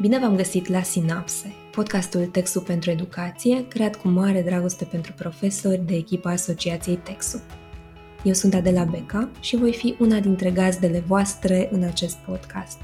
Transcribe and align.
Bine 0.00 0.18
v-am 0.18 0.36
găsit 0.36 0.68
la 0.68 0.82
Sinapse, 0.82 1.54
podcastul 1.70 2.26
Texu 2.26 2.60
pentru 2.60 2.90
Educație, 2.90 3.66
creat 3.68 3.96
cu 3.96 4.08
mare 4.08 4.42
dragoste 4.42 4.84
pentru 4.84 5.12
profesori 5.16 5.82
de 5.86 5.94
echipa 5.94 6.30
Asociației 6.30 6.96
Texu. 6.96 7.42
Eu 8.24 8.32
sunt 8.32 8.54
Adela 8.54 8.84
Beca 8.84 9.30
și 9.40 9.56
voi 9.56 9.72
fi 9.72 9.94
una 9.98 10.20
dintre 10.20 10.50
gazdele 10.50 11.04
voastre 11.06 11.68
în 11.72 11.82
acest 11.82 12.16
podcast. 12.16 12.78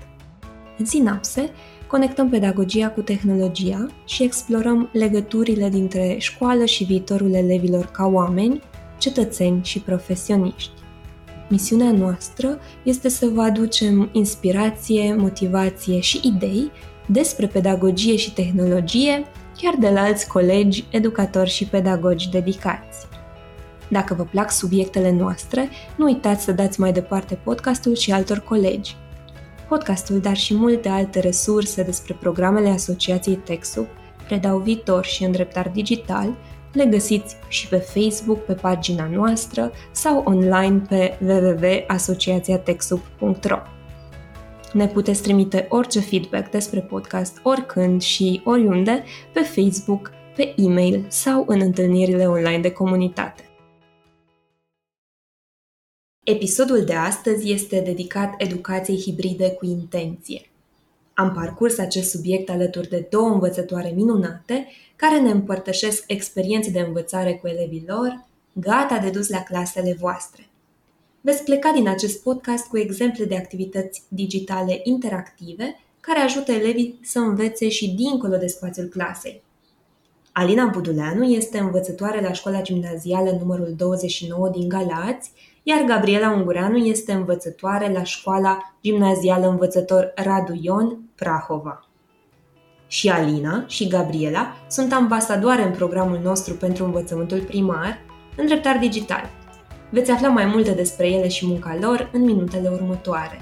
În 0.78 0.84
Sinapse, 0.84 1.50
conectăm 1.86 2.28
pedagogia 2.28 2.90
cu 2.90 3.02
tehnologia 3.02 3.86
și 4.04 4.22
explorăm 4.22 4.88
legăturile 4.92 5.68
dintre 5.68 6.16
școală 6.18 6.64
și 6.64 6.84
viitorul 6.84 7.34
elevilor 7.34 7.84
ca 7.84 8.06
oameni, 8.06 8.60
cetățeni 8.98 9.64
și 9.64 9.80
profesioniști. 9.80 10.70
Misiunea 11.48 11.92
noastră 11.92 12.58
este 12.82 13.08
să 13.08 13.26
vă 13.26 13.42
aducem 13.42 14.08
inspirație, 14.12 15.14
motivație 15.14 16.00
și 16.00 16.20
idei 16.24 16.70
despre 17.06 17.46
pedagogie 17.46 18.16
și 18.16 18.32
tehnologie, 18.32 19.26
chiar 19.56 19.74
de 19.78 19.88
la 19.88 20.00
alți 20.00 20.28
colegi, 20.28 20.84
educatori 20.90 21.50
și 21.50 21.64
pedagogi 21.64 22.30
dedicați. 22.30 23.06
Dacă 23.88 24.14
vă 24.14 24.22
plac 24.22 24.50
subiectele 24.50 25.12
noastre, 25.12 25.68
nu 25.96 26.04
uitați 26.04 26.44
să 26.44 26.52
dați 26.52 26.80
mai 26.80 26.92
departe 26.92 27.38
podcastul 27.44 27.94
și 27.94 28.12
altor 28.12 28.38
colegi. 28.38 28.96
Podcastul, 29.68 30.18
dar 30.18 30.36
și 30.36 30.54
multe 30.54 30.88
alte 30.88 31.20
resurse 31.20 31.82
despre 31.82 32.16
programele 32.20 32.68
Asociației 32.68 33.36
TechSoup 33.36 33.88
predau 34.26 34.58
viitor 34.58 35.04
și 35.04 35.24
îndreptar 35.24 35.68
digital, 35.68 36.36
le 36.72 36.84
găsiți 36.84 37.36
și 37.48 37.68
pe 37.68 37.76
Facebook, 37.76 38.44
pe 38.44 38.52
pagina 38.52 39.08
noastră 39.12 39.72
sau 39.92 40.22
online 40.24 40.82
pe 40.88 41.18
www.asociațiatexup.ro. 41.20 43.75
Ne 44.76 44.88
puteți 44.88 45.22
trimite 45.22 45.66
orice 45.68 46.00
feedback 46.00 46.50
despre 46.50 46.80
podcast 46.80 47.40
oricând 47.42 48.02
și 48.02 48.40
oriunde 48.44 49.04
pe 49.32 49.40
Facebook, 49.40 50.10
pe 50.34 50.54
e-mail 50.56 51.06
sau 51.08 51.44
în 51.46 51.60
întâlnirile 51.60 52.26
online 52.26 52.60
de 52.60 52.70
comunitate. 52.70 53.42
Episodul 56.24 56.84
de 56.84 56.94
astăzi 56.94 57.52
este 57.52 57.80
dedicat 57.80 58.34
educației 58.38 59.00
hibride 59.00 59.50
cu 59.50 59.64
intenție. 59.64 60.48
Am 61.14 61.32
parcurs 61.32 61.78
acest 61.78 62.10
subiect 62.10 62.50
alături 62.50 62.88
de 62.88 63.06
două 63.10 63.28
învățătoare 63.28 63.92
minunate 63.94 64.66
care 64.96 65.20
ne 65.20 65.30
împărtășesc 65.30 66.04
experiențe 66.06 66.70
de 66.70 66.80
învățare 66.80 67.34
cu 67.34 67.46
elevii 67.46 67.84
lor, 67.86 68.24
gata 68.52 68.98
de 68.98 69.10
dus 69.10 69.28
la 69.28 69.42
clasele 69.42 69.96
voastre. 70.00 70.46
Veți 71.26 71.44
pleca 71.44 71.72
din 71.74 71.88
acest 71.88 72.22
podcast 72.22 72.66
cu 72.66 72.78
exemple 72.78 73.24
de 73.24 73.36
activități 73.36 74.02
digitale 74.08 74.80
interactive 74.82 75.76
care 76.00 76.20
ajută 76.20 76.52
elevii 76.52 76.98
să 77.02 77.18
învețe 77.18 77.68
și 77.68 77.94
dincolo 77.94 78.36
de 78.36 78.46
spațiul 78.46 78.86
clasei. 78.86 79.42
Alina 80.32 80.66
Buduleanu 80.66 81.24
este 81.24 81.58
învățătoare 81.58 82.20
la 82.20 82.32
școala 82.32 82.62
gimnazială 82.62 83.36
numărul 83.40 83.74
29 83.76 84.48
din 84.48 84.68
Galați, 84.68 85.30
iar 85.62 85.82
Gabriela 85.82 86.30
Ungureanu 86.30 86.76
este 86.76 87.12
învățătoare 87.12 87.92
la 87.92 88.02
școala 88.02 88.76
gimnazială 88.82 89.48
învățător 89.48 90.12
Radu 90.14 90.58
Ion, 90.60 90.98
Prahova. 91.14 91.88
Și 92.86 93.08
Alina 93.08 93.64
și 93.66 93.88
Gabriela 93.88 94.56
sunt 94.68 94.92
ambasadoare 94.92 95.62
în 95.62 95.72
programul 95.72 96.20
nostru 96.22 96.54
pentru 96.54 96.84
învățământul 96.84 97.40
primar, 97.40 97.98
îndreptar 98.36 98.78
digital. 98.78 99.35
Veți 99.90 100.10
afla 100.10 100.28
mai 100.28 100.46
multe 100.46 100.72
despre 100.72 101.08
ele 101.08 101.28
și 101.28 101.46
munca 101.46 101.76
lor 101.80 102.10
în 102.12 102.20
minutele 102.20 102.68
următoare. 102.68 103.40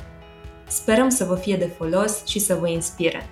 Sperăm 0.69 1.09
să 1.09 1.25
vă 1.25 1.35
fie 1.37 1.57
de 1.57 1.67
folos 1.67 2.27
și 2.27 2.39
să 2.39 2.55
vă 2.55 2.69
inspire. 2.69 3.29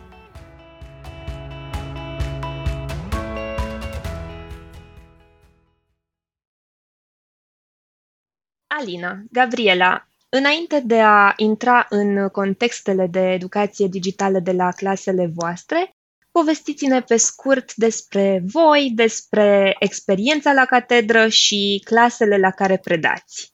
Alina, 8.67 9.23
Gabriela, 9.31 10.09
înainte 10.29 10.81
de 10.81 11.01
a 11.01 11.33
intra 11.37 11.87
în 11.89 12.29
contextele 12.29 13.07
de 13.07 13.21
educație 13.21 13.87
digitală 13.87 14.39
de 14.39 14.53
la 14.53 14.71
clasele 14.71 15.27
voastre, 15.35 15.97
povestiți-ne 16.33 17.01
pe 17.01 17.17
scurt 17.17 17.75
despre 17.75 18.43
voi, 18.53 18.93
despre 18.95 19.77
experiența 19.79 20.53
la 20.53 20.65
catedră 20.65 21.29
și 21.29 21.83
clasele 21.85 22.39
la 22.39 22.51
care 22.51 22.77
predați. 22.77 23.53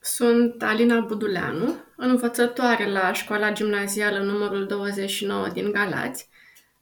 Sunt 0.00 0.62
Alina 0.62 1.00
Buduleanu, 1.00 1.74
învățătoare 1.96 2.90
la 2.90 3.12
școala 3.12 3.52
gimnazială 3.52 4.18
numărul 4.18 4.66
29 4.66 5.48
din 5.48 5.72
Galați. 5.72 6.28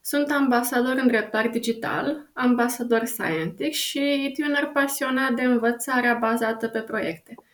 Sunt 0.01 0.31
ambasador 0.31 0.95
în 0.95 1.07
dreptar 1.07 1.47
digital, 1.47 2.29
ambasador 2.33 3.05
scientific 3.05 3.73
și 3.73 4.33
tânăr 4.35 4.69
pasionat 4.73 5.31
de 5.31 5.41
învățarea 5.41 6.13
bazată 6.13 6.67
pe 6.67 6.79
proiecte– 6.79 7.35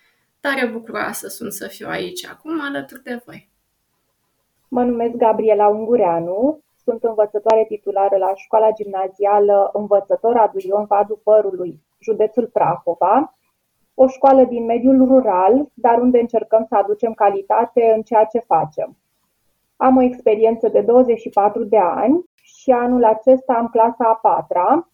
Tare 0.43 0.65
bucuroasă 0.65 1.27
sunt 1.27 1.51
să 1.51 1.67
fiu 1.67 1.87
aici 1.89 2.25
acum 2.25 2.61
alături 2.61 3.03
de 3.03 3.21
voi. 3.25 3.49
Mă 4.67 4.83
numesc 4.83 5.15
Gabriela 5.15 5.67
Ungureanu, 5.67 6.59
sunt 6.83 7.03
învățătoare 7.03 7.65
titulară 7.67 8.17
la 8.17 8.31
școala 8.35 8.71
gimnazială 8.71 9.69
Învățător 9.73 10.37
Aduion 10.37 10.85
Vadu 10.85 11.19
Părului, 11.23 11.79
județul 11.99 12.47
Prahova, 12.47 13.37
o 13.93 14.07
școală 14.07 14.43
din 14.43 14.65
mediul 14.65 15.05
rural, 15.07 15.65
dar 15.73 15.99
unde 15.99 16.19
încercăm 16.19 16.65
să 16.69 16.75
aducem 16.75 17.13
calitate 17.13 17.93
în 17.95 18.01
ceea 18.01 18.25
ce 18.25 18.39
facem. 18.39 18.97
Am 19.75 19.97
o 19.97 20.01
experiență 20.01 20.67
de 20.67 20.81
24 20.81 21.63
de 21.63 21.77
ani 21.77 22.23
și 22.41 22.71
anul 22.71 23.03
acesta 23.03 23.53
am 23.53 23.67
clasa 23.67 24.05
a 24.05 24.15
patra, 24.15 24.87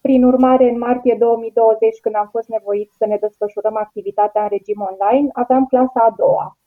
prin 0.00 0.24
urmare, 0.24 0.68
în 0.68 0.78
martie 0.78 1.16
2020, 1.18 2.00
când 2.00 2.14
am 2.14 2.28
fost 2.30 2.48
nevoiți 2.48 2.96
să 2.96 3.06
ne 3.06 3.16
desfășurăm 3.16 3.76
activitatea 3.76 4.42
în 4.42 4.48
regim 4.48 4.88
online, 4.90 5.28
aveam 5.32 5.66
clasa 5.66 6.00
a 6.08 6.14
doua. 6.16 6.58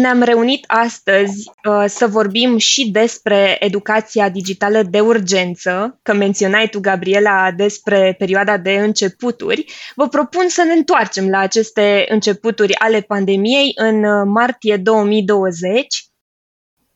Ne-am 0.00 0.22
reunit 0.22 0.64
astăzi 0.66 1.50
uh, 1.68 1.84
să 1.86 2.06
vorbim 2.06 2.58
și 2.58 2.90
despre 2.90 3.56
educația 3.60 4.28
digitală 4.28 4.82
de 4.82 5.00
urgență, 5.00 5.98
că 6.02 6.14
menționai 6.14 6.68
tu, 6.68 6.80
Gabriela, 6.80 7.50
despre 7.50 8.14
perioada 8.18 8.56
de 8.56 8.72
începuturi. 8.72 9.64
Vă 9.94 10.08
propun 10.08 10.48
să 10.48 10.62
ne 10.62 10.72
întoarcem 10.72 11.28
la 11.28 11.38
aceste 11.38 12.04
începuturi 12.08 12.74
ale 12.74 13.00
pandemiei 13.00 13.72
în 13.74 14.04
uh, 14.04 14.22
martie 14.26 14.76
2020 14.76 15.86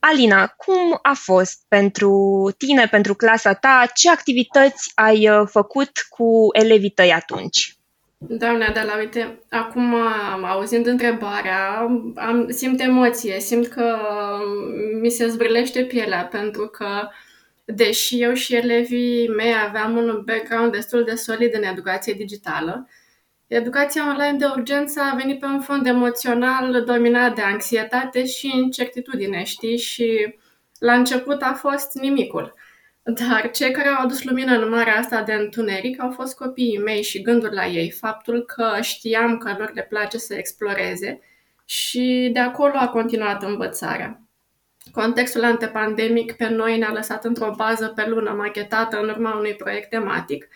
Alina, 0.01 0.47
cum 0.47 0.99
a 1.03 1.13
fost 1.15 1.65
pentru 1.69 2.13
tine, 2.57 2.87
pentru 2.87 3.15
clasa 3.15 3.55
ta? 3.55 3.91
Ce 3.95 4.11
activități 4.11 4.93
ai 4.95 5.29
uh, 5.29 5.47
făcut 5.51 5.91
cu 6.09 6.49
elevii 6.53 6.91
tăi 6.91 7.13
atunci? 7.13 7.78
Doamne, 8.19 8.71
dar 8.75 8.85
la 8.85 8.99
uite, 8.99 9.43
acum 9.51 9.95
auzind 10.45 10.87
întrebarea, 10.87 11.79
am, 12.15 12.47
simt 12.49 12.81
emoție, 12.81 13.41
simt 13.41 13.67
că 13.67 13.97
mi 15.01 15.11
se 15.11 15.29
zbrâlește 15.29 15.85
pielea, 15.85 16.27
pentru 16.27 16.67
că 16.67 17.09
deși 17.65 18.23
eu 18.23 18.35
și 18.35 18.55
elevii 18.55 19.29
mei 19.29 19.55
aveam 19.67 19.97
un 19.97 20.23
background 20.25 20.73
destul 20.73 21.05
de 21.05 21.15
solid 21.15 21.55
în 21.55 21.63
educație 21.63 22.13
digitală, 22.13 22.89
Educația 23.49 24.09
online 24.09 24.37
de 24.39 24.45
urgență 24.45 25.01
a 25.01 25.15
venit 25.15 25.39
pe 25.41 25.47
un 25.47 25.61
fond 25.61 25.87
emoțional 25.87 26.85
dominat 26.85 27.35
de 27.35 27.43
anxietate 27.43 28.27
și 28.27 28.57
incertitudine, 28.57 29.45
știi? 29.45 29.79
Și 29.79 30.39
la 30.79 30.93
început 30.93 31.43
a 31.43 31.53
fost 31.53 31.95
nimicul. 31.95 32.55
Dar 33.15 33.51
cei 33.51 33.71
care 33.71 33.89
au 33.89 34.05
adus 34.05 34.25
lumină 34.25 34.53
în 34.53 34.69
marea 34.69 34.97
asta 34.97 35.23
de 35.23 35.33
întuneric 35.33 36.03
au 36.03 36.11
fost 36.11 36.37
copiii 36.37 36.79
mei 36.79 37.03
și 37.03 37.23
gândul 37.23 37.51
la 37.53 37.67
ei, 37.67 37.91
faptul 37.91 38.45
că 38.45 38.79
știam 38.81 39.39
că 39.39 39.55
lor 39.59 39.71
le 39.75 39.83
place 39.83 40.19
să 40.19 40.35
exploreze 40.35 41.21
și 41.65 42.31
de 42.33 42.39
acolo 42.39 42.73
a 42.75 42.89
continuat 42.89 43.43
învățarea. 43.43 44.23
Contextul 44.93 45.45
antepandemic 45.45 46.33
pe 46.33 46.49
noi 46.49 46.79
ne-a 46.79 46.93
lăsat 46.93 47.25
într-o 47.25 47.55
bază 47.57 47.87
pe 47.87 48.09
lună 48.09 48.31
machetată 48.31 49.01
în 49.01 49.09
urma 49.09 49.37
unui 49.37 49.55
proiect 49.55 49.89
tematic 49.89 50.49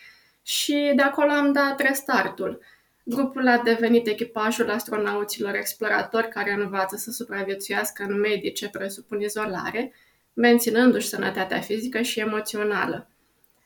și 0.43 0.93
de 0.94 1.02
acolo 1.02 1.31
am 1.31 1.52
dat 1.52 1.81
restartul– 1.81 2.58
Grupul 3.04 3.49
a 3.49 3.58
devenit 3.58 4.06
echipajul 4.06 4.70
astronauților 4.70 5.54
exploratori 5.54 6.28
care 6.28 6.52
învață 6.52 6.96
să 6.96 7.10
supraviețuiască 7.10 8.04
în 8.08 8.20
medii 8.20 8.52
ce 8.52 8.69
presupun 8.69 9.20
izolare, 9.20 9.93
menținându-și 10.34 11.08
sănătatea 11.08 11.61
fizică 11.61 12.02
și 12.02 12.20
emoțională. 12.20 13.11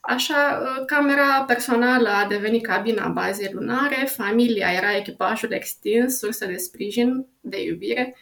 Așa, 0.01 0.63
camera 0.87 1.45
personală 1.47 2.09
a 2.09 2.27
devenit 2.27 2.67
cabina 2.67 3.09
bazei 3.09 3.51
lunare, 3.53 4.05
familia 4.17 4.73
era 4.73 4.97
echipajul 4.97 5.53
extins, 5.53 6.19
sursă 6.19 6.47
de 6.47 6.57
sprijin, 6.57 7.27
de 7.41 7.63
iubire, 7.63 8.17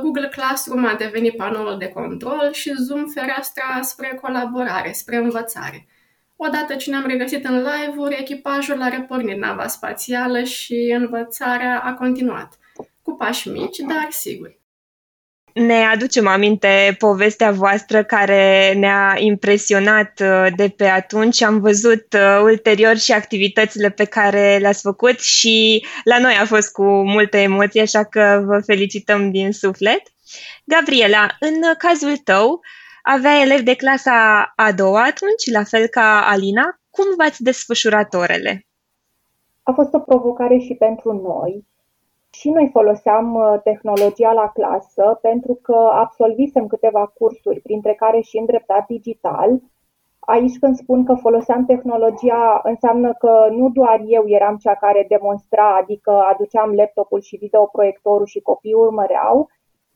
Google 0.00 0.28
Classroom 0.28 0.84
a 0.84 0.94
devenit 0.94 1.36
panoul 1.36 1.78
de 1.78 1.88
control 1.88 2.52
și 2.52 2.72
Zoom 2.76 3.06
fereastra 3.06 3.80
spre 3.82 4.18
colaborare, 4.22 4.92
spre 4.92 5.16
învățare– 5.16 5.86
Odată 6.36 6.74
ce 6.74 6.90
ne-am 6.90 7.06
regăsit 7.06 7.44
în 7.44 7.56
live-uri, 7.56 8.20
echipajul 8.20 8.82
a 8.82 8.88
repornit 8.88 9.38
nava 9.38 9.66
spațială 9.66 10.42
și 10.42 10.94
învățarea 10.98 11.80
a 11.80 11.94
continuat. 11.94 12.58
Cu 13.02 13.12
pași 13.12 13.48
mici, 13.48 13.78
dar 13.78 14.06
siguri. 14.10 14.58
Ne 15.54 15.84
aducem 15.84 16.26
aminte 16.26 16.96
povestea 16.98 17.50
voastră 17.50 18.04
care 18.04 18.72
ne-a 18.72 19.14
impresionat 19.18 20.20
uh, 20.20 20.46
de 20.56 20.68
pe 20.68 20.84
atunci. 20.84 21.42
Am 21.42 21.60
văzut 21.60 22.06
uh, 22.12 22.40
ulterior 22.42 22.96
și 22.96 23.12
activitățile 23.12 23.90
pe 23.90 24.04
care 24.04 24.56
le-ați 24.60 24.80
făcut 24.80 25.18
și 25.18 25.86
la 26.04 26.18
noi 26.18 26.34
a 26.40 26.44
fost 26.44 26.72
cu 26.72 26.84
multă 26.84 27.36
emoție, 27.36 27.80
așa 27.80 28.04
că 28.04 28.42
vă 28.46 28.60
felicităm 28.60 29.30
din 29.30 29.52
suflet. 29.52 30.02
Gabriela, 30.64 31.26
în 31.40 31.54
cazul 31.78 32.16
tău, 32.16 32.60
avea 33.02 33.40
elevi 33.40 33.62
de 33.62 33.74
clasa 33.74 34.52
a 34.56 34.72
doua 34.72 35.02
atunci, 35.02 35.52
la 35.52 35.64
fel 35.64 35.86
ca 35.86 36.26
Alina. 36.28 36.78
Cum 36.90 37.04
v-ați 37.18 37.42
desfășurat 37.42 38.14
orele? 38.14 38.66
A 39.62 39.72
fost 39.72 39.92
o 39.92 39.98
provocare 39.98 40.58
și 40.58 40.74
pentru 40.74 41.12
noi, 41.12 41.66
și 42.34 42.50
noi 42.50 42.68
foloseam 42.72 43.34
uh, 43.34 43.60
tehnologia 43.62 44.32
la 44.32 44.48
clasă 44.48 45.18
pentru 45.22 45.58
că 45.62 45.76
absolvisem 45.92 46.66
câteva 46.66 47.06
cursuri, 47.06 47.60
printre 47.60 47.94
care 47.94 48.20
și 48.20 48.38
îndreptat 48.38 48.86
digital. 48.86 49.60
Aici 50.18 50.58
când 50.58 50.76
spun 50.76 51.04
că 51.04 51.14
foloseam 51.14 51.64
tehnologia, 51.64 52.60
înseamnă 52.62 53.12
că 53.12 53.48
nu 53.50 53.68
doar 53.68 54.02
eu 54.06 54.24
eram 54.26 54.56
cea 54.56 54.74
care 54.74 55.06
demonstra, 55.08 55.76
adică 55.76 56.10
aduceam 56.10 56.72
laptopul 56.72 57.20
și 57.20 57.36
videoproiectorul 57.36 58.26
și 58.26 58.40
copiii 58.40 58.74
urmăreau, 58.74 59.48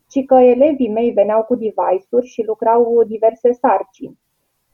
ci 0.07 0.25
că 0.25 0.35
elevii 0.35 0.89
mei 0.89 1.11
veneau 1.11 1.43
cu 1.43 1.55
device-uri 1.55 2.27
și 2.27 2.43
lucrau 2.45 3.03
diverse 3.03 3.51
sarcini. 3.51 4.19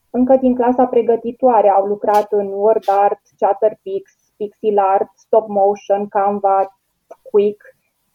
Încă 0.09 0.35
din 0.35 0.55
clasa 0.55 0.85
pregătitoare 0.85 1.69
au 1.69 1.85
lucrat 1.85 2.27
în 2.31 2.47
WordArt, 2.47 3.21
Chatterpix, 3.37 4.11
Pixel 4.37 4.79
Art, 4.79 5.09
Stop 5.15 5.47
Motion, 5.47 6.07
Canva, 6.07 6.74
Quick, 7.35 7.61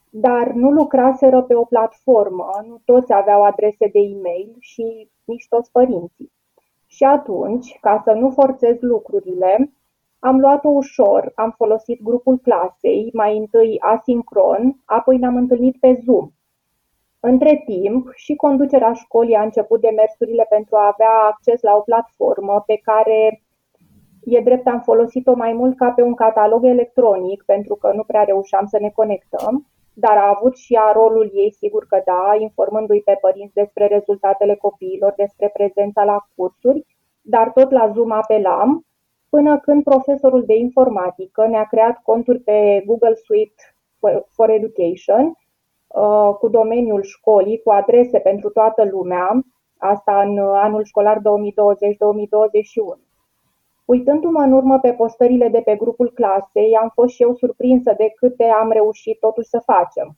dar 0.09 0.47
nu 0.47 0.71
lucraseră 0.71 1.41
pe 1.41 1.55
o 1.55 1.63
platformă, 1.63 2.49
nu 2.67 2.81
toți 2.85 3.13
aveau 3.13 3.43
adrese 3.43 3.87
de 3.87 3.99
e-mail 3.99 4.55
și 4.59 5.09
nici 5.23 5.47
toți 5.49 5.71
părinții. 5.71 6.31
Și 6.87 7.03
atunci, 7.03 7.77
ca 7.81 8.01
să 8.03 8.11
nu 8.11 8.29
forțez 8.29 8.79
lucrurile, 8.79 9.73
am 10.19 10.39
luat-o 10.39 10.69
ușor, 10.69 11.31
am 11.35 11.53
folosit 11.57 12.01
grupul 12.01 12.37
clasei, 12.37 13.09
mai 13.13 13.37
întâi 13.37 13.79
asincron, 13.79 14.81
apoi 14.85 15.17
ne-am 15.17 15.35
întâlnit 15.35 15.79
pe 15.79 16.01
Zoom. 16.05 16.29
Între 17.19 17.61
timp, 17.65 18.11
și 18.13 18.35
conducerea 18.35 18.93
școlii 18.93 19.35
a 19.35 19.43
început 19.43 19.81
demersurile 19.81 20.45
pentru 20.49 20.75
a 20.75 20.87
avea 20.91 21.13
acces 21.31 21.61
la 21.61 21.75
o 21.75 21.81
platformă 21.81 22.63
pe 22.65 22.75
care 22.83 23.43
E 24.23 24.39
drept, 24.39 24.67
am 24.67 24.79
folosit-o 24.79 25.35
mai 25.35 25.53
mult 25.53 25.77
ca 25.77 25.89
pe 25.91 26.01
un 26.01 26.13
catalog 26.13 26.65
electronic, 26.65 27.43
pentru 27.45 27.75
că 27.75 27.91
nu 27.95 28.03
prea 28.03 28.23
reușeam 28.23 28.65
să 28.65 28.77
ne 28.79 28.89
conectăm, 28.89 29.67
dar 29.93 30.17
a 30.17 30.33
avut 30.35 30.55
și 30.55 30.75
a 30.75 30.91
rolul 30.91 31.31
ei, 31.33 31.53
sigur 31.53 31.85
că 31.85 32.01
da, 32.05 32.35
informându-i 32.39 33.01
pe 33.01 33.17
părinți 33.21 33.53
despre 33.53 33.87
rezultatele 33.87 34.55
copiilor, 34.55 35.13
despre 35.17 35.49
prezența 35.53 36.03
la 36.03 36.25
cursuri, 36.35 36.85
dar 37.21 37.51
tot 37.51 37.71
la 37.71 37.91
Zoom 37.93 38.11
apelam, 38.11 38.85
până 39.29 39.59
când 39.59 39.83
profesorul 39.83 40.45
de 40.45 40.55
informatică 40.55 41.47
ne-a 41.47 41.63
creat 41.63 42.01
conturi 42.03 42.39
pe 42.39 42.83
Google 42.85 43.15
Suite 43.15 43.61
for 44.27 44.49
Education, 44.49 45.37
uh, 45.87 46.35
cu 46.39 46.47
domeniul 46.47 47.01
școlii, 47.01 47.61
cu 47.61 47.71
adrese 47.71 48.19
pentru 48.19 48.49
toată 48.49 48.83
lumea, 48.91 49.41
asta 49.77 50.21
în 50.21 50.37
anul 50.37 50.83
școlar 50.83 51.17
2020-2021. 51.17 51.21
Uitându-mă 53.85 54.39
în 54.41 54.51
urmă 54.51 54.79
pe 54.79 54.91
postările 54.93 55.49
de 55.49 55.61
pe 55.61 55.75
grupul 55.75 56.11
clasei, 56.11 56.77
am 56.81 56.91
fost 56.93 57.13
și 57.13 57.21
eu 57.21 57.35
surprinsă 57.35 57.93
de 57.97 58.11
câte 58.15 58.43
am 58.43 58.71
reușit 58.71 59.19
totuși 59.19 59.49
să 59.49 59.61
facem. 59.65 60.17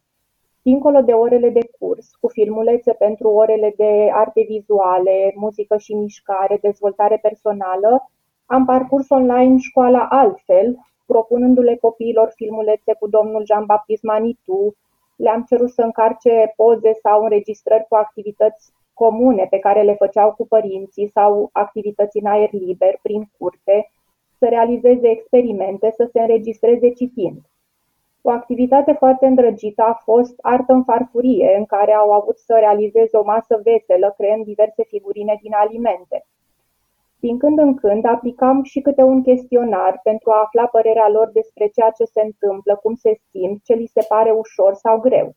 Dincolo 0.62 1.01
de 1.01 1.12
orele 1.12 1.50
de 1.50 1.69
curs, 1.80 2.15
cu 2.19 2.27
filmulețe 2.27 2.94
pentru 2.94 3.30
orele 3.30 3.74
de 3.77 4.10
arte 4.13 4.45
vizuale, 4.48 5.33
muzică 5.36 5.77
și 5.77 5.94
mișcare, 5.94 6.57
dezvoltare 6.62 7.18
personală, 7.21 8.12
am 8.45 8.65
parcurs 8.65 9.10
online 9.10 9.57
școala 9.57 10.07
altfel, 10.09 10.77
propunându-le 11.06 11.75
copiilor 11.75 12.31
filmulețe 12.36 12.94
cu 13.00 13.07
domnul 13.07 13.45
Jean-Baptiste 13.45 14.07
Manitou, 14.07 14.75
le-am 15.16 15.44
cerut 15.48 15.69
să 15.69 15.81
încarce 15.81 16.54
poze 16.56 16.94
sau 16.94 17.24
înregistrări 17.24 17.86
cu 17.89 17.95
activități 17.95 18.74
comune 18.94 19.48
pe 19.50 19.60
care 19.60 19.81
le 19.81 19.94
făceau 19.94 20.34
cu 20.34 20.48
părinții 20.48 21.07
sau 21.07 21.50
activități 21.51 22.18
în 22.18 22.25
aer 22.25 22.50
liber, 22.51 23.00
prin 23.01 23.30
curte, 23.38 23.92
să 24.38 24.45
realizeze 24.45 25.10
experimente, 25.10 25.94
să 25.95 26.10
se 26.12 26.19
înregistreze 26.19 26.90
citind. 26.90 27.42
O 28.22 28.30
activitate 28.30 28.92
foarte 28.92 29.25
îndrăgită 29.25 29.81
a 29.81 29.94
fost 29.94 30.36
artă 30.42 30.74
în 30.74 30.84
farfurie, 30.84 31.56
în 31.57 31.66
care 31.66 31.94
au 31.94 32.12
avut 32.12 32.38
să 32.38 32.54
realizeze 32.60 33.18
o 33.18 33.24
masă 33.24 33.62
veselă, 33.63 34.13
creând 34.18 34.45
diverse 34.45 34.84
figurine 34.84 35.40
din 35.42 35.54
alimente. 35.54 36.25
Din 37.19 37.38
când 37.38 37.60
în 37.60 37.75
când 37.75 38.06
aplicam 38.06 38.63
și 38.63 38.81
câte 38.81 39.01
un 39.01 39.22
chestionar 39.22 40.00
pentru 40.04 40.31
a 40.31 40.42
afla 40.42 40.66
părerea 40.66 41.10
lor 41.10 41.30
despre 41.34 41.68
ceea 41.68 41.90
ce 41.90 42.04
se 42.04 42.22
întâmplă, 42.22 42.75
cum 42.75 42.95
se 42.95 43.19
simt, 43.30 43.63
ce 43.63 43.74
li 43.74 43.86
se 43.86 44.06
pare 44.07 44.31
ușor 44.31 44.74
sau 44.74 45.00
greu 45.00 45.36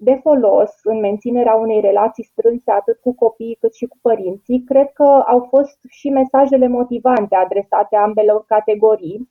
de 0.00 0.18
folos 0.22 0.70
în 0.82 1.00
menținerea 1.00 1.54
unei 1.54 1.80
relații 1.80 2.24
strânse 2.24 2.70
atât 2.70 2.98
cu 3.00 3.14
copiii 3.14 3.56
cât 3.60 3.74
și 3.74 3.86
cu 3.86 3.96
părinții, 4.02 4.64
cred 4.66 4.92
că 4.92 5.02
au 5.26 5.46
fost 5.48 5.78
și 5.88 6.08
mesajele 6.08 6.66
motivante 6.66 7.34
adresate 7.34 7.96
ambelor 7.96 8.44
categorii. 8.44 9.28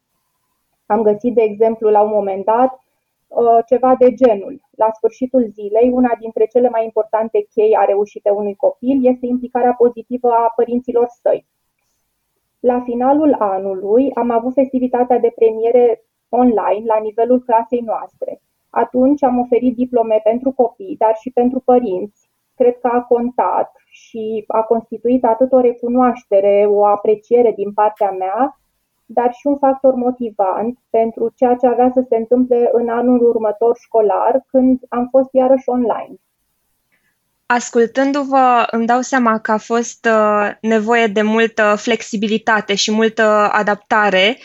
Am 0.86 1.02
găsit, 1.02 1.34
de 1.34 1.42
exemplu, 1.42 1.90
la 1.90 2.02
un 2.02 2.10
moment 2.10 2.46
dat, 2.46 2.82
uh, 3.28 3.60
ceva 3.66 3.96
de 3.96 4.14
genul. 4.14 4.62
La 4.72 4.90
sfârșitul 4.92 5.48
zilei, 5.54 5.90
una 5.90 6.16
dintre 6.20 6.46
cele 6.46 6.70
mai 6.70 6.84
importante 6.84 7.48
chei 7.54 7.76
a 7.76 7.86
reușite 7.86 8.30
unui 8.30 8.56
copil 8.56 9.06
este 9.06 9.26
implicarea 9.26 9.74
pozitivă 9.74 10.30
a 10.30 10.54
părinților 10.56 11.08
săi. 11.22 11.46
La 12.60 12.82
finalul 12.82 13.36
anului 13.40 14.12
am 14.14 14.30
avut 14.30 14.54
festivitatea 14.54 15.20
de 15.20 15.32
premiere 15.36 16.04
online 16.30 16.86
la 16.86 17.00
nivelul 17.00 17.42
clasei 17.42 17.80
noastre. 17.80 18.42
Atunci 18.84 19.24
am 19.24 19.40
oferit 19.40 19.76
diplome 19.76 20.20
pentru 20.24 20.52
copii, 20.52 20.96
dar 21.00 21.16
și 21.22 21.30
pentru 21.30 21.60
părinți. 21.60 22.30
Cred 22.56 22.78
că 22.82 22.90
a 22.94 23.02
contat 23.02 23.72
și 23.90 24.44
a 24.48 24.62
constituit 24.62 25.24
atât 25.24 25.52
o 25.52 25.60
recunoaștere, 25.60 26.66
o 26.70 26.86
apreciere 26.86 27.52
din 27.56 27.74
partea 27.74 28.12
mea, 28.12 28.60
dar 29.06 29.34
și 29.34 29.48
un 29.48 29.58
factor 29.58 29.94
motivant 29.94 30.78
pentru 30.90 31.34
ceea 31.36 31.56
ce 31.56 31.68
avea 31.68 31.92
să 31.94 32.06
se 32.10 32.16
întâmple 32.16 32.70
în 32.74 32.90
anul 32.90 33.28
următor 33.28 33.78
școlar, 33.80 34.44
când 34.48 34.80
am 34.90 35.08
fost 35.12 35.30
iarăși 35.32 35.70
online. 35.70 36.16
Ascultându-vă, 37.46 38.68
îmi 38.72 38.86
dau 38.86 39.02
seama 39.02 39.40
că 39.40 39.52
a 39.52 39.58
fost 39.58 40.08
uh, 40.12 40.52
nevoie 40.62 41.08
de 41.08 41.22
multă 41.22 41.76
flexibilitate 41.78 42.76
și 42.76 42.92
multă 42.92 43.24
adaptare 43.52 44.38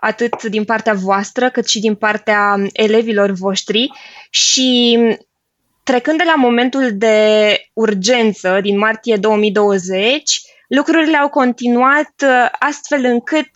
atât 0.00 0.42
din 0.42 0.64
partea 0.64 0.92
voastră 0.92 1.50
cât 1.50 1.68
și 1.68 1.80
din 1.80 1.94
partea 1.94 2.56
elevilor 2.72 3.30
voștri 3.30 3.90
și 4.30 4.98
trecând 5.82 6.18
de 6.18 6.24
la 6.26 6.34
momentul 6.34 6.90
de 6.92 7.56
urgență 7.72 8.58
din 8.62 8.78
martie 8.78 9.16
2020, 9.16 10.40
lucrurile 10.68 11.16
au 11.16 11.28
continuat 11.28 12.12
uh, 12.24 12.48
astfel 12.58 13.04
încât 13.04 13.50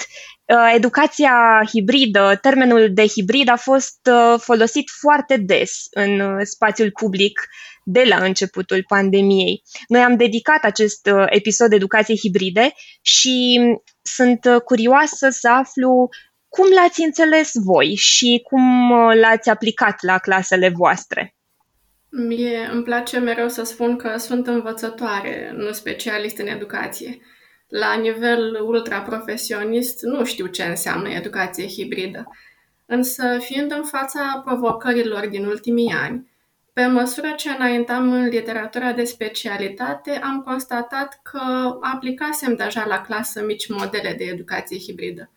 uh, 0.45 0.73
educația 0.75 1.63
hibridă, 1.73 2.39
termenul 2.41 2.91
de 2.93 3.07
hibrid 3.07 3.49
a 3.49 3.57
fost 3.57 3.99
uh, 4.11 4.41
folosit 4.41 4.91
foarte 5.01 5.37
des 5.37 5.87
în 5.91 6.45
spațiul 6.45 6.91
public 6.91 7.41
de 7.85 8.05
la 8.09 8.25
începutul 8.25 8.85
pandemiei. 8.89 9.63
Noi 9.89 10.01
am 10.01 10.17
dedicat 10.17 10.65
acest 10.65 11.09
episod 11.27 11.73
educației 11.73 12.19
hibride 12.19 12.73
și 13.03 13.61
sunt 14.03 14.41
curioasă 14.65 15.29
să 15.31 15.49
aflu 15.51 16.09
cum 16.55 16.67
l-ați 16.75 17.03
înțeles 17.03 17.51
voi 17.55 17.95
și 17.95 18.41
cum 18.45 18.91
uh, 18.91 19.15
l-ați 19.21 19.51
aplicat 19.51 20.03
la 20.03 20.19
clasele 20.19 20.69
voastre? 20.69 21.35
Mie 22.11 22.69
îmi 22.73 22.83
place 22.83 23.19
mereu 23.19 23.49
să 23.49 23.63
spun 23.63 23.97
că 23.97 24.17
sunt 24.17 24.47
învățătoare, 24.47 25.53
nu 25.57 25.73
specialist 25.73 26.39
în 26.39 26.47
educație. 26.47 27.19
La 27.69 27.95
nivel 27.95 28.61
ultraprofesionist 28.63 30.03
nu 30.03 30.25
știu 30.25 30.47
ce 30.47 30.63
înseamnă 30.63 31.09
educație 31.09 31.67
hibridă. 31.67 32.29
Însă, 32.87 33.39
fiind 33.41 33.73
în 33.73 33.83
fața 33.85 34.43
provocărilor 34.45 35.27
din 35.27 35.45
ultimii 35.47 35.93
ani, 35.93 36.31
pe 36.73 36.87
măsură 36.87 37.33
ce 37.37 37.51
înaintam 37.51 38.13
în 38.13 38.29
literatura 38.29 38.93
de 38.93 39.05
specialitate, 39.05 40.11
am 40.11 40.43
constatat 40.43 41.21
că 41.23 41.79
aplicasem 41.81 42.55
deja 42.57 42.87
la 42.87 43.01
clasă 43.01 43.45
mici 43.45 43.69
modele 43.69 44.15
de 44.19 44.25
educație 44.25 44.79
hibridă. 44.79 45.31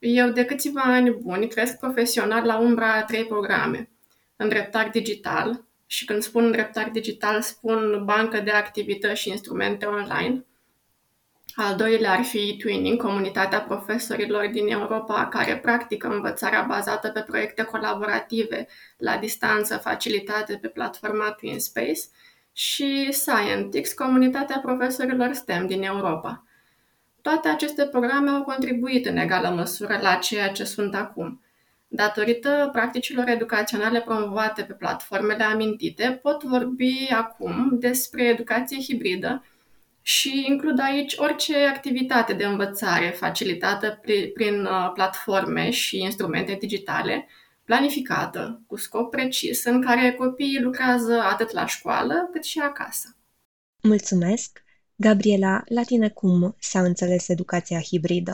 Eu 0.00 0.30
de 0.30 0.44
câțiva 0.44 0.80
ani 0.80 1.10
buni 1.10 1.48
cresc 1.48 1.78
profesional 1.78 2.44
la 2.44 2.58
umbra 2.58 2.92
a 2.92 3.04
trei 3.04 3.24
programe. 3.24 3.90
Îndreptar 4.36 4.88
digital, 4.90 5.64
și 5.86 6.04
când 6.04 6.22
spun 6.22 6.44
îndreptar 6.44 6.88
digital, 6.90 7.40
spun 7.40 8.02
bancă 8.04 8.40
de 8.40 8.50
activități 8.50 9.20
și 9.20 9.28
instrumente 9.28 9.86
online. 9.86 10.44
Al 11.54 11.76
doilea 11.76 12.12
ar 12.12 12.22
fi 12.22 12.56
Twinning, 12.56 13.02
comunitatea 13.02 13.60
profesorilor 13.60 14.46
din 14.46 14.68
Europa 14.68 15.28
care 15.28 15.58
practică 15.58 16.08
învățarea 16.08 16.62
bazată 16.62 17.08
pe 17.08 17.20
proiecte 17.20 17.62
colaborative 17.62 18.66
la 18.96 19.16
distanță 19.16 19.76
facilitate 19.76 20.58
pe 20.60 20.68
platforma 20.68 21.32
TwinSpace. 21.32 22.00
și 22.52 23.12
Scientix, 23.12 23.92
comunitatea 23.92 24.58
profesorilor 24.58 25.32
STEM 25.32 25.66
din 25.66 25.82
Europa. 25.82 26.44
Toate 27.22 27.48
aceste 27.48 27.86
programe 27.86 28.30
au 28.30 28.42
contribuit 28.42 29.06
în 29.06 29.16
egală 29.16 29.48
măsură 29.48 29.98
la 30.02 30.14
ceea 30.14 30.48
ce 30.48 30.64
sunt 30.64 30.94
acum. 30.94 31.40
Datorită 31.88 32.68
practicilor 32.72 33.28
educaționale 33.28 34.00
promovate 34.00 34.62
pe 34.62 34.72
platformele 34.72 35.44
amintite, 35.44 36.18
pot 36.22 36.42
vorbi 36.42 37.08
acum 37.10 37.76
despre 37.78 38.24
educație 38.24 38.78
hibridă 38.80 39.44
și 40.02 40.44
includ 40.48 40.80
aici 40.80 41.14
orice 41.16 41.56
activitate 41.56 42.32
de 42.32 42.44
învățare 42.44 43.08
facilitată 43.08 44.00
prin 44.34 44.64
uh, 44.64 44.90
platforme 44.94 45.70
și 45.70 45.98
instrumente 45.98 46.56
digitale, 46.60 47.28
planificată, 47.64 48.62
cu 48.66 48.76
scop 48.76 49.10
precis, 49.10 49.64
în 49.64 49.82
care 49.82 50.12
copiii 50.12 50.60
lucrează 50.60 51.20
atât 51.20 51.52
la 51.52 51.66
școală 51.66 52.28
cât 52.32 52.44
și 52.44 52.58
acasă. 52.58 53.16
Mulțumesc! 53.82 54.62
Gabriela, 55.06 55.62
la 55.64 55.82
tine 55.82 56.08
cum 56.08 56.54
s-a 56.58 56.80
înțeles 56.80 57.28
educația 57.28 57.78
hibridă? 57.78 58.32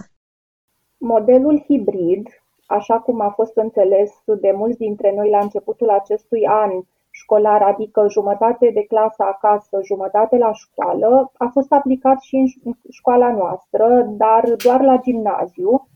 Modelul 0.99 1.65
hibrid, 1.67 2.29
așa 2.67 2.99
cum 2.99 3.21
a 3.21 3.29
fost 3.29 3.57
înțeles 3.57 4.13
de 4.41 4.53
mulți 4.55 4.79
dintre 4.79 5.13
noi 5.15 5.31
la 5.31 5.39
începutul 5.39 5.91
acestui 5.91 6.47
an 6.47 6.71
școlar, 7.11 7.63
adică 7.63 8.07
jumătate 8.11 8.71
de 8.71 8.85
clasă 8.85 9.23
acasă, 9.23 9.81
jumătate 9.85 10.37
la 10.37 10.53
școală, 10.53 11.33
a 11.37 11.49
fost 11.53 11.73
aplicat 11.73 12.21
și 12.21 12.37
în 12.65 12.73
școala 12.91 13.33
noastră, 13.33 14.07
dar 14.09 14.55
doar 14.65 14.81
la 14.81 15.01
gimnaziu, 15.03 15.89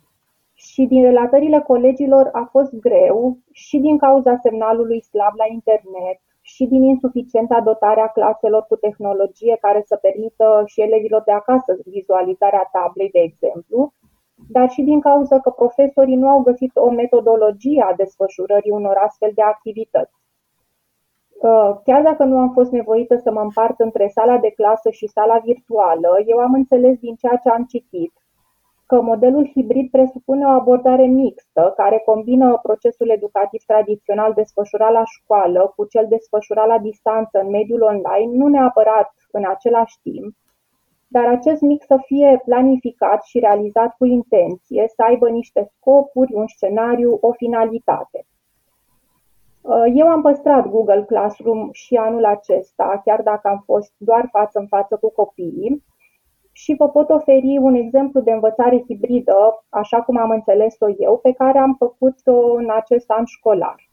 și 0.55 0.83
din 0.83 1.03
relatările 1.03 1.61
colegilor 1.61 2.29
a 2.33 2.49
fost 2.51 2.75
greu 2.75 3.39
și 3.53 3.79
din 3.79 3.99
cauza 3.99 4.39
semnalului 4.43 5.03
slab 5.03 5.35
la 5.37 5.45
internet 5.53 6.21
și 6.55 6.65
din 6.67 6.83
insuficienta 6.83 7.61
dotare 7.61 8.01
a 8.01 8.07
claselor 8.07 8.63
cu 8.69 8.77
tehnologie 8.77 9.57
care 9.61 9.83
să 9.87 9.97
permită 9.97 10.63
și 10.67 10.81
elevilor 10.81 11.23
de 11.23 11.33
acasă 11.33 11.77
vizualizarea 11.85 12.69
tablei, 12.73 13.11
de 13.11 13.21
exemplu, 13.21 13.93
dar 14.49 14.71
și 14.71 14.83
din 14.83 15.01
cauza 15.01 15.41
că 15.41 15.51
profesorii 15.51 16.23
nu 16.23 16.29
au 16.29 16.41
găsit 16.43 16.71
o 16.75 16.91
metodologie 16.91 17.83
a 17.83 17.95
desfășurării 17.95 18.71
unor 18.71 18.97
astfel 18.97 19.31
de 19.35 19.43
activități. 19.43 20.19
Uh, 21.43 21.71
chiar 21.85 22.03
dacă 22.03 22.25
nu 22.25 22.39
am 22.39 22.53
fost 22.53 22.71
nevoită 22.71 23.17
să 23.17 23.31
mă 23.33 23.41
împart 23.41 23.81
între 23.81 24.09
sala 24.09 24.39
de 24.39 24.51
clasă 24.51 24.91
și 24.91 25.07
sala 25.07 25.39
virtuală, 25.39 26.11
eu 26.27 26.39
am 26.39 26.53
înțeles 26.55 26.99
din 26.99 27.15
ceea 27.15 27.37
ce 27.37 27.49
am 27.49 27.65
citit 27.65 28.13
că 28.91 29.01
modelul 29.01 29.51
hibrid 29.55 29.91
presupune 29.91 30.45
o 30.45 30.49
abordare 30.49 31.07
mixtă, 31.07 31.73
care 31.77 32.03
combină 32.05 32.59
procesul 32.63 33.11
educativ 33.11 33.63
tradițional 33.67 34.33
desfășurat 34.33 34.93
la 34.93 35.05
școală 35.05 35.73
cu 35.77 35.85
cel 35.85 36.07
desfășurat 36.09 36.67
la 36.67 36.79
distanță 36.79 37.41
în 37.41 37.51
mediul 37.51 37.83
online, 37.83 38.37
nu 38.37 38.47
neapărat 38.49 39.11
în 39.31 39.45
același 39.49 39.97
timp, 40.03 40.35
dar 41.09 41.27
acest 41.27 41.61
mix 41.61 41.87
să 41.87 41.99
fie 42.05 42.43
planificat 42.45 43.23
și 43.23 43.39
realizat 43.39 43.95
cu 43.99 44.05
intenție, 44.05 44.85
să 44.97 45.03
aibă 45.03 45.29
niște 45.29 45.71
scopuri, 45.77 46.35
un 46.35 46.47
scenariu, 46.47 47.19
o 47.21 47.33
finalitate. 47.33 48.27
Eu 49.95 50.09
am 50.09 50.23
păstrat 50.23 50.67
Google 50.67 51.05
Classroom 51.05 51.69
și 51.73 51.95
anul 51.95 52.25
acesta, 52.25 53.01
chiar 53.05 53.23
dacă 53.23 53.49
am 53.49 53.63
fost 53.65 53.93
doar 53.97 54.29
față 54.31 54.59
în 54.59 54.67
față 54.67 54.97
cu 54.97 55.11
copiii, 55.11 55.85
și 56.63 56.75
vă 56.79 56.89
pot 56.89 57.11
oferi 57.11 57.59
un 57.59 57.75
exemplu 57.75 58.21
de 58.21 58.33
învățare 58.33 58.85
hibridă, 58.87 59.65
așa 59.69 60.03
cum 60.03 60.17
am 60.17 60.31
înțeles-o 60.31 60.89
eu, 60.99 61.19
pe 61.19 61.33
care 61.33 61.59
am 61.59 61.75
făcut-o 61.79 62.55
în 62.55 62.71
acest 62.71 63.11
an 63.11 63.25
școlar. 63.25 63.91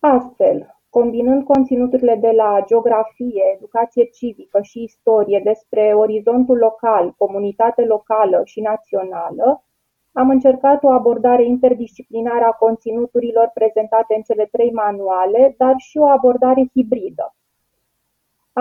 Astfel, 0.00 0.76
combinând 0.90 1.44
conținuturile 1.44 2.14
de 2.14 2.30
la 2.30 2.62
geografie, 2.66 3.42
educație 3.56 4.04
civică 4.04 4.58
și 4.62 4.82
istorie 4.82 5.40
despre 5.44 5.92
orizontul 5.94 6.56
local, 6.56 7.14
comunitate 7.16 7.84
locală 7.84 8.40
și 8.44 8.60
națională, 8.60 9.64
am 10.12 10.28
încercat 10.30 10.84
o 10.84 10.90
abordare 10.90 11.44
interdisciplinară 11.44 12.44
a 12.44 12.52
conținuturilor 12.52 13.50
prezentate 13.54 14.14
în 14.14 14.22
cele 14.22 14.48
trei 14.52 14.72
manuale, 14.72 15.54
dar 15.56 15.74
și 15.76 15.98
o 15.98 16.06
abordare 16.06 16.68
hibridă. 16.74 17.32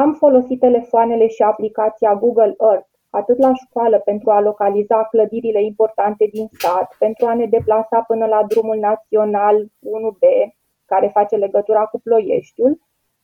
Am 0.04 0.13
folosit 0.13 0.60
telefoanele 0.60 1.27
și 1.27 1.42
aplicația 1.42 2.16
Google 2.16 2.56
Earth 2.60 2.88
atât 3.10 3.38
la 3.38 3.54
școală 3.54 4.00
pentru 4.00 4.32
a 4.32 4.39
localiza 4.39 5.04
clădirile 5.04 5.63
importante 5.63 6.30
din 6.32 6.48
sat, 6.51 6.96
pentru 7.00 7.25
a 7.25 7.34
ne 7.34 7.46
deplasa 7.46 8.01
până 8.01 8.25
la 8.25 8.44
drumul 8.48 8.77
național 8.77 9.63
1B, 9.63 10.54
care 10.86 11.08
face 11.13 11.36
legătura 11.36 11.86
cu 11.86 12.00
Ploieștiul, 12.00 12.80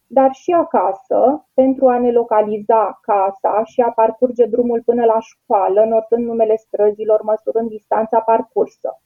dar 0.07 0.31
și 0.31 0.51
acasă 0.51 1.47
pentru 1.53 1.87
a 1.87 1.99
ne 1.99 2.11
localiza 2.11 2.99
casa 3.01 3.63
și 3.63 3.81
a 3.81 3.89
parcurge 3.89 4.45
drumul 4.45 4.81
până 4.85 5.05
la 5.05 5.19
școală, 5.19 5.83
notând 5.83 6.25
numele 6.25 6.55
străzilor, 6.55 7.21
măsurând 7.21 7.69
distanța 7.69 8.19
parcursă. 8.19 9.01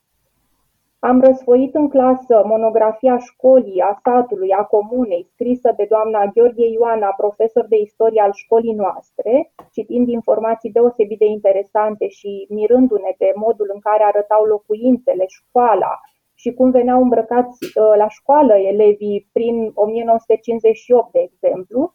Am 0.99 1.21
răsfoit 1.21 1.75
în 1.75 1.89
clasă 1.89 2.43
monografia 2.45 3.17
școlii, 3.17 3.81
a 3.81 3.99
satului, 4.03 4.51
a 4.51 4.63
comunei, 4.63 5.27
scrisă 5.33 5.73
de 5.77 5.85
doamna 5.89 6.25
Gheorghe 6.25 6.65
Ioana, 6.65 7.07
profesor 7.07 7.65
de 7.67 7.77
istorie 7.77 8.21
al 8.21 8.31
școlii 8.33 8.73
noastre, 8.73 9.53
citind 9.71 10.07
informații 10.07 10.71
deosebit 10.71 11.19
de 11.19 11.25
interesante 11.25 12.07
și 12.07 12.47
mirându-ne 12.49 13.15
de 13.17 13.31
modul 13.35 13.69
în 13.73 13.79
care 13.79 14.03
arătau 14.03 14.43
locuințele, 14.43 15.25
școala 15.27 15.99
și 16.33 16.53
cum 16.53 16.71
veneau 16.71 17.01
îmbrăcați 17.01 17.63
uh, 17.65 17.93
la 17.97 18.07
școală 18.07 18.53
elevii 18.53 19.29
prin 19.33 19.71
1958, 19.73 21.11
de 21.11 21.19
exemplu, 21.19 21.93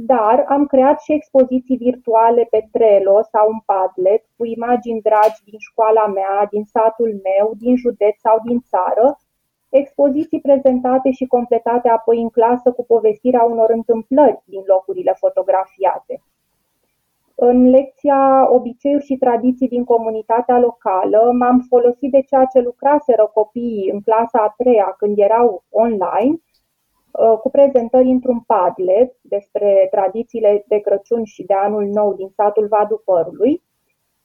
dar 0.00 0.44
am 0.48 0.66
creat 0.66 1.00
și 1.00 1.12
expoziții 1.12 1.76
virtuale 1.76 2.46
pe 2.50 2.68
Trello 2.72 3.22
sau 3.32 3.48
un 3.48 3.60
Padlet 3.64 4.24
cu 4.36 4.44
imagini 4.44 5.00
dragi 5.00 5.44
din 5.44 5.58
școala 5.58 6.06
mea, 6.06 6.46
din 6.50 6.64
satul 6.64 7.20
meu, 7.28 7.52
din 7.58 7.76
județ 7.76 8.18
sau 8.20 8.40
din 8.44 8.60
țară, 8.60 9.18
expoziții 9.68 10.40
prezentate 10.40 11.10
și 11.10 11.26
completate 11.26 11.88
apoi 11.88 12.20
în 12.20 12.28
clasă 12.28 12.72
cu 12.72 12.84
povestirea 12.84 13.42
unor 13.42 13.70
întâmplări 13.70 14.42
din 14.44 14.62
locurile 14.66 15.12
fotografiate. 15.18 16.22
În 17.34 17.70
lecția 17.70 18.52
Obiceiuri 18.52 19.04
și 19.04 19.16
tradiții 19.16 19.68
din 19.68 19.84
comunitatea 19.84 20.58
locală 20.58 21.32
m-am 21.38 21.66
folosit 21.68 22.10
de 22.10 22.20
ceea 22.20 22.44
ce 22.44 22.60
lucraseră 22.60 23.30
copiii 23.34 23.90
în 23.90 24.00
clasa 24.00 24.38
a 24.38 24.54
treia 24.56 24.94
când 24.98 25.18
erau 25.18 25.64
online 25.70 26.34
Uh, 26.34 26.47
cu 27.40 27.50
prezentări 27.50 28.08
într-un 28.08 28.40
Padlet 28.40 29.16
despre 29.20 29.88
tradițiile 29.90 30.64
de 30.68 30.78
Crăciun 30.78 31.24
și 31.24 31.42
de 31.42 31.54
Anul 31.54 31.84
Nou 31.84 32.14
din 32.14 32.30
satul 32.36 32.66
Vadu 32.66 33.02
Părului. 33.04 33.62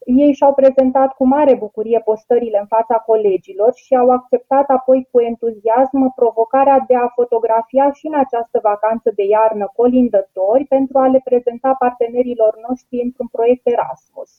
Ei 0.05 0.33
și-au 0.33 0.53
prezentat 0.53 1.13
cu 1.13 1.25
mare 1.25 1.55
bucurie 1.55 2.01
postările 2.05 2.59
în 2.59 2.65
fața 2.65 2.95
colegilor 2.95 3.73
și 3.73 3.95
au 3.95 4.09
acceptat 4.09 4.69
apoi 4.69 5.07
cu 5.11 5.21
entuziasm 5.21 6.13
provocarea 6.15 6.83
de 6.87 6.95
a 6.95 7.07
fotografia 7.15 7.91
și 7.91 8.07
în 8.07 8.13
această 8.13 8.59
vacanță 8.63 9.11
de 9.15 9.23
iarnă 9.23 9.71
colindători 9.75 10.65
pentru 10.65 10.97
a 10.97 11.07
le 11.07 11.21
prezenta 11.23 11.75
partenerilor 11.79 12.57
noștri 12.67 13.01
într-un 13.01 13.27
proiect 13.31 13.67
Erasmus. 13.67 14.31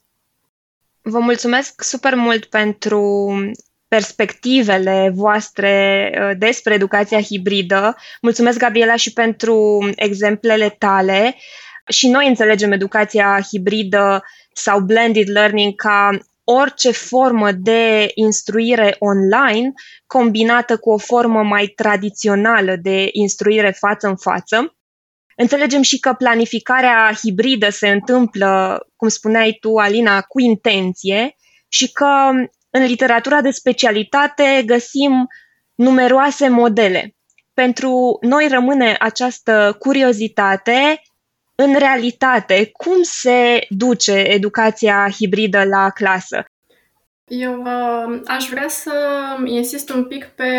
Vă 1.03 1.19
mulțumesc 1.19 1.83
super 1.83 2.15
mult 2.15 2.45
pentru 2.45 3.31
perspectivele 3.89 5.13
voastre 5.15 6.11
uh, 6.15 6.31
despre 6.39 6.75
educația 6.75 7.21
hibridă. 7.21 7.97
Mulțumesc, 8.23 8.59
Gabriela, 8.59 8.97
și 8.97 9.13
pentru 9.13 9.89
exemplele 9.97 10.69
tale. 10.69 11.37
Și 11.89 12.09
noi 12.09 12.29
înțelegem 12.29 12.73
educația 12.73 13.41
hibridă 13.51 14.23
sau 14.53 14.81
blended 14.81 15.29
learning 15.31 15.75
ca 15.75 16.19
orice 16.45 16.91
formă 16.91 17.53
de 17.53 18.11
instruire 18.15 18.97
online 18.99 19.73
combinată 20.07 20.77
cu 20.77 20.91
o 20.91 20.99
formă 20.99 21.43
mai 21.43 21.67
tradițională 21.67 22.77
de 22.83 23.09
instruire 23.13 23.71
față 23.71 24.07
în 24.07 24.17
față. 24.17 24.77
Înțelegem 25.37 25.83
și 25.83 25.99
că 25.99 26.13
planificarea 26.13 27.13
hibridă 27.23 27.71
se 27.71 27.89
întâmplă, 27.89 28.81
cum 28.97 29.09
spuneai 29.09 29.57
tu, 29.61 29.77
Alina, 29.77 30.21
cu 30.21 30.41
intenție 30.41 31.37
și 31.69 31.93
că 31.93 32.31
în 32.77 32.85
literatura 32.85 33.41
de 33.41 33.51
specialitate 33.51 34.63
găsim 34.67 35.29
numeroase 35.75 36.49
modele. 36.49 37.15
Pentru 37.53 38.19
noi 38.21 38.49
rămâne 38.49 38.97
această 38.99 39.77
curiozitate 39.79 41.03
în 41.55 41.75
realitate, 41.79 42.71
cum 42.73 43.03
se 43.03 43.67
duce 43.69 44.13
educația 44.13 45.09
hibridă 45.11 45.65
la 45.65 45.91
clasă? 45.91 46.45
Eu 47.27 47.63
uh, 47.63 48.21
aș 48.27 48.49
vrea 48.49 48.69
să 48.69 48.93
insist 49.45 49.91
un 49.91 50.05
pic 50.05 50.25
pe 50.25 50.53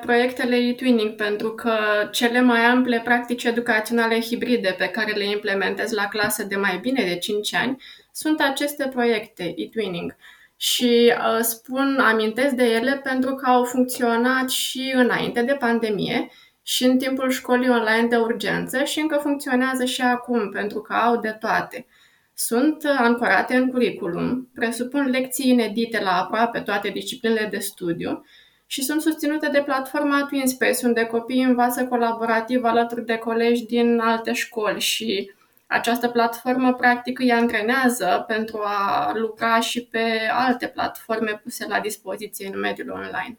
proiectele 0.00 0.56
e-twinning, 0.56 1.14
pentru 1.14 1.50
că 1.50 1.72
cele 2.12 2.40
mai 2.40 2.60
ample 2.60 3.00
practici 3.04 3.44
educaționale 3.44 4.20
hibride 4.20 4.74
pe 4.78 4.86
care 4.86 5.12
le 5.12 5.24
implementez 5.24 5.92
la 5.92 6.06
clasă 6.06 6.42
de 6.42 6.56
mai 6.56 6.78
bine 6.82 7.04
de 7.04 7.18
5 7.18 7.54
ani 7.54 7.82
sunt 8.12 8.40
aceste 8.40 8.88
proiecte 8.88 9.54
e-twinning. 9.56 10.10
Uh, 10.10 10.38
și 10.62 11.12
uh, 11.16 11.38
spun, 11.40 11.98
amintesc 11.98 12.54
de 12.54 12.64
ele 12.64 13.00
pentru 13.02 13.34
că 13.34 13.50
au 13.50 13.64
funcționat 13.64 14.50
și 14.50 14.92
înainte 14.94 15.42
de 15.42 15.52
pandemie 15.52 16.30
și 16.62 16.84
în 16.84 16.98
timpul 16.98 17.30
școlii 17.30 17.68
online 17.68 18.06
de 18.08 18.16
urgență 18.16 18.84
și 18.84 19.00
încă 19.00 19.18
funcționează 19.22 19.84
și 19.84 20.00
acum, 20.00 20.50
pentru 20.50 20.80
că 20.80 20.92
au 20.92 21.16
de 21.16 21.30
toate. 21.30 21.86
Sunt 22.34 22.84
ancorate 22.98 23.56
în 23.56 23.70
curriculum, 23.70 24.50
presupun 24.54 25.06
lecții 25.10 25.50
inedite 25.50 26.00
la 26.02 26.10
aproape 26.10 26.60
toate 26.60 26.88
disciplinele 26.88 27.48
de 27.50 27.58
studiu 27.58 28.24
și 28.66 28.82
sunt 28.82 29.00
susținute 29.00 29.48
de 29.52 29.62
platforma 29.62 30.26
TwinSpace, 30.26 30.86
unde 30.86 31.04
copiii 31.04 31.42
învață 31.42 31.84
colaborativ 31.84 32.64
alături 32.64 33.04
de 33.04 33.16
colegi 33.16 33.66
din 33.66 33.98
alte 33.98 34.32
școli 34.32 34.80
și 34.80 35.32
această 35.70 36.08
platformă 36.08 36.74
practic 36.74 37.18
îi 37.18 37.32
antrenează 37.32 38.24
pentru 38.26 38.60
a 38.64 39.12
lucra 39.14 39.60
și 39.60 39.84
pe 39.84 40.28
alte 40.32 40.66
platforme 40.66 41.40
puse 41.42 41.66
la 41.68 41.80
dispoziție 41.80 42.50
în 42.52 42.60
mediul 42.60 42.90
online. 42.90 43.38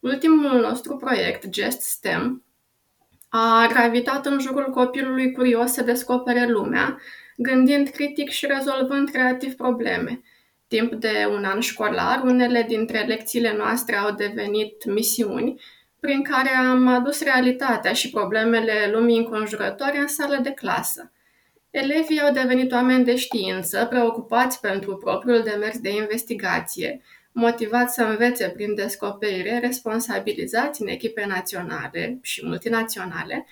Ultimul 0.00 0.60
nostru 0.60 0.96
proiect, 0.96 1.48
Gest 1.48 1.80
STEM, 1.80 2.44
a 3.28 3.66
gravitat 3.68 4.26
în 4.26 4.38
jurul 4.40 4.70
copilului 4.70 5.32
curios 5.32 5.72
să 5.72 5.82
descopere 5.82 6.46
lumea, 6.46 7.00
gândind 7.36 7.88
critic 7.88 8.28
și 8.28 8.46
rezolvând 8.46 9.10
creativ 9.10 9.54
probleme. 9.54 10.22
Timp 10.68 10.92
de 10.92 11.28
un 11.30 11.44
an 11.44 11.60
școlar, 11.60 12.22
unele 12.22 12.64
dintre 12.68 13.00
lecțiile 13.00 13.54
noastre 13.56 13.96
au 13.96 14.14
devenit 14.14 14.84
misiuni, 14.84 15.60
prin 16.00 16.22
care 16.22 16.48
am 16.48 16.86
adus 16.86 17.22
realitatea 17.22 17.92
și 17.92 18.10
problemele 18.10 18.90
lumii 18.92 19.18
înconjurătoare 19.18 19.98
în 19.98 20.08
sală 20.08 20.38
de 20.42 20.50
clasă. 20.50 21.08
Elevii 21.74 22.20
au 22.20 22.32
devenit 22.32 22.72
oameni 22.72 23.04
de 23.04 23.16
știință, 23.16 23.86
preocupați 23.90 24.60
pentru 24.60 24.96
propriul 24.96 25.42
demers 25.42 25.78
de 25.78 25.94
investigație, 25.94 27.00
motivați 27.32 27.94
să 27.94 28.02
învețe 28.02 28.48
prin 28.48 28.74
descoperire, 28.74 29.58
responsabilizați 29.58 30.82
în 30.82 30.88
echipe 30.88 31.24
naționale 31.26 32.18
și 32.22 32.46
multinaționale, 32.46 33.46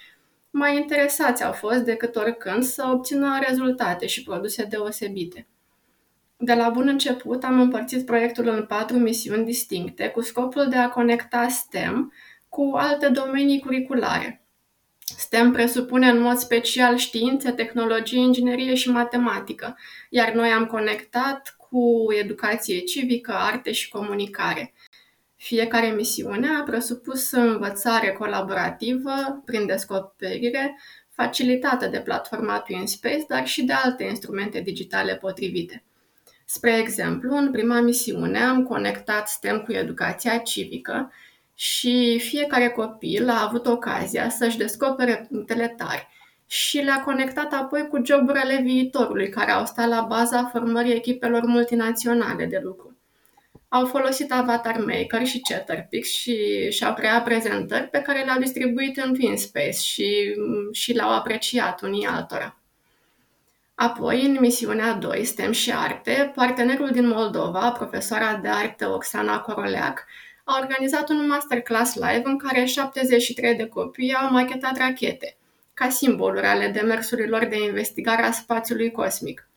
mai 0.50 0.76
interesați 0.76 1.44
au 1.44 1.52
fost 1.52 1.78
decât 1.78 2.16
oricând 2.16 2.62
să 2.62 2.88
obțină 2.92 3.38
rezultate 3.48 4.06
și 4.06 4.22
produse 4.22 4.64
deosebite. 4.64 5.46
De 6.36 6.54
la 6.54 6.68
bun 6.68 6.88
început 6.88 7.44
am 7.44 7.60
împărțit 7.60 8.06
proiectul 8.06 8.48
în 8.48 8.64
patru 8.66 8.96
misiuni 8.96 9.44
distincte 9.44 10.08
cu 10.08 10.20
scopul 10.20 10.68
de 10.68 10.76
a 10.76 10.88
conecta 10.88 11.48
STEM 11.48 12.12
cu 12.48 12.72
alte 12.74 13.08
domenii 13.08 13.60
curriculare. 13.60 14.41
STEM 15.16 15.52
presupune 15.52 16.08
în 16.08 16.20
mod 16.20 16.36
special 16.36 16.96
științe, 16.96 17.50
tehnologie, 17.50 18.18
inginerie 18.18 18.74
și 18.74 18.90
matematică, 18.90 19.78
iar 20.10 20.32
noi 20.32 20.48
am 20.48 20.66
conectat 20.66 21.56
cu 21.56 22.06
educație 22.20 22.80
civică, 22.80 23.32
arte 23.32 23.72
și 23.72 23.88
comunicare. 23.88 24.74
Fiecare 25.36 25.86
misiune 25.86 26.48
a 26.48 26.62
presupus 26.62 27.30
învățare 27.30 28.12
colaborativă 28.12 29.42
prin 29.44 29.66
descoperire, 29.66 30.78
facilitată 31.10 31.86
de 31.86 32.00
platforma 32.00 32.58
TwinSpace, 32.58 33.24
dar 33.28 33.46
și 33.46 33.62
de 33.62 33.72
alte 33.72 34.04
instrumente 34.04 34.60
digitale 34.60 35.16
potrivite. 35.16 35.84
Spre 36.44 36.78
exemplu, 36.78 37.36
în 37.36 37.50
prima 37.50 37.80
misiune 37.80 38.38
am 38.38 38.64
conectat 38.64 39.28
STEM 39.28 39.60
cu 39.60 39.72
educația 39.72 40.38
civică 40.38 41.12
și 41.54 42.18
fiecare 42.18 42.68
copil 42.68 43.28
a 43.28 43.42
avut 43.42 43.66
ocazia 43.66 44.28
să-și 44.28 44.56
descopere 44.56 45.26
punctele 45.28 45.68
tari 45.68 46.08
și 46.46 46.78
le-a 46.78 47.02
conectat 47.04 47.52
apoi 47.52 47.88
cu 47.88 48.00
joburile 48.04 48.60
viitorului 48.62 49.28
care 49.28 49.50
au 49.50 49.66
stat 49.66 49.88
la 49.88 50.00
baza 50.00 50.44
formării 50.44 50.94
echipelor 50.94 51.44
multinaționale 51.44 52.46
de 52.46 52.60
lucru. 52.62 52.96
Au 53.68 53.86
folosit 53.86 54.32
Avatar 54.32 54.78
Maker 54.78 55.26
și 55.26 55.40
Chatterpix 55.40 56.08
și 56.08 56.70
și-au 56.70 56.94
creat 56.94 57.24
prezentări 57.24 57.88
pe 57.88 57.98
care 57.98 58.24
le-au 58.24 58.38
distribuit 58.38 58.96
în 58.96 59.14
TwinSpace 59.14 59.70
și, 59.70 60.34
și 60.72 60.92
le-au 60.92 61.14
apreciat 61.14 61.82
unii 61.82 62.06
altora. 62.06 62.56
Apoi, 63.74 64.26
în 64.26 64.36
misiunea 64.40 64.92
2, 64.92 65.24
STEM 65.24 65.52
și 65.52 65.72
Arte, 65.72 66.32
partenerul 66.34 66.90
din 66.90 67.08
Moldova, 67.08 67.70
profesoara 67.70 68.34
de 68.34 68.48
arte 68.48 68.84
Oxana 68.84 69.40
Coroleac, 69.40 70.06
a 70.44 70.58
organizat 70.60 71.08
un 71.08 71.26
masterclass 71.26 71.94
live 71.94 72.22
în 72.24 72.38
care 72.38 72.64
73 72.64 73.54
de 73.54 73.66
copii 73.66 74.14
au 74.14 74.30
machetat 74.30 74.76
rachete– 74.76 75.36
ca 75.74 75.88
simboluri 75.88 76.46
ale 76.46 76.68
demersurilor 76.68 77.44
de 77.44 77.62
investigare 77.62 78.22
a 78.22 78.30
spațiului 78.30 78.90
cosmic. 78.90 79.48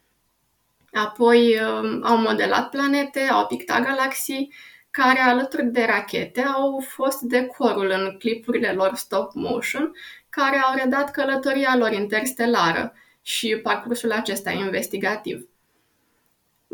Apoi 0.91 1.59
um, 1.59 2.03
au 2.03 2.17
modelat 2.17 2.69
planete, 2.69 3.19
au 3.19 3.45
pictat 3.45 3.83
galaxii, 3.83 4.53
care 4.91 5.19
alături 5.19 5.65
de 5.65 5.85
rachete 5.85 6.41
au 6.41 6.83
fost 6.87 7.19
decorul 7.21 7.89
în 7.89 8.15
clipurile 8.19 8.71
lor 8.71 8.95
stop 8.95 9.33
motion, 9.33 9.91
care 10.29 10.57
au 10.57 10.75
redat 10.75 11.11
călătoria 11.11 11.75
lor 11.77 11.91
interstelară 11.91 12.93
și 13.21 13.55
parcursul 13.63 14.11
acesta 14.11 14.51
investigativ. 14.51 15.47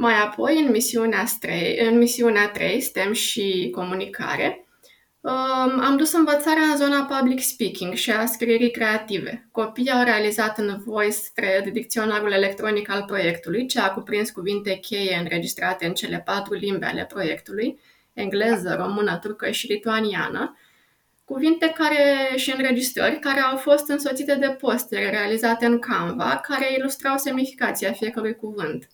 Mai 0.01 0.13
apoi, 0.13 0.59
în 0.59 0.71
misiunea 0.71 1.23
3, 1.39 1.79
în 1.79 1.97
misiunea 1.97 2.49
3 2.49 2.81
STEM 2.81 3.13
și 3.13 3.69
comunicare, 3.75 4.65
am 5.81 5.95
dus 5.97 6.13
învățarea 6.13 6.63
în 6.63 6.77
zona 6.77 7.03
public 7.03 7.39
speaking 7.39 7.93
și 7.93 8.11
a 8.11 8.25
scrierii 8.25 8.71
creative. 8.71 9.47
Copiii 9.51 9.91
au 9.91 10.03
realizat 10.03 10.57
în 10.57 10.81
VoiceThread 10.85 11.67
dicționarul 11.67 12.31
electronic 12.31 12.89
al 12.89 13.03
proiectului, 13.07 13.65
ce 13.67 13.79
a 13.79 13.91
cuprins 13.91 14.29
cuvinte 14.29 14.75
cheie 14.75 15.17
înregistrate 15.21 15.85
în 15.85 15.93
cele 15.93 16.21
patru 16.25 16.53
limbi 16.53 16.85
ale 16.85 17.05
proiectului, 17.05 17.79
engleză, 18.13 18.75
română, 18.79 19.17
turcă 19.17 19.51
și 19.51 19.67
lituaniană, 19.67 20.57
cuvinte 21.25 21.73
care 21.75 22.35
și 22.35 22.53
înregistrări 22.57 23.19
care 23.19 23.39
au 23.39 23.57
fost 23.57 23.89
însoțite 23.89 24.35
de 24.35 24.49
postere 24.49 25.09
realizate 25.09 25.65
în 25.65 25.79
Canva, 25.79 26.41
care 26.43 26.73
ilustrau 26.77 27.17
semnificația 27.17 27.91
fiecărui 27.91 28.35
cuvânt. 28.35 28.87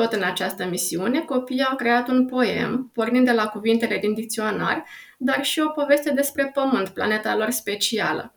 Tot 0.00 0.12
în 0.12 0.22
această 0.22 0.66
misiune, 0.66 1.20
copiii 1.20 1.62
au 1.62 1.76
creat 1.76 2.08
un 2.08 2.26
poem, 2.26 2.90
pornind 2.94 3.24
de 3.24 3.32
la 3.32 3.46
cuvintele 3.46 3.98
din 3.98 4.14
dicționar, 4.14 4.84
dar 5.18 5.44
și 5.44 5.60
o 5.60 5.68
poveste 5.68 6.10
despre 6.10 6.50
Pământ, 6.54 6.88
planeta 6.88 7.36
lor 7.36 7.50
specială. 7.50 8.34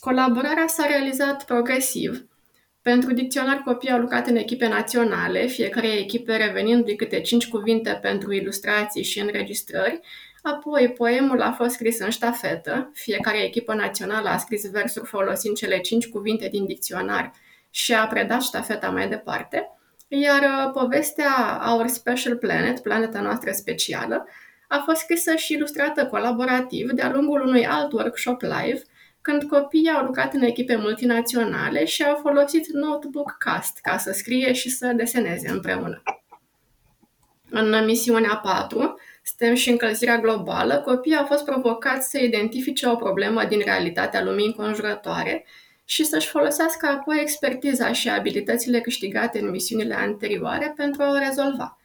Colaborarea 0.00 0.66
s-a 0.66 0.86
realizat 0.86 1.44
progresiv. 1.44 2.26
Pentru 2.82 3.12
dicționar, 3.12 3.62
copiii 3.64 3.92
au 3.92 3.98
lucrat 3.98 4.26
în 4.26 4.36
echipe 4.36 4.68
naționale, 4.68 5.46
fiecare 5.46 5.98
echipe 5.98 6.36
revenind 6.36 6.84
de 6.84 6.94
câte 6.94 7.20
cinci 7.20 7.48
cuvinte 7.48 7.98
pentru 8.02 8.32
ilustrații 8.32 9.02
și 9.02 9.20
înregistrări, 9.20 10.00
Apoi, 10.42 10.92
poemul 10.92 11.42
a 11.42 11.52
fost 11.52 11.70
scris 11.70 11.98
în 11.98 12.10
ștafetă, 12.10 12.90
fiecare 12.94 13.42
echipă 13.42 13.74
națională 13.74 14.28
a 14.28 14.36
scris 14.36 14.70
versuri 14.70 15.06
folosind 15.06 15.56
cele 15.56 15.78
cinci 15.78 16.08
cuvinte 16.08 16.48
din 16.48 16.66
dicționar 16.66 17.32
și 17.70 17.94
a 17.94 18.06
predat 18.06 18.42
ștafeta 18.42 18.90
mai 18.90 19.08
departe, 19.08 19.79
iar 20.12 20.42
uh, 20.42 20.70
povestea 20.72 21.62
Our 21.70 21.86
Special 21.86 22.36
Planet, 22.36 22.80
planeta 22.80 23.20
noastră 23.20 23.50
specială, 23.52 24.28
a 24.68 24.82
fost 24.84 25.00
scrisă 25.00 25.34
și 25.34 25.52
ilustrată 25.52 26.06
colaborativ 26.06 26.90
de-a 26.90 27.10
lungul 27.10 27.40
unui 27.40 27.66
alt 27.66 27.92
workshop 27.92 28.40
live, 28.40 28.82
când 29.20 29.42
copiii 29.42 29.90
au 29.90 30.04
lucrat 30.04 30.34
în 30.34 30.42
echipe 30.42 30.76
multinaționale 30.76 31.84
și 31.84 32.02
au 32.04 32.18
folosit 32.22 32.66
Notebook 32.66 33.36
Cast 33.38 33.78
ca 33.82 33.98
să 33.98 34.12
scrie 34.12 34.52
și 34.52 34.70
să 34.70 34.92
deseneze 34.96 35.48
împreună. 35.48 36.02
În 37.50 37.84
misiunea 37.84 38.36
4, 38.36 38.98
STEM 39.22 39.54
și 39.54 39.70
încălzirea 39.70 40.18
globală, 40.18 40.82
copiii 40.84 41.16
au 41.16 41.26
fost 41.26 41.44
provocați 41.44 42.10
să 42.10 42.18
identifice 42.18 42.88
o 42.88 42.96
problemă 42.96 43.44
din 43.44 43.62
realitatea 43.64 44.22
lumii 44.22 44.46
înconjurătoare 44.46 45.44
și 45.90 46.04
să-și 46.04 46.28
folosească 46.28 46.86
apoi 46.86 47.18
expertiza 47.20 47.92
și 47.92 48.08
abilitățile 48.08 48.80
câștigate 48.80 49.38
în 49.38 49.50
misiunile 49.50 49.94
anterioare 49.94 50.72
pentru 50.76 51.02
a 51.02 51.10
o 51.10 51.18
rezolva. 51.18 51.78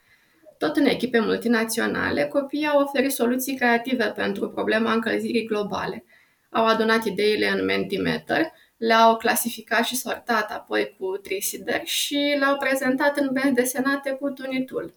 Tot 0.57 0.75
în 0.75 0.85
echipe 0.85 1.19
multinaționale, 1.19 2.25
copiii 2.25 2.67
au 2.67 2.81
oferit 2.81 3.11
soluții 3.11 3.55
creative 3.55 4.05
pentru 4.05 4.49
problema 4.49 4.93
încălzirii 4.93 5.45
globale. 5.45 6.03
Au 6.49 6.65
adunat 6.65 7.05
ideile 7.05 7.47
în 7.47 7.65
Mentimeter, 7.65 8.51
le-au 8.77 9.17
clasificat 9.17 9.85
și 9.85 9.95
sortat 9.95 10.51
apoi 10.51 10.95
cu 10.99 11.17
Trisider 11.17 11.81
și 11.83 12.35
le-au 12.39 12.57
prezentat 12.57 13.17
în 13.17 13.29
benzi 13.31 13.53
desenate 13.53 14.11
cu 14.11 14.29
Tunitul. 14.29 14.93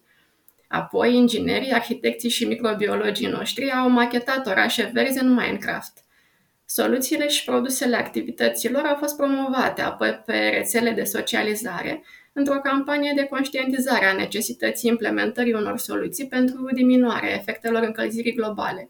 Apoi, 0.67 1.15
inginerii, 1.15 1.71
arhitecții 1.71 2.29
și 2.29 2.45
microbiologii 2.45 3.27
noștri 3.27 3.71
au 3.71 3.89
machetat 3.89 4.47
orașe 4.47 4.91
verzi 4.93 5.19
în 5.19 5.33
Minecraft– 5.33 5.97
Soluțiile 6.71 7.27
și 7.27 7.43
produsele 7.43 7.95
activităților 7.95 8.83
au 8.85 8.95
fost 8.95 9.17
promovate 9.17 9.81
apoi 9.81 10.21
pe 10.25 10.49
rețele 10.53 10.91
de 10.91 11.03
socializare, 11.03 12.03
într-o 12.33 12.59
campanie 12.59 13.13
de 13.15 13.23
conștientizare 13.23 14.05
a 14.05 14.13
necesității 14.13 14.89
implementării 14.89 15.53
unor 15.53 15.77
soluții 15.77 16.27
pentru 16.27 16.69
diminuarea 16.73 17.33
efectelor 17.33 17.83
încălzirii 17.83 18.33
globale. 18.33 18.89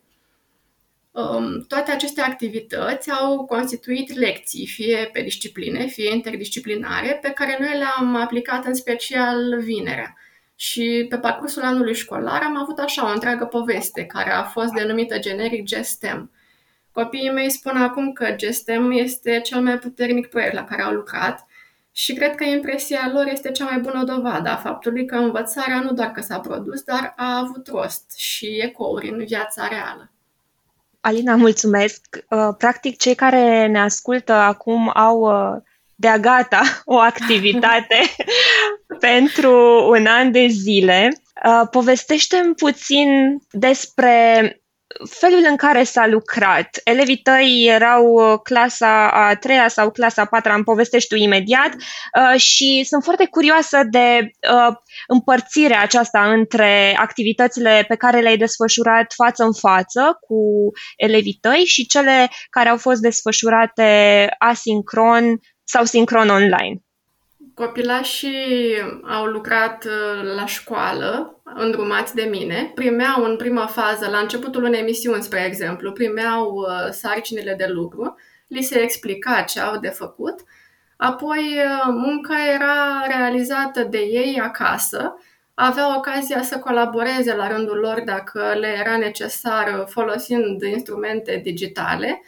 Um, 1.12 1.66
toate 1.68 1.92
aceste 1.92 2.22
activități 2.22 3.12
au 3.12 3.46
constituit 3.46 4.14
lecții, 4.14 4.68
fie 4.68 5.10
pe 5.14 5.22
discipline, 5.22 5.86
fie 5.86 6.14
interdisciplinare, 6.14 7.20
pe 7.22 7.30
care 7.30 7.58
noi 7.60 7.78
le-am 7.78 8.16
aplicat 8.16 8.66
în 8.66 8.74
special 8.74 9.60
vinerea. 9.60 10.18
Și 10.56 11.06
pe 11.10 11.18
parcursul 11.18 11.62
anului 11.62 11.96
școlar 11.96 12.42
am 12.42 12.58
avut 12.58 12.80
așa 12.80 13.10
o 13.10 13.14
întreagă 13.14 13.46
poveste, 13.46 14.06
care 14.06 14.32
a 14.32 14.44
fost 14.44 14.74
denumită 14.74 15.20
generic 15.20 15.64
GESTEM, 15.64 16.32
Copiii 16.92 17.32
mei 17.32 17.50
spun 17.50 17.78
acum 17.78 18.12
că 18.12 18.32
GESTEM 18.32 18.92
este 18.92 19.40
cel 19.40 19.62
mai 19.62 19.78
puternic 19.78 20.28
proiect 20.28 20.54
la 20.54 20.64
care 20.64 20.82
au 20.82 20.92
lucrat 20.92 21.48
și 21.92 22.14
cred 22.14 22.36
că 22.36 22.44
impresia 22.44 23.10
lor 23.14 23.28
este 23.28 23.52
cea 23.52 23.66
mai 23.66 23.80
bună 23.80 24.04
dovadă 24.04 24.50
a 24.50 24.56
faptului 24.56 25.06
că 25.06 25.16
învățarea 25.16 25.80
nu 25.80 25.92
doar 25.92 26.12
că 26.12 26.22
s-a 26.22 26.40
produs, 26.40 26.82
dar 26.82 27.14
a 27.18 27.38
avut 27.38 27.68
rost 27.68 28.14
și 28.18 28.60
ecouri 28.62 29.10
în 29.10 29.26
viața 29.26 29.68
reală. 29.68 30.12
Alina, 31.02 31.36
mulțumesc. 31.36 32.02
Uh, 32.30 32.50
practic, 32.58 32.98
cei 32.98 33.16
care 33.16 33.68
ne 33.68 33.80
ascultă 33.80 34.34
acum 34.34 34.92
au 34.94 35.20
uh, 35.20 35.62
de-a 35.96 36.18
gata 36.18 36.62
o 36.86 36.98
activitate 36.98 37.96
pentru 39.10 39.88
un 39.90 40.06
an 40.06 40.32
de 40.32 40.48
zile. 40.48 41.22
Uh, 41.46 41.68
povestește-mi 41.72 42.56
puțin 42.56 43.38
despre 43.52 44.59
felul 45.10 45.46
în 45.50 45.56
care 45.56 45.84
s-a 45.84 46.08
lucrat. 46.08 46.70
Elevii 46.84 47.18
tăi 47.18 47.66
erau 47.68 48.06
uh, 48.06 48.40
clasa 48.44 49.12
a 49.12 49.36
treia 49.36 49.68
sau 49.68 49.92
clasa 49.92 50.22
a 50.22 50.26
patra, 50.26 50.54
îmi 50.54 50.64
povestești 50.64 51.10
tu 51.10 51.16
imediat 51.16 51.74
uh, 51.74 52.40
și 52.40 52.84
sunt 52.88 53.04
foarte 53.04 53.26
curioasă 53.26 53.80
de 53.90 54.32
uh, 54.52 54.76
împărțirea 55.08 55.82
aceasta 55.82 56.32
între 56.32 56.96
activitățile 56.98 57.86
pe 57.88 57.96
care 57.96 58.20
le-ai 58.20 58.38
desfășurat 58.38 59.14
față 59.14 59.44
în 59.44 59.54
față 59.54 60.18
cu 60.22 60.72
elevii 60.98 61.38
tăi 61.42 61.64
și 61.66 61.86
cele 61.86 62.30
care 62.50 62.70
au 62.70 62.78
fost 62.78 63.02
desfășurate 63.02 64.28
asincron 64.38 65.40
sau 65.64 65.86
sincron 65.86 66.30
online. 66.30 66.84
Copilașii 67.60 68.76
au 69.08 69.26
lucrat 69.26 69.86
uh, 69.86 70.34
la 70.36 70.46
școală, 70.46 71.42
îndrumați 71.44 72.16
de 72.16 72.22
mine. 72.22 72.72
Primeau 72.76 73.24
în 73.24 73.36
prima 73.36 73.66
fază, 73.66 74.10
la 74.10 74.18
începutul 74.18 74.64
unei 74.64 74.80
emisiuni, 74.80 75.24
spre 75.24 75.46
exemplu, 75.46 75.92
primeau 75.92 76.54
uh, 76.54 76.92
sarcinile 76.92 77.54
de 77.54 77.66
lucru, 77.68 78.16
li 78.48 78.62
se 78.62 78.80
explica 78.80 79.42
ce 79.42 79.60
au 79.60 79.80
de 79.80 79.88
făcut, 79.88 80.40
apoi 80.98 81.40
uh, 81.40 81.94
munca 81.94 82.36
era 82.54 83.06
realizată 83.08 83.84
de 83.84 83.98
ei 83.98 84.40
acasă, 84.44 85.16
aveau 85.54 85.98
ocazia 85.98 86.42
să 86.42 86.60
colaboreze 86.60 87.36
la 87.36 87.48
rândul 87.48 87.78
lor 87.78 88.02
dacă 88.06 88.56
le 88.60 88.68
era 88.68 88.98
necesar 88.98 89.86
folosind 89.88 90.62
instrumente 90.62 91.42
digitale. 91.44 92.22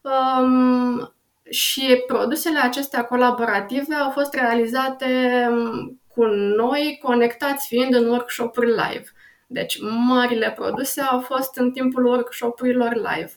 Um, 0.00 1.15
și 1.50 2.02
produsele 2.06 2.58
acestea 2.58 3.04
colaborative 3.04 3.94
au 3.94 4.10
fost 4.10 4.34
realizate 4.34 5.06
mm, 5.50 6.00
cu 6.08 6.24
noi, 6.56 6.98
conectați 7.02 7.66
fiind 7.66 7.94
în 7.94 8.08
workshop-uri 8.08 8.66
live. 8.66 9.04
Deci, 9.46 9.78
marile 10.06 10.50
produse 10.50 11.00
au 11.00 11.20
fost 11.20 11.56
în 11.56 11.70
timpul 11.70 12.06
workshop-urilor 12.06 12.94
live. 12.94 13.30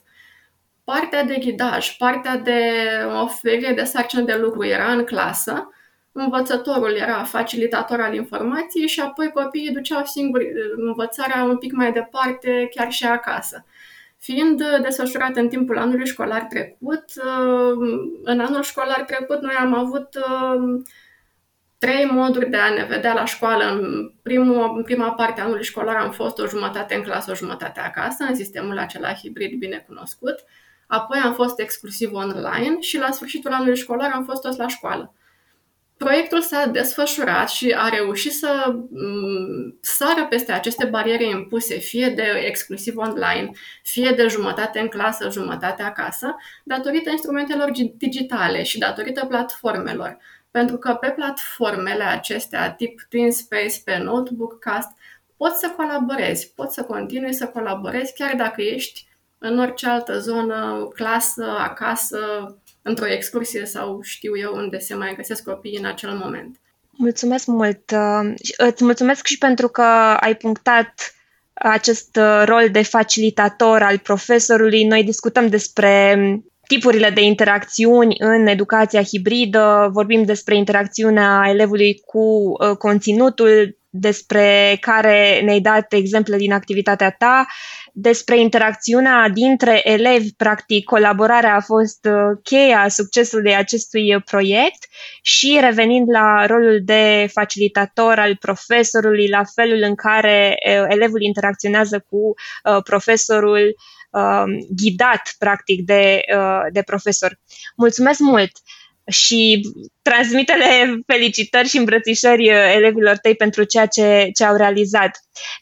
Partea 0.84 1.24
de 1.24 1.34
ghidaj, 1.34 1.96
partea 1.96 2.36
de 2.36 2.60
oferire 3.22 3.72
de 3.72 3.84
sarcină 3.84 4.22
de 4.22 4.34
lucru 4.34 4.64
era 4.64 4.92
în 4.92 5.04
clasă, 5.04 5.68
învățătorul 6.12 6.94
era 6.94 7.24
facilitator 7.24 8.00
al 8.00 8.14
informației 8.14 8.88
și 8.88 9.00
apoi 9.00 9.30
copiii 9.30 9.72
duceau 9.72 10.04
singuri 10.04 10.46
învățarea 10.76 11.42
un 11.42 11.58
pic 11.58 11.72
mai 11.72 11.92
departe, 11.92 12.68
chiar 12.74 12.90
și 12.90 13.06
acasă 13.06 13.64
fiind 14.20 14.60
uh, 14.60 14.82
desfășurat 14.82 15.36
în 15.36 15.48
timpul 15.48 15.78
anului 15.78 16.06
școlar 16.06 16.42
trecut. 16.42 17.04
Uh, 17.16 18.08
în 18.22 18.40
anul 18.40 18.62
școlar 18.62 19.04
trecut 19.06 19.40
noi 19.40 19.54
am 19.54 19.74
avut 19.74 20.08
uh, 20.14 20.82
trei 21.78 22.04
moduri 22.04 22.50
de 22.50 22.56
a 22.56 22.70
ne 22.74 22.84
vedea 22.84 23.14
la 23.14 23.24
școală. 23.24 23.64
În, 23.64 24.12
primul, 24.22 24.72
în 24.76 24.82
prima 24.82 25.12
parte 25.12 25.40
a 25.40 25.44
anului 25.44 25.64
școlar 25.64 25.96
am 25.96 26.10
fost 26.10 26.38
o 26.38 26.46
jumătate 26.46 26.94
în 26.94 27.02
clasă, 27.02 27.30
o 27.30 27.34
jumătate 27.34 27.80
acasă, 27.80 28.24
în 28.28 28.34
sistemul 28.34 28.78
acela 28.78 29.14
hibrid 29.14 29.58
bine 29.58 29.84
cunoscut. 29.86 30.44
Apoi 30.86 31.18
am 31.18 31.34
fost 31.34 31.60
exclusiv 31.60 32.12
online 32.12 32.80
și 32.80 32.98
la 32.98 33.10
sfârșitul 33.10 33.52
anului 33.52 33.76
școlar 33.76 34.10
am 34.14 34.24
fost 34.24 34.42
toți 34.42 34.58
la 34.58 34.68
școală 34.68 35.14
proiectul 36.04 36.40
s-a 36.40 36.66
desfășurat 36.66 37.48
și 37.48 37.74
a 37.78 37.88
reușit 37.88 38.32
să 38.32 38.74
mm, 38.90 39.78
sară 39.80 40.26
peste 40.28 40.52
aceste 40.52 40.84
bariere 40.84 41.24
impuse, 41.24 41.78
fie 41.78 42.08
de 42.08 42.42
exclusiv 42.46 42.96
online, 42.96 43.50
fie 43.82 44.10
de 44.10 44.26
jumătate 44.26 44.78
în 44.78 44.88
clasă, 44.88 45.28
jumătate 45.30 45.82
acasă, 45.82 46.36
datorită 46.64 47.10
instrumentelor 47.10 47.70
digitale 47.96 48.62
și 48.62 48.78
datorită 48.78 49.26
platformelor. 49.26 50.18
Pentru 50.50 50.76
că 50.76 50.94
pe 50.94 51.10
platformele 51.10 52.04
acestea, 52.04 52.72
tip 52.72 53.00
TwinSpace, 53.08 53.80
pe 53.84 53.96
Notebook 53.96 54.58
Cast, 54.58 54.90
poți 55.36 55.58
să 55.58 55.72
colaborezi, 55.76 56.52
poți 56.54 56.74
să 56.74 56.82
continui 56.82 57.34
să 57.34 57.46
colaborezi 57.46 58.14
chiar 58.14 58.34
dacă 58.36 58.62
ești 58.62 59.08
în 59.38 59.58
orice 59.58 59.88
altă 59.88 60.18
zonă, 60.18 60.88
clasă, 60.94 61.44
acasă, 61.58 62.18
într-o 62.82 63.06
excursie 63.06 63.64
sau 63.66 64.00
știu 64.02 64.38
eu 64.38 64.54
unde 64.54 64.78
se 64.78 64.94
mai 64.94 65.14
găsesc 65.16 65.44
copiii 65.44 65.78
în 65.78 65.84
acel 65.84 66.10
moment. 66.10 66.60
Mulțumesc 66.90 67.46
mult! 67.46 67.90
Uh, 67.90 68.32
îți 68.56 68.84
mulțumesc 68.84 69.26
și 69.26 69.38
pentru 69.38 69.68
că 69.68 69.82
ai 70.20 70.36
punctat 70.36 71.14
acest 71.52 72.16
uh, 72.16 72.42
rol 72.44 72.68
de 72.72 72.82
facilitator 72.82 73.82
al 73.82 73.98
profesorului. 73.98 74.84
Noi 74.84 75.04
discutăm 75.04 75.48
despre 75.48 76.16
tipurile 76.66 77.10
de 77.10 77.22
interacțiuni 77.22 78.16
în 78.18 78.46
educația 78.46 79.02
hibridă, 79.02 79.88
vorbim 79.92 80.24
despre 80.24 80.56
interacțiunea 80.56 81.44
elevului 81.48 82.00
cu 82.06 82.18
uh, 82.18 82.76
conținutul 82.76 83.78
despre 83.90 84.76
care 84.80 85.40
ne-ai 85.44 85.60
dat 85.60 85.92
exemple 85.92 86.36
din 86.36 86.52
activitatea 86.52 87.10
ta, 87.10 87.46
despre 87.92 88.38
interacțiunea 88.38 89.28
dintre 89.28 89.80
elevi, 89.84 90.32
practic 90.34 90.84
colaborarea 90.84 91.54
a 91.54 91.60
fost 91.60 92.04
uh, 92.04 92.38
cheia 92.42 92.88
succesului 92.88 93.54
acestui 93.54 94.20
proiect 94.24 94.86
și 95.22 95.58
revenind 95.60 96.10
la 96.10 96.46
rolul 96.46 96.80
de 96.84 97.28
facilitator 97.32 98.18
al 98.18 98.36
profesorului, 98.36 99.28
la 99.28 99.42
felul 99.54 99.82
în 99.82 99.94
care 99.94 100.56
uh, 100.66 100.84
elevul 100.88 101.22
interacționează 101.22 102.04
cu 102.08 102.16
uh, 102.64 102.82
profesorul 102.82 103.76
ghidat, 104.76 105.34
practic, 105.38 105.84
de, 105.84 106.20
de 106.72 106.82
profesor. 106.82 107.38
Mulțumesc 107.76 108.18
mult! 108.18 108.50
Și 109.06 109.60
transmite-le 110.02 111.02
felicitări 111.06 111.68
și 111.68 111.78
îmbrățișări 111.78 112.46
elevilor 112.48 113.16
tăi 113.16 113.34
pentru 113.34 113.64
ceea 113.64 113.86
ce, 113.86 114.28
ce 114.34 114.44
au 114.44 114.56
realizat. 114.56 115.10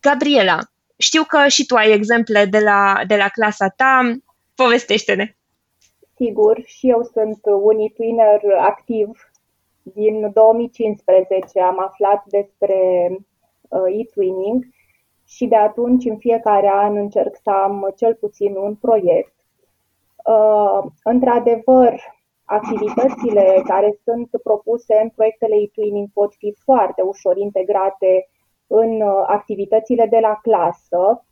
Gabriela, 0.01 0.59
știu 0.97 1.23
că 1.23 1.49
și 1.49 1.67
tu 1.67 1.75
ai 1.75 1.93
exemple 1.93 2.45
de 2.45 2.59
la, 2.59 3.01
de 3.07 3.17
la 3.17 3.29
clasa 3.29 3.69
ta. 3.77 4.19
Povestește-ne! 4.55 5.37
Sigur, 6.17 6.63
și 6.65 6.89
eu 6.89 7.03
sunt 7.13 7.39
un 7.43 7.79
e-twinner 7.79 8.41
activ. 8.61 9.31
Din 9.83 10.31
2015 10.33 11.61
am 11.61 11.81
aflat 11.81 12.25
despre 12.27 13.09
uh, 13.69 13.99
e-twinning 13.99 14.65
și 15.27 15.47
de 15.47 15.57
atunci 15.57 16.05
în 16.05 16.17
fiecare 16.17 16.71
an 16.73 16.97
încerc 16.97 17.37
să 17.43 17.51
am 17.51 17.93
cel 17.97 18.15
puțin 18.15 18.57
un 18.57 18.75
proiect. 18.75 19.33
Uh, 20.25 20.91
într-adevăr, 21.03 22.18
activitățile 22.49 23.63
care 23.65 23.99
sunt 24.05 24.29
propuse 24.43 25.01
în 25.03 25.09
proiectele 25.09 25.55
e-twinning 25.57 26.09
pot 26.13 26.35
fi 26.35 26.55
foarte 26.65 27.03
ușor 27.03 27.37
integrate 27.37 28.29
în 28.67 29.01
uh, 29.01 29.25
activitățile 29.27 30.07
de 30.07 30.19
la 30.21 30.39
clasă, 30.43 31.25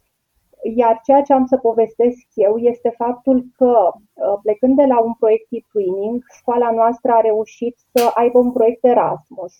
iar 0.75 1.01
ceea 1.05 1.23
ce 1.23 1.33
am 1.33 1.47
să 1.47 1.57
povestesc 1.57 2.27
eu 2.35 2.57
este 2.57 2.95
faptul 2.97 3.45
că, 3.57 3.91
uh, 3.93 4.39
plecând 4.43 4.77
de 4.77 4.85
la 4.85 5.01
un 5.01 5.15
proiect 5.15 5.47
e-twinning, 5.49 6.23
școala 6.39 6.71
noastră 6.71 7.13
a 7.13 7.21
reușit 7.21 7.77
să 7.95 8.11
aibă 8.15 8.39
un 8.39 8.53
proiect 8.53 8.85
Erasmus. 8.85 9.55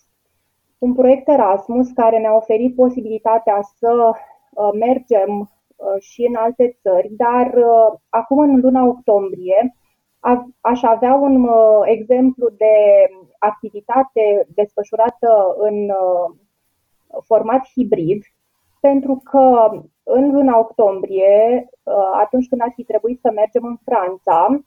Un 0.77 0.93
proiect 0.93 1.27
Erasmus 1.27 1.91
care 1.91 2.17
ne-a 2.19 2.35
oferit 2.35 2.75
posibilitatea 2.75 3.59
să 3.77 4.11
uh, 4.11 4.69
mergem 4.73 5.51
și 5.99 6.25
în 6.25 6.35
alte 6.35 6.77
țări, 6.81 7.09
dar 7.11 7.53
acum 8.09 8.39
în 8.39 8.59
luna 8.59 8.85
octombrie 8.85 9.75
aș 10.61 10.83
avea 10.83 11.13
un 11.13 11.49
exemplu 11.83 12.49
de 12.49 12.75
activitate 13.39 14.47
desfășurată 14.55 15.55
în 15.57 15.91
format 17.23 17.67
hibrid, 17.73 18.23
pentru 18.79 19.21
că 19.23 19.69
în 20.03 20.31
luna 20.31 20.59
octombrie, 20.59 21.69
uh, 21.83 21.93
atunci 22.13 22.47
când 22.47 22.61
ar 22.61 22.71
fi 22.75 22.83
trebuit 22.83 23.19
să 23.19 23.31
mergem 23.35 23.63
în 23.65 23.77
Franța, 23.85 24.59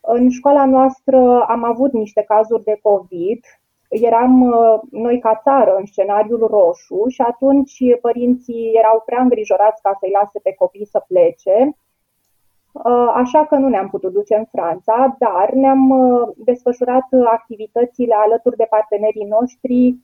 în 0.00 0.30
școala 0.30 0.64
noastră 0.66 1.42
am 1.42 1.64
avut 1.64 1.92
niște 1.92 2.22
cazuri 2.22 2.64
de 2.64 2.78
COVID, 2.82 3.44
eram 3.88 4.40
uh, 4.42 4.80
noi 4.90 5.18
ca 5.18 5.40
țară 5.42 5.76
în 5.78 5.86
scenariul 5.86 6.46
roșu 6.46 7.08
și 7.08 7.20
atunci 7.20 7.78
părinții 8.00 8.70
erau 8.72 9.02
prea 9.06 9.22
îngrijorați 9.22 9.82
ca 9.82 9.96
să-i 9.98 10.16
lase 10.20 10.38
pe 10.42 10.52
copii 10.52 10.86
să 10.86 11.04
plece, 11.08 11.56
uh, 11.58 11.72
așa 13.14 13.46
că 13.46 13.56
nu 13.56 13.68
ne-am 13.68 13.88
putut 13.88 14.12
duce 14.12 14.34
în 14.34 14.44
Franța, 14.44 15.16
dar 15.18 15.50
ne-am 15.52 15.94
desfășurat 16.36 17.06
activitățile 17.32 18.14
alături 18.14 18.56
de 18.56 18.66
partenerii 18.70 19.24
noștri 19.24 19.96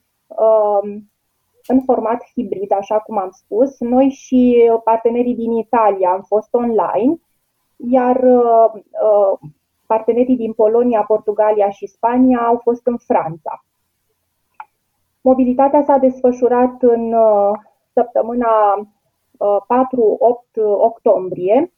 în 1.67 1.81
format 1.85 2.25
hibrid, 2.35 2.73
așa 2.73 2.99
cum 2.99 3.19
am 3.19 3.31
spus. 3.33 3.81
Noi 3.81 4.09
și 4.09 4.71
partenerii 4.85 5.35
din 5.35 5.53
Italia 5.53 6.11
am 6.11 6.23
fost 6.23 6.55
online 6.55 7.21
iar 7.77 8.21
partenerii 9.87 10.37
din 10.37 10.53
Polonia, 10.53 11.05
Portugalia 11.07 11.71
și 11.71 11.87
Spania 11.87 12.39
au 12.39 12.61
fost 12.63 12.87
în 12.87 12.97
Franța. 12.97 13.65
Mobilitatea 15.21 15.83
s-a 15.83 15.97
desfășurat 15.97 16.83
în 16.83 17.15
săptămâna 17.93 18.49
4-8 18.79 18.87
octombrie 20.79 21.73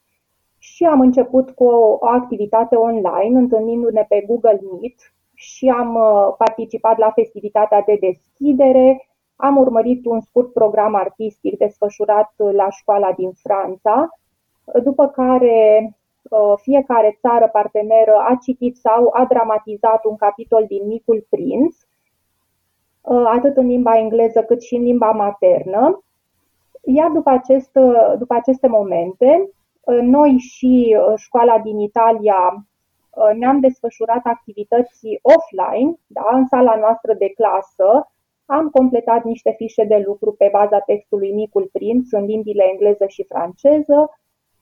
și 0.59 0.85
am 0.85 0.99
început 0.99 1.49
cu 1.49 1.63
o, 1.63 1.97
o 1.99 2.07
activitate 2.07 2.75
online, 2.75 3.37
întâlnindu-ne 3.37 4.05
pe 4.09 4.23
Google 4.27 4.59
Meet 4.71 5.13
și 5.33 5.69
am 5.69 5.95
uh, 5.95 6.33
participat 6.37 6.97
la 6.97 7.11
festivitatea 7.11 7.81
de 7.81 7.97
deschidere, 7.99 9.09
am 9.35 9.57
urmărit 9.57 10.05
un 10.05 10.19
scurt 10.19 10.53
program 10.53 10.95
artistic 10.95 11.57
desfășurat 11.57 12.33
la 12.35 12.69
școala 12.69 13.11
din 13.11 13.31
Franța, 13.31 14.09
după 14.83 15.07
care 15.07 15.97
uh, 16.29 16.53
fiecare 16.55 17.17
țară 17.21 17.47
parteneră 17.47 18.15
a 18.29 18.37
citit 18.41 18.77
sau 18.77 19.09
a 19.13 19.25
dramatizat 19.25 20.05
un 20.05 20.15
capitol 20.15 20.65
din 20.67 20.87
Micul 20.87 21.25
Prinț, 21.29 21.75
uh, 23.01 23.25
atât 23.25 23.57
în 23.57 23.67
limba 23.67 23.97
engleză 23.97 24.43
cât 24.43 24.61
și 24.61 24.75
în 24.75 24.83
limba 24.83 25.11
maternă. 25.11 26.03
Iar 26.83 27.09
după, 27.09 27.29
acest, 27.29 27.71
după 28.17 28.33
aceste 28.33 28.67
momente, 28.67 29.49
noi 30.01 30.37
și 30.37 30.97
uh, 30.97 31.13
școala 31.15 31.59
din 31.59 31.79
Italia 31.79 32.39
uh, 32.55 33.37
ne-am 33.37 33.59
desfășurat 33.59 34.21
activități 34.23 35.19
offline, 35.21 35.93
da, 36.07 36.29
în 36.31 36.45
sala 36.45 36.75
noastră 36.75 37.13
de 37.13 37.29
clasă. 37.29 38.11
Am 38.45 38.69
completat 38.69 39.23
niște 39.23 39.53
fișe 39.57 39.83
de 39.83 40.03
lucru 40.05 40.31
pe 40.37 40.49
baza 40.51 40.79
textului 40.79 41.31
Micul 41.31 41.69
Prinț 41.71 42.11
în 42.11 42.25
limbile 42.25 42.63
engleză 42.71 43.05
și 43.07 43.23
franceză. 43.23 44.09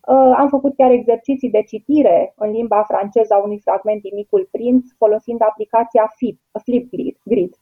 Uh, 0.08 0.34
am 0.38 0.48
făcut 0.50 0.76
chiar 0.76 0.92
exerciții 0.92 1.50
de 1.50 1.62
citire 1.62 2.34
în 2.38 2.52
limba 2.52 2.84
franceză 2.84 3.34
a 3.34 3.44
unui 3.44 3.60
fragment 3.60 4.02
din 4.02 4.16
Micul 4.16 4.48
Prinț 4.52 4.86
folosind 4.98 5.42
aplicația 5.42 6.14
Flipgrid. 6.64 7.56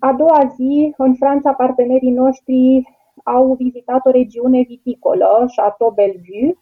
A 0.00 0.12
doua 0.12 0.52
zi, 0.56 0.94
în 0.96 1.14
Franța, 1.14 1.52
partenerii 1.52 2.10
noștri 2.10 2.82
au 3.36 3.54
vizitat 3.54 4.06
o 4.06 4.10
regiune 4.10 4.62
viticolă, 4.62 5.46
Chateau 5.56 5.90
Bellevue. 5.90 6.58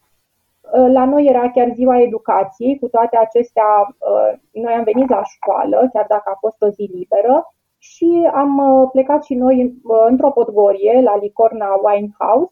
Uh, 0.73 0.89
la 0.93 1.05
noi 1.05 1.25
era 1.25 1.51
chiar 1.51 1.71
ziua 1.75 2.01
educației, 2.01 2.79
cu 2.79 2.89
toate 2.89 3.17
acestea 3.17 3.65
uh, 3.89 4.39
noi 4.51 4.73
am 4.73 4.85
venit 4.85 5.09
la 5.09 5.23
școală, 5.25 5.89
chiar 5.93 6.07
dacă 6.09 6.31
a 6.35 6.39
fost 6.41 6.63
o 6.63 6.69
zi 6.69 6.91
liberă, 6.95 7.55
și 7.79 8.29
am 8.33 8.59
uh, 8.59 8.89
plecat 8.93 9.25
și 9.25 9.35
noi 9.35 9.81
într-o 10.09 10.31
podgorie 10.31 11.01
la 11.01 11.17
Licorna 11.17 11.69
Wine 11.83 12.11
House, 12.19 12.51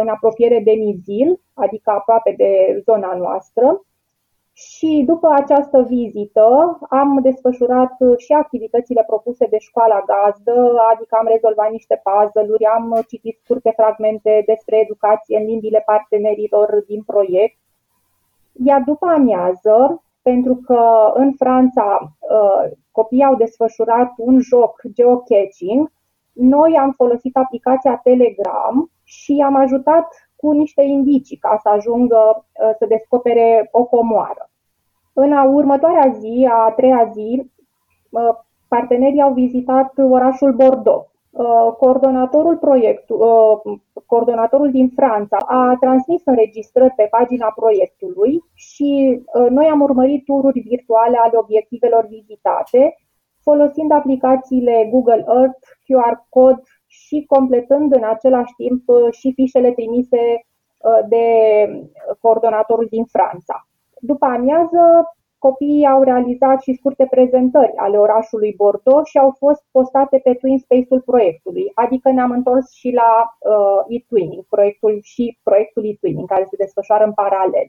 în 0.00 0.08
apropiere 0.08 0.60
de 0.60 0.70
Nizil, 0.70 1.40
adică 1.54 1.90
aproape 1.90 2.34
de 2.36 2.82
zona 2.84 3.14
noastră. 3.14 3.80
Și 4.52 5.02
după 5.06 5.28
această 5.28 5.82
vizită 5.82 6.78
am 6.88 7.18
desfășurat 7.22 7.96
și 8.16 8.32
activitățile 8.32 9.04
propuse 9.06 9.46
de 9.46 9.58
școala 9.58 10.04
gazdă, 10.06 10.74
adică 10.92 11.16
am 11.20 11.26
rezolvat 11.26 11.70
niște 11.70 12.02
puzzle-uri, 12.04 12.64
am 12.64 13.02
citit 13.08 13.38
scurte 13.42 13.72
fragmente 13.76 14.42
despre 14.46 14.76
educație 14.76 15.38
în 15.38 15.44
limbile 15.44 15.82
partenerilor 15.86 16.84
din 16.86 17.02
proiect. 17.02 17.58
Iar 18.64 18.82
după 18.86 19.06
amiază, 19.06 20.02
pentru 20.22 20.54
că 20.54 21.12
în 21.14 21.32
Franța 21.32 22.16
uh, 22.18 22.70
copiii 22.90 23.24
au 23.24 23.34
desfășurat 23.34 24.12
un 24.16 24.40
joc 24.40 24.80
geocaching, 24.92 25.92
noi 26.32 26.76
am 26.76 26.90
folosit 26.90 27.36
aplicația 27.36 27.96
Telegram 27.96 28.90
și 29.02 29.42
am 29.44 29.56
ajutat 29.56 30.30
cu 30.42 30.52
niște 30.52 30.82
indicii 30.82 31.36
ca 31.36 31.58
să 31.62 31.68
ajungă 31.68 32.20
uh, 32.36 32.70
să 32.78 32.86
descopere 32.86 33.68
o 33.72 33.84
comoară. 33.84 34.50
În 35.12 35.32
a 35.32 35.44
următoarea 35.44 36.14
zi, 36.18 36.48
a 36.50 36.70
treia 36.70 37.10
zi, 37.12 37.50
uh, 38.10 38.34
partenerii 38.68 39.22
au 39.22 39.32
vizitat 39.32 39.92
orașul 40.10 40.52
Bordeaux. 40.52 41.10
Uh, 41.30 41.72
coordonatorul, 41.78 42.56
proiectul, 42.56 43.18
coordonatorul 44.06 44.70
din 44.70 44.92
Franța 44.96 45.36
a 45.36 45.76
transmis 45.80 46.22
înregistrări 46.24 46.94
pe 46.96 47.08
pagina 47.10 47.52
proiectului 47.54 48.44
și 48.54 49.20
noi 49.48 49.66
am 49.66 49.80
urmărit 49.80 50.24
tururi 50.24 50.60
virtuale 50.60 51.16
ale 51.16 51.36
obiectivelor 51.36 52.06
vizitate, 52.06 52.96
folosind 53.42 53.90
aplicațiile 53.92 54.88
Google 54.90 55.24
Earth, 55.28 55.66
QR 55.86 56.26
Code 56.28 56.62
și 56.92 57.24
completând 57.28 57.92
în 57.92 58.04
același 58.04 58.54
timp 58.56 58.88
uh, 58.88 59.12
și 59.12 59.32
fișele 59.32 59.72
trimise 59.72 60.22
uh, 60.36 61.08
de 61.08 61.26
coordonatorul 62.20 62.86
din 62.90 63.04
Franța. 63.04 63.66
După 64.00 64.26
amiază, 64.26 65.14
copiii 65.38 65.86
au 65.86 66.02
realizat 66.02 66.62
și 66.62 66.74
scurte 66.74 67.06
prezentări 67.10 67.76
ale 67.76 67.98
orașului 67.98 68.54
Bordeaux 68.56 69.08
și 69.08 69.18
au 69.18 69.34
fost 69.38 69.64
postate 69.70 70.18
pe 70.18 70.34
Twin 70.34 70.58
Space-ul 70.58 71.00
proiectului, 71.00 71.72
adică 71.74 72.10
ne-am 72.10 72.30
întors 72.30 72.72
și 72.72 72.90
la 72.90 73.36
uh, 73.38 73.84
e-twinning, 73.88 74.44
proiectul 74.48 75.00
și 75.02 75.38
proiectul 75.42 75.84
e-twinning, 75.86 76.28
care 76.28 76.44
se 76.44 76.56
desfășoară 76.56 77.04
în 77.04 77.12
paralel. 77.12 77.68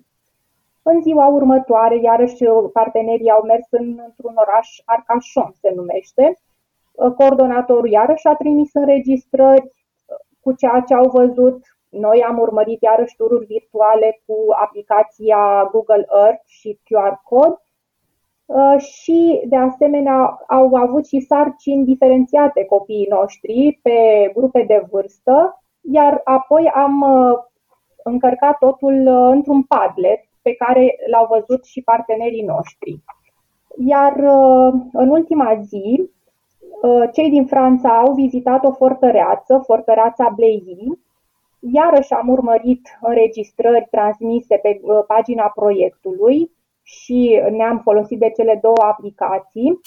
În 0.84 1.02
ziua 1.02 1.28
următoare, 1.28 2.00
iarăși, 2.02 2.44
partenerii 2.74 3.30
au 3.30 3.44
mers 3.44 3.68
în, 3.70 4.00
într-un 4.08 4.34
oraș, 4.36 4.68
Arcachon 4.86 5.52
se 5.62 5.74
numește, 5.76 6.26
Uh, 6.28 6.50
coordonatorul 6.96 7.90
iarăși 7.90 8.28
a 8.28 8.36
trimis 8.36 8.74
înregistrări 8.74 9.62
uh, 9.62 10.18
cu 10.40 10.54
ceea 10.54 10.84
ce 10.88 10.94
au 10.94 11.10
văzut. 11.10 11.62
Noi 11.90 12.24
am 12.24 12.40
urmărit 12.40 12.82
iarăși 12.82 13.16
tururi 13.16 13.46
virtuale 13.46 14.22
cu 14.26 14.36
aplicația 14.62 15.70
Google 15.72 16.06
Earth 16.16 16.44
și 16.46 16.80
QR 16.84 17.14
Code 17.24 17.56
uh, 18.46 18.80
și, 18.80 19.42
de 19.46 19.56
asemenea, 19.56 20.44
au 20.48 20.76
avut 20.76 21.08
și 21.08 21.20
sarcini 21.20 21.86
diferențiate 21.86 22.66
copiii 22.66 23.08
noștri 23.10 23.80
pe 23.82 24.32
grupe 24.36 24.64
de 24.68 24.86
vârstă, 24.92 25.64
iar 25.82 26.22
apoi 26.24 26.72
am 26.74 27.06
încărcat 28.04 28.58
totul 28.58 29.08
într-un 29.08 29.64
Padlet 29.64 30.20
pe 30.42 30.54
care 30.54 30.96
l-au 31.12 31.28
văzut 31.30 31.66
și 31.66 31.82
partenerii 31.82 32.44
noștri. 32.44 33.00
Iar 33.78 34.14
în 34.92 35.10
ultima 35.10 35.60
zi, 35.62 36.13
Uh, 36.13 36.13
cei 37.14 37.30
din 37.30 37.46
Franța 37.46 38.00
au 38.00 38.14
vizitat 38.14 38.64
o 38.64 38.72
fortăreață, 38.72 39.62
fortăreața 39.66 40.30
Bleilly. 40.36 41.00
Iarăși 41.60 42.14
am 42.14 42.28
urmărit 42.28 42.82
înregistrări 43.02 43.88
transmise 43.92 44.56
pe 44.56 44.80
uh, 44.82 45.04
pagina 45.08 45.52
proiectului 45.56 46.52
și 46.84 47.42
ne-am 47.52 47.80
folosit 47.80 48.20
de 48.20 48.30
cele 48.30 48.60
două 48.62 48.82
aplicații. 48.82 49.80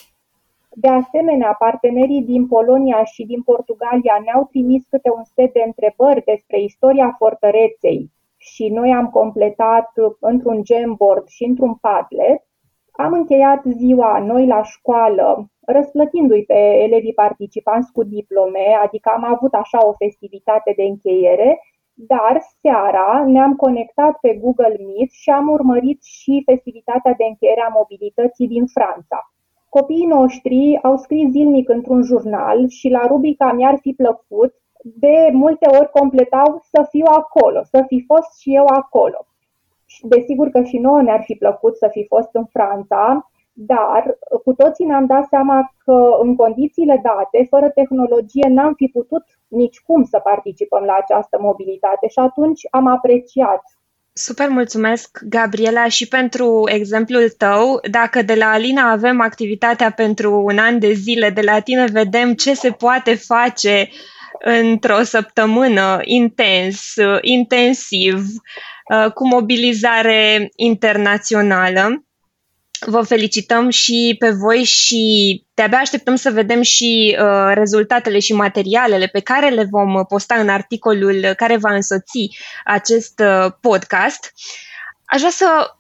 De 0.71 0.89
asemenea, 0.89 1.57
partenerii 1.59 2.23
din 2.23 2.47
Polonia 2.47 3.05
și 3.05 3.25
din 3.25 3.43
Portugalia 3.43 4.21
ne-au 4.25 4.45
trimis 4.45 4.85
câte 4.91 5.11
un 5.17 5.23
set 5.35 5.53
de 5.53 5.63
întrebări 5.67 6.25
despre 6.25 6.61
istoria 6.61 7.15
fortăreței 7.19 8.11
și 8.37 8.69
noi 8.69 8.93
am 8.93 9.11
completat 9.11 9.91
într-un 10.21 10.63
Jamboard 10.65 11.27
și 11.27 11.45
într-un 11.45 11.75
Padlet. 11.75 12.43
Am 12.93 13.13
încheiat 13.13 13.63
ziua 13.65 14.19
noi 14.19 14.47
la 14.47 14.63
școală 14.63 15.51
răsplătindu-i 15.67 16.45
pe 16.45 16.61
elevii 16.87 17.15
participanți 17.15 17.93
cu 17.93 18.03
diplome, 18.05 18.67
adică 18.85 19.11
am 19.17 19.25
avut 19.25 19.55
așa 19.55 19.87
o 19.87 19.93
festivitate 19.93 20.73
de 20.77 20.83
încheiere, 20.83 21.61
dar 21.95 22.41
seara 22.61 23.25
ne-am 23.27 23.55
conectat 23.55 24.19
pe 24.21 24.35
Google 24.43 24.77
Meet 24.87 25.11
și 25.11 25.31
am 25.31 25.49
urmărit 25.49 26.03
și 26.03 26.43
festivitatea 26.45 27.15
de 27.19 27.25
încheiere 27.25 27.61
a 27.61 27.75
mobilității 27.79 28.49
din 28.49 28.67
Franța. 28.67 29.33
Copiii 29.69 30.07
noștri 30.07 30.79
au 30.83 30.97
scris 30.97 31.31
zilnic 31.31 31.69
într-un 31.69 32.03
jurnal 32.03 32.69
și 32.69 32.89
la 32.89 33.07
rubrica 33.07 33.53
Mi-ar 33.53 33.79
fi 33.81 33.93
plăcut, 33.93 34.55
de 34.83 35.31
multe 35.33 35.67
ori 35.79 35.91
completau 35.91 36.61
să 36.63 36.87
fiu 36.91 37.05
acolo, 37.09 37.63
să 37.63 37.85
fi 37.87 38.05
fost 38.07 38.41
și 38.41 38.55
eu 38.55 38.65
acolo. 38.67 39.27
Desigur 40.03 40.49
că 40.49 40.63
și 40.63 40.79
nouă 40.79 41.03
ne-ar 41.03 41.23
fi 41.23 41.35
plăcut 41.35 41.77
să 41.77 41.89
fi 41.91 42.05
fost 42.07 42.29
în 42.33 42.45
Franța, 42.45 43.31
dar 43.59 44.19
cu 44.45 44.53
toții 44.53 44.85
ne-am 44.85 45.07
dat 45.07 45.27
seama 45.29 45.75
că 45.85 46.09
în 46.23 46.37
condițiile 46.37 47.01
date, 47.03 47.47
fără 47.49 47.69
tehnologie, 47.69 48.49
n-am 48.49 48.75
fi 48.75 48.87
putut 48.87 49.25
nici 49.49 49.81
cum 49.81 50.05
să 50.05 50.19
participăm 50.19 50.83
la 50.85 50.97
această 51.01 51.39
mobilitate 51.41 52.09
și 52.09 52.19
atunci 52.19 52.61
am 52.71 52.87
apreciat 52.87 53.63
Super 54.19 54.49
mulțumesc, 54.49 55.19
Gabriela, 55.29 55.89
și 55.89 56.09
pentru 56.09 56.63
exemplul 56.67 57.29
tău. 57.29 57.81
Dacă 57.91 58.23
de 58.23 58.35
la 58.35 58.51
Alina 58.51 58.91
avem 58.91 59.21
activitatea 59.21 59.91
pentru 59.91 60.43
un 60.45 60.59
an 60.59 60.79
de 60.79 60.93
zile, 60.93 61.31
de 61.31 61.41
la 61.41 61.61
tine 61.61 61.85
vedem 61.85 62.35
ce 62.35 62.55
se 62.55 62.71
poate 62.71 63.15
face 63.15 63.89
într-o 64.39 65.03
săptămână 65.03 66.01
intens, 66.03 66.95
intensiv, 67.21 68.25
cu 69.15 69.27
mobilizare 69.27 70.51
internațională. 70.55 72.06
Vă 72.81 73.03
felicităm 73.03 73.69
și 73.71 74.17
pe 74.19 74.31
voi 74.31 74.63
și 74.63 75.45
de-abia 75.55 75.79
așteptăm 75.79 76.17
să 76.17 76.31
vedem 76.31 76.63
și 76.63 77.19
uh, 77.21 77.51
rezultatele 77.55 78.19
și 78.19 78.33
materialele 78.33 79.07
pe 79.07 79.21
care 79.21 79.49
le 79.49 79.67
vom 79.71 80.05
posta 80.05 80.35
în 80.35 80.49
articolul 80.49 81.33
care 81.37 81.57
va 81.57 81.75
însoți 81.75 82.37
acest 82.65 83.21
uh, 83.21 83.53
podcast. 83.61 84.33
aș 85.05 85.19
vrea 85.19 85.31
să 85.31 85.71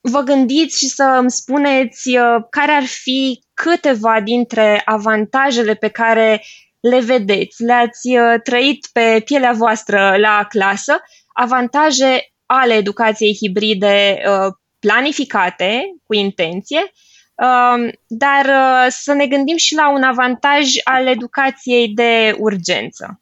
vă 0.00 0.20
gândiți 0.20 0.78
și 0.78 0.86
să 0.86 1.16
îmi 1.18 1.30
spuneți 1.30 2.08
uh, 2.08 2.44
care 2.50 2.72
ar 2.72 2.84
fi 2.84 3.42
câteva 3.54 4.20
dintre 4.20 4.82
avantajele 4.84 5.74
pe 5.74 5.88
care 5.88 6.42
le 6.80 7.00
vedeți, 7.00 7.62
le-ați 7.62 8.08
uh, 8.08 8.40
trăit 8.42 8.88
pe 8.92 9.22
pielea 9.24 9.52
voastră 9.52 10.16
la 10.18 10.46
clasă, 10.48 11.00
avantaje 11.32 12.32
ale 12.46 12.74
educației 12.74 13.36
hibride 13.36 14.22
uh, 14.26 14.52
planificate, 14.78 15.94
cu 16.06 16.14
intenție, 16.14 16.92
um, 17.34 17.90
dar 18.06 18.46
să 18.88 19.12
ne 19.12 19.26
gândim 19.26 19.56
și 19.56 19.74
la 19.74 19.92
un 19.92 20.02
avantaj 20.02 20.66
al 20.84 21.06
educației 21.06 21.88
de 21.88 22.34
urgență. 22.38 23.20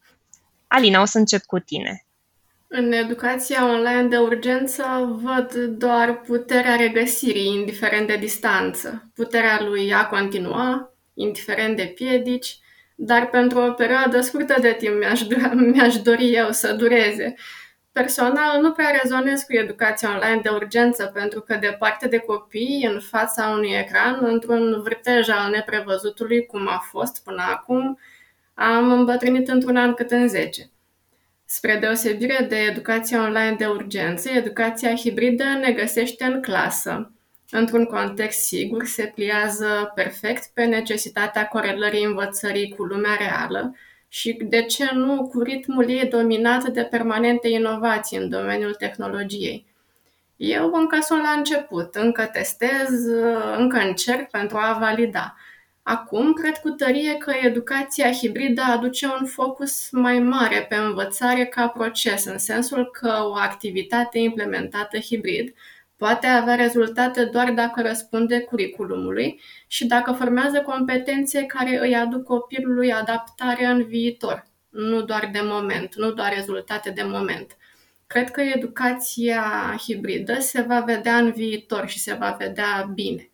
Alina, 0.67 1.01
o 1.01 1.05
să 1.05 1.17
încep 1.17 1.41
cu 1.45 1.59
tine. 1.59 2.01
În 2.67 2.91
educația 2.91 3.65
online 3.65 4.07
de 4.07 4.17
urgență 4.17 4.83
văd 5.23 5.53
doar 5.53 6.21
puterea 6.21 6.75
regăsirii, 6.75 7.53
indiferent 7.53 8.07
de 8.07 8.15
distanță, 8.15 9.11
puterea 9.15 9.61
lui 9.61 9.93
a 9.93 10.05
continua, 10.05 10.93
indiferent 11.13 11.75
de 11.75 11.91
piedici, 11.95 12.57
dar 12.95 13.29
pentru 13.29 13.59
o 13.59 13.71
perioadă 13.71 14.21
scurtă 14.21 14.55
de 14.61 14.75
timp 14.79 14.97
mi-aș, 14.99 15.21
mi-aș 15.73 15.95
dori 15.95 16.33
eu 16.33 16.51
să 16.51 16.73
dureze. 16.73 17.35
Personal, 17.97 18.61
nu 18.61 18.71
prea 18.71 18.99
rezonez 19.01 19.41
cu 19.41 19.53
educația 19.53 20.09
online 20.13 20.41
de 20.41 20.49
urgență, 20.49 21.11
pentru 21.13 21.41
că 21.41 21.55
departe 21.55 22.07
de 22.07 22.17
copii, 22.17 22.89
în 22.91 22.99
fața 22.99 23.47
unui 23.47 23.75
ecran, 23.75 24.19
într-un 24.21 24.81
vârtej 24.81 25.29
al 25.29 25.49
neprevăzutului, 25.51 26.45
cum 26.45 26.67
a 26.67 26.77
fost 26.91 27.23
până 27.23 27.43
acum, 27.49 27.99
am 28.53 28.91
îmbătrânit 28.91 29.47
într-un 29.47 29.75
an 29.77 29.93
cât 29.93 30.11
în 30.11 30.27
zece. 30.27 30.69
Spre 31.45 31.75
deosebire 31.75 32.45
de 32.49 32.55
educația 32.55 33.23
online 33.23 33.55
de 33.57 33.65
urgență, 33.65 34.29
educația 34.29 34.95
hibridă 34.95 35.43
ne 35.43 35.71
găsește 35.71 36.23
în 36.23 36.41
clasă. 36.41 37.11
Într-un 37.49 37.85
context 37.85 38.39
sigur, 38.39 38.85
se 38.85 39.11
pliază 39.15 39.91
perfect 39.95 40.49
pe 40.53 40.63
necesitatea 40.63 41.47
corelării 41.47 42.03
învățării 42.03 42.73
cu 42.77 42.83
lumea 42.83 43.15
reală 43.19 43.75
și, 44.17 44.37
de 44.43 44.61
ce 44.63 44.89
nu, 44.93 45.27
cu 45.27 45.41
ritmul 45.41 45.89
ei 45.89 46.07
dominat 46.07 46.63
de 46.63 46.83
permanente 46.83 47.47
inovații 47.47 48.17
în 48.17 48.29
domeniul 48.29 48.73
tehnologiei. 48.73 49.65
Eu 50.35 50.71
încă 50.73 50.97
sunt 51.01 51.21
la 51.21 51.29
început, 51.29 51.95
încă 51.95 52.29
testez, 52.33 53.05
încă 53.57 53.77
încerc 53.77 54.29
pentru 54.29 54.57
a 54.57 54.77
valida– 54.79 55.35
Acum, 55.89 56.33
cred 56.33 56.57
cu 56.57 56.69
tărie 56.69 57.13
că 57.13 57.33
educația 57.41 58.11
hibridă 58.11 58.61
aduce 58.61 59.05
un 59.19 59.25
focus 59.25 59.89
mai 59.91 60.19
mare 60.19 60.65
pe 60.69 60.75
învățare 60.75 61.45
ca 61.45 61.67
proces, 61.67 62.25
în 62.25 62.37
sensul 62.37 62.91
că 62.91 63.19
o 63.23 63.33
activitate 63.33 64.19
implementată 64.19 64.99
hibrid 64.99 65.55
poate 65.97 66.27
avea 66.27 66.55
rezultate 66.55 67.25
doar 67.25 67.51
dacă 67.51 67.81
răspunde 67.81 68.39
curriculumului 68.39 69.39
și 69.67 69.87
dacă 69.87 70.11
formează 70.11 70.61
competențe 70.61 71.43
care 71.43 71.79
îi 71.81 71.95
aduc 71.95 72.23
copilului 72.23 72.93
adaptare 72.93 73.65
în 73.65 73.83
viitor, 73.83 74.47
nu 74.69 75.01
doar 75.01 75.29
de 75.33 75.39
moment, 75.43 75.95
nu 75.95 76.11
doar 76.11 76.33
rezultate 76.35 76.89
de 76.89 77.03
moment. 77.03 77.57
Cred 78.07 78.31
că 78.31 78.41
educația 78.41 79.43
hibridă 79.79 80.39
se 80.39 80.61
va 80.61 80.79
vedea 80.79 81.15
în 81.15 81.31
viitor 81.31 81.87
și 81.87 81.99
se 81.99 82.13
va 82.13 82.35
vedea 82.39 82.89
bine 82.93 83.29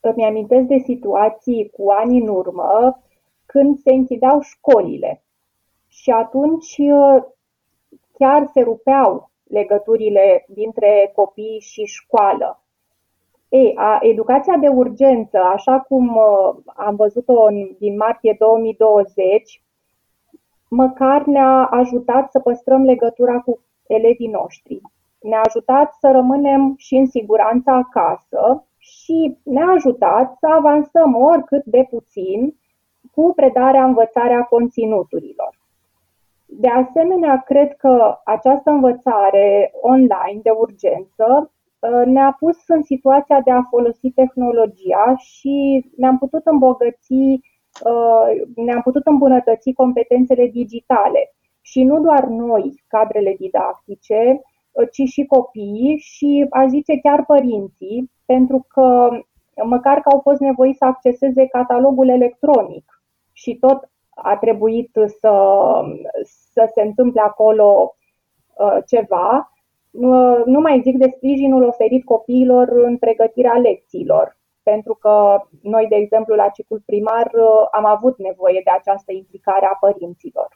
îmi 0.00 0.24
amintesc 0.24 0.66
de 0.66 0.78
situații 0.78 1.70
cu 1.70 1.90
ani 1.90 2.18
în 2.18 2.28
urmă 2.28 3.02
când 3.46 3.78
se 3.78 3.92
închideau 3.92 4.40
școlile 4.40 5.22
și 5.88 6.10
atunci 6.10 6.76
uh, 6.78 7.22
chiar 8.12 8.50
se 8.52 8.60
rupeau 8.60 9.27
legăturile 9.48 10.44
dintre 10.48 11.12
copii 11.14 11.60
și 11.60 11.84
școală. 11.84 12.62
Ei, 13.48 13.74
a, 13.76 13.98
educația 14.02 14.56
de 14.56 14.68
urgență, 14.68 15.38
așa 15.38 15.80
cum 15.80 16.16
uh, 16.16 16.56
am 16.66 16.96
văzut-o 16.96 17.42
în, 17.42 17.76
din 17.78 17.96
martie 17.96 18.36
2020, 18.38 19.62
măcar 20.68 21.24
ne-a 21.24 21.64
ajutat 21.64 22.30
să 22.30 22.40
păstrăm 22.40 22.82
legătura 22.82 23.40
cu 23.40 23.60
elevii 23.86 24.28
noștri. 24.28 24.80
Ne-a 25.20 25.40
ajutat 25.44 25.92
să 26.00 26.10
rămânem 26.10 26.74
și 26.76 26.94
în 26.94 27.06
siguranță 27.06 27.70
acasă 27.70 28.66
și 28.78 29.38
ne-a 29.42 29.66
ajutat 29.66 30.36
să 30.38 30.46
avansăm 30.46 31.16
oricât 31.16 31.64
de 31.64 31.86
puțin 31.90 32.54
cu 33.14 33.32
predarea, 33.36 33.84
învățarea 33.84 34.42
conținuturilor. 34.42 35.57
De 36.50 36.68
asemenea, 36.68 37.42
cred 37.46 37.76
că 37.76 38.18
această 38.24 38.70
învățare 38.70 39.70
online 39.80 40.40
de 40.42 40.50
urgență 40.50 41.52
uh, 41.78 42.06
ne-a 42.06 42.36
pus 42.38 42.56
în 42.66 42.82
situația 42.82 43.40
de 43.40 43.50
a 43.50 43.62
folosi 43.62 44.10
tehnologia 44.10 45.14
și 45.16 45.86
ne-am 45.96 46.18
putut 46.18 46.46
îmbogăți, 46.46 47.12
uh, 47.12 48.26
ne-am 48.54 48.82
putut 48.82 49.06
îmbunătăți 49.06 49.72
competențele 49.72 50.46
digitale. 50.46 51.32
Și 51.60 51.84
nu 51.84 52.00
doar 52.00 52.24
noi, 52.24 52.82
cadrele 52.86 53.34
didactice, 53.38 54.40
uh, 54.70 54.88
ci 54.90 55.08
și 55.08 55.24
copiii 55.24 55.96
și, 55.98 56.46
aș 56.50 56.68
zice, 56.68 56.98
chiar 56.98 57.24
părinții, 57.24 58.10
pentru 58.26 58.66
că 58.68 59.08
măcar 59.64 60.00
că 60.00 60.08
au 60.08 60.20
fost 60.20 60.40
nevoiți 60.40 60.78
să 60.78 60.84
acceseze 60.84 61.46
catalogul 61.46 62.08
electronic 62.08 63.02
și 63.32 63.54
tot 63.54 63.90
a 64.22 64.36
trebuit 64.36 64.90
să, 64.92 65.32
să 66.52 66.70
se 66.74 66.82
întâmple 66.82 67.20
acolo 67.20 67.96
uh, 68.54 68.78
ceva. 68.86 69.52
Uh, 69.90 70.42
nu 70.44 70.60
mai 70.60 70.80
zic 70.80 70.96
de 70.96 71.12
sprijinul 71.16 71.62
oferit 71.62 72.04
copiilor 72.04 72.68
în 72.68 72.96
pregătirea 72.96 73.52
lecțiilor, 73.52 74.38
pentru 74.62 74.94
că 74.94 75.42
noi, 75.62 75.86
de 75.88 75.96
exemplu, 75.96 76.34
la 76.34 76.48
ciclul 76.48 76.82
primar 76.86 77.30
uh, 77.34 77.66
am 77.70 77.84
avut 77.84 78.18
nevoie 78.18 78.60
de 78.64 78.70
această 78.70 79.12
implicare 79.12 79.66
a 79.66 79.76
părinților. 79.80 80.48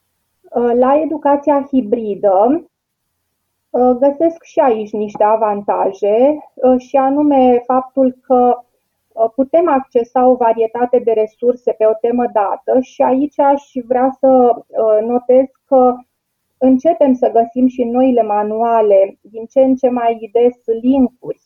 La 0.75 1.01
educația 1.01 1.67
hibridă, 1.71 2.67
Uh, 3.73 3.97
găsesc 3.99 4.43
și 4.43 4.59
aici 4.59 4.93
niște 4.93 5.25
avantaje 5.25 6.39
uh, 6.55 6.79
și 6.79 6.97
anume 6.97 7.63
faptul 7.67 8.19
că 8.23 8.59
uh, 8.59 8.65
putem 9.35 9.69
accesa 9.69 10.27
o 10.27 10.35
varietate 10.35 10.99
de 10.99 11.13
resurse 11.13 11.73
pe 11.73 11.87
o 11.87 11.95
temă 12.01 12.25
dată 12.33 12.81
și 12.81 13.03
aici 13.03 13.39
aș 13.39 13.63
vrea 13.87 14.17
să 14.19 14.55
notez 15.07 15.47
că 15.65 15.95
începem 16.59 17.15
să 17.15 17.31
găsim 17.31 17.67
și 17.67 17.85
noile 17.85 18.23
manuale 18.23 19.19
din 19.21 19.47
ce 19.47 19.61
în 19.61 19.75
ce 19.75 19.89
mai 19.89 20.31
des 20.33 20.57
linkuri 20.81 21.41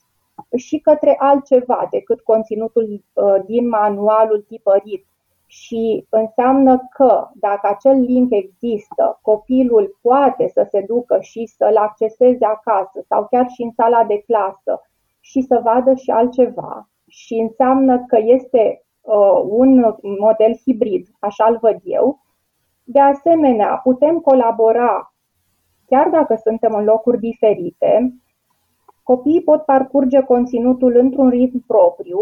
și 0.57 0.79
către 0.79 1.17
altceva 1.19 1.89
decât 1.91 2.21
conținutul 2.21 3.05
din 3.47 3.69
manualul 3.69 4.45
tipărit 4.49 5.07
și 5.47 6.07
înseamnă 6.11 6.89
că 6.91 7.29
dacă 7.35 7.69
acel 7.69 8.01
link 8.01 8.29
există, 8.31 9.19
copilul 9.23 9.99
poate 10.03 10.49
să 10.49 10.67
se 10.71 10.81
ducă 10.81 11.19
și 11.21 11.47
să-l 11.47 11.77
acceseze 11.77 12.45
acasă 12.45 13.05
sau 13.09 13.27
chiar 13.31 13.49
și 13.49 13.63
în 13.63 13.71
sala 13.71 14.05
de 14.05 14.23
clasă 14.27 14.81
și 15.21 15.41
să 15.41 15.61
vadă 15.65 15.95
și 15.95 16.11
altceva. 16.11 16.89
Și 17.09 17.35
înseamnă 17.35 18.05
că 18.07 18.19
este 18.23 18.85
uh, 19.01 19.43
un 19.49 19.95
model 20.19 20.57
hibrid, 20.65 21.07
așa 21.21 21.45
îl 21.45 21.59
văd 21.61 21.79
eu. 21.85 22.21
De 22.85 23.01
asemenea, 23.01 23.81
putem 23.83 24.19
colabora, 24.19 25.15
chiar 25.87 26.09
dacă 26.09 26.41
suntem 26.43 26.75
în 26.75 26.85
locuri 26.85 27.19
diferite, 27.19 28.15
copiii 29.03 29.43
pot 29.43 29.63
parcurge 29.63 30.21
conținutul 30.21 30.97
într-un 30.97 31.29
ritm 31.29 31.65
propriu, 31.67 32.19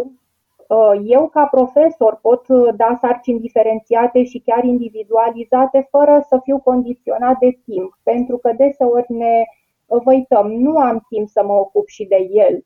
Uh, 0.68 1.01
eu, 1.05 1.29
ca 1.29 1.47
profesor, 1.47 2.18
pot 2.23 2.49
uh, 2.49 2.75
da 2.77 2.99
sarcini 3.01 3.40
diferențiate 3.40 4.25
și 4.25 4.38
chiar 4.38 4.64
individualizate 4.64 5.87
fără 5.91 6.24
să 6.28 6.41
fiu 6.43 6.59
condiționat 6.59 7.39
de 7.39 7.59
timp, 7.64 7.99
pentru 8.03 8.37
că 8.37 8.53
deseori 8.57 9.12
ne 9.12 9.43
văităm, 9.87 10.53
nu 10.53 10.76
am 10.76 11.07
timp 11.09 11.28
să 11.28 11.43
mă 11.45 11.53
ocup 11.53 11.87
și 11.89 12.05
de 12.05 12.28
el, 12.30 12.64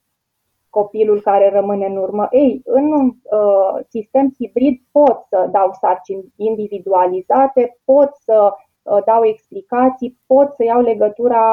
copilul 0.80 1.20
care 1.20 1.50
rămâne 1.52 1.86
în 1.86 1.96
urmă. 1.96 2.28
Ei, 2.30 2.62
în 2.64 2.92
un 2.92 3.06
uh, 3.06 3.84
sistem 3.88 4.34
hibrid 4.38 4.80
pot 4.92 5.16
să 5.28 5.48
dau 5.52 5.70
sarcini 5.80 6.32
individualizate, 6.36 7.78
pot 7.84 8.10
să 8.24 8.52
uh, 8.52 8.98
dau 9.06 9.24
explicații, 9.24 10.18
pot 10.26 10.48
să 10.56 10.64
iau 10.64 10.80
legătura 10.80 11.44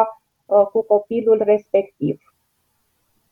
uh, 0.45 0.65
cu 0.71 0.83
copilul 0.83 1.41
respectiv. 1.45 2.19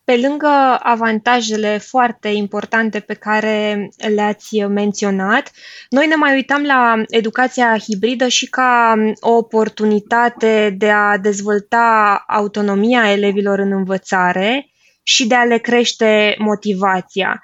Pe 0.04 0.16
lângă 0.26 0.78
avantajele 0.78 1.78
foarte 1.78 2.28
importante 2.28 3.00
pe 3.00 3.14
care 3.14 3.88
le-ați 4.14 4.60
menționat, 4.60 5.50
noi 5.90 6.06
ne 6.06 6.14
mai 6.14 6.34
uităm 6.34 6.62
la 6.62 7.02
educația 7.08 7.78
hibridă 7.78 8.28
și 8.28 8.48
ca 8.48 8.94
o 9.20 9.32
oportunitate 9.32 10.74
de 10.78 10.90
a 10.90 11.18
dezvolta 11.18 12.24
autonomia 12.26 13.10
elevilor 13.10 13.58
în 13.58 13.72
învățare 13.72 14.73
și 15.06 15.26
de 15.26 15.34
a 15.34 15.44
le 15.44 15.58
crește 15.58 16.34
motivația. 16.38 17.42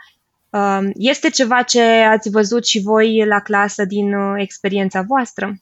Um, 0.50 0.90
este 0.94 1.30
ceva 1.30 1.62
ce 1.62 1.82
ați 1.82 2.30
văzut 2.30 2.66
și 2.66 2.82
voi 2.82 3.24
la 3.26 3.40
clasă 3.40 3.84
din 3.84 4.14
uh, 4.14 4.34
experiența 4.36 5.02
voastră? 5.02 5.54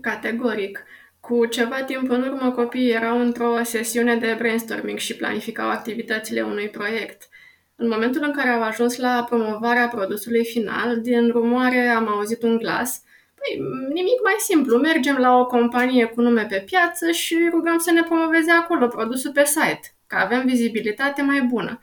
Categoric 0.00 0.84
Cu 1.20 1.46
ceva 1.46 1.82
timp 1.82 2.10
în 2.10 2.22
urmă, 2.22 2.50
copiii 2.50 2.92
erau 2.92 3.20
într-o 3.20 3.62
sesiune 3.62 4.16
de 4.16 4.34
brainstorming 4.38 4.98
și 4.98 5.16
planificau 5.16 5.68
activitățile 5.68 6.42
unui 6.42 6.68
proiect. 6.68 7.28
În 7.76 7.88
momentul 7.88 8.22
în 8.24 8.32
care 8.32 8.48
au 8.48 8.62
ajuns 8.62 8.96
la 8.96 9.24
promovarea 9.28 9.88
produsului 9.88 10.44
final, 10.44 11.00
din 11.00 11.28
rumoare 11.30 11.88
am 11.88 12.08
auzit 12.08 12.42
un 12.42 12.56
glas. 12.56 13.02
Păi, 13.34 13.60
nimic 13.92 14.22
mai 14.22 14.34
simplu, 14.38 14.78
mergem 14.78 15.16
la 15.16 15.38
o 15.38 15.46
companie 15.46 16.04
cu 16.04 16.20
nume 16.20 16.46
pe 16.48 16.62
piață 16.66 17.10
și 17.10 17.48
rugăm 17.50 17.78
să 17.78 17.90
ne 17.90 18.02
promoveze 18.02 18.50
acolo 18.50 18.86
produsul 18.86 19.32
pe 19.32 19.44
site, 19.44 19.95
că 20.06 20.16
avem 20.16 20.44
vizibilitate 20.46 21.22
mai 21.22 21.40
bună. 21.40 21.80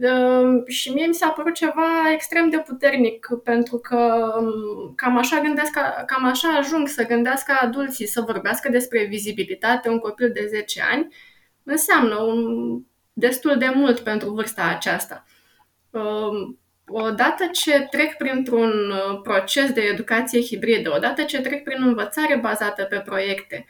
Ehm, 0.00 0.64
și 0.66 0.92
mie 0.92 1.06
mi 1.06 1.14
s-a 1.14 1.28
părut 1.28 1.54
ceva 1.54 2.12
extrem 2.12 2.50
de 2.50 2.58
puternic, 2.58 3.28
pentru 3.44 3.78
că 3.78 4.32
mm, 4.40 4.92
cam 4.96 5.16
așa, 5.16 5.40
gândesc, 5.40 5.72
cam 6.06 6.24
așa 6.24 6.48
ajung 6.48 6.88
să 6.88 7.06
gândească 7.06 7.52
adulții, 7.60 8.06
să 8.06 8.20
vorbească 8.20 8.68
despre 8.68 9.04
vizibilitate 9.04 9.88
un 9.88 9.98
copil 9.98 10.30
de 10.32 10.46
10 10.48 10.82
ani, 10.92 11.14
înseamnă 11.62 12.16
un, 12.16 12.44
destul 13.12 13.58
de 13.58 13.72
mult 13.74 13.98
pentru 14.00 14.30
vârsta 14.30 14.62
aceasta. 14.62 15.24
Ehm, 15.90 16.58
odată 16.86 17.44
ce 17.52 17.86
trec 17.90 18.16
printr-un 18.16 18.90
uh, 18.90 19.20
proces 19.22 19.72
de 19.72 19.80
educație 19.80 20.40
hibridă, 20.40 20.92
odată 20.96 21.22
ce 21.22 21.40
trec 21.40 21.62
prin 21.62 21.82
învățare 21.82 22.36
bazată 22.36 22.84
pe 22.84 23.02
proiecte, 23.04 23.66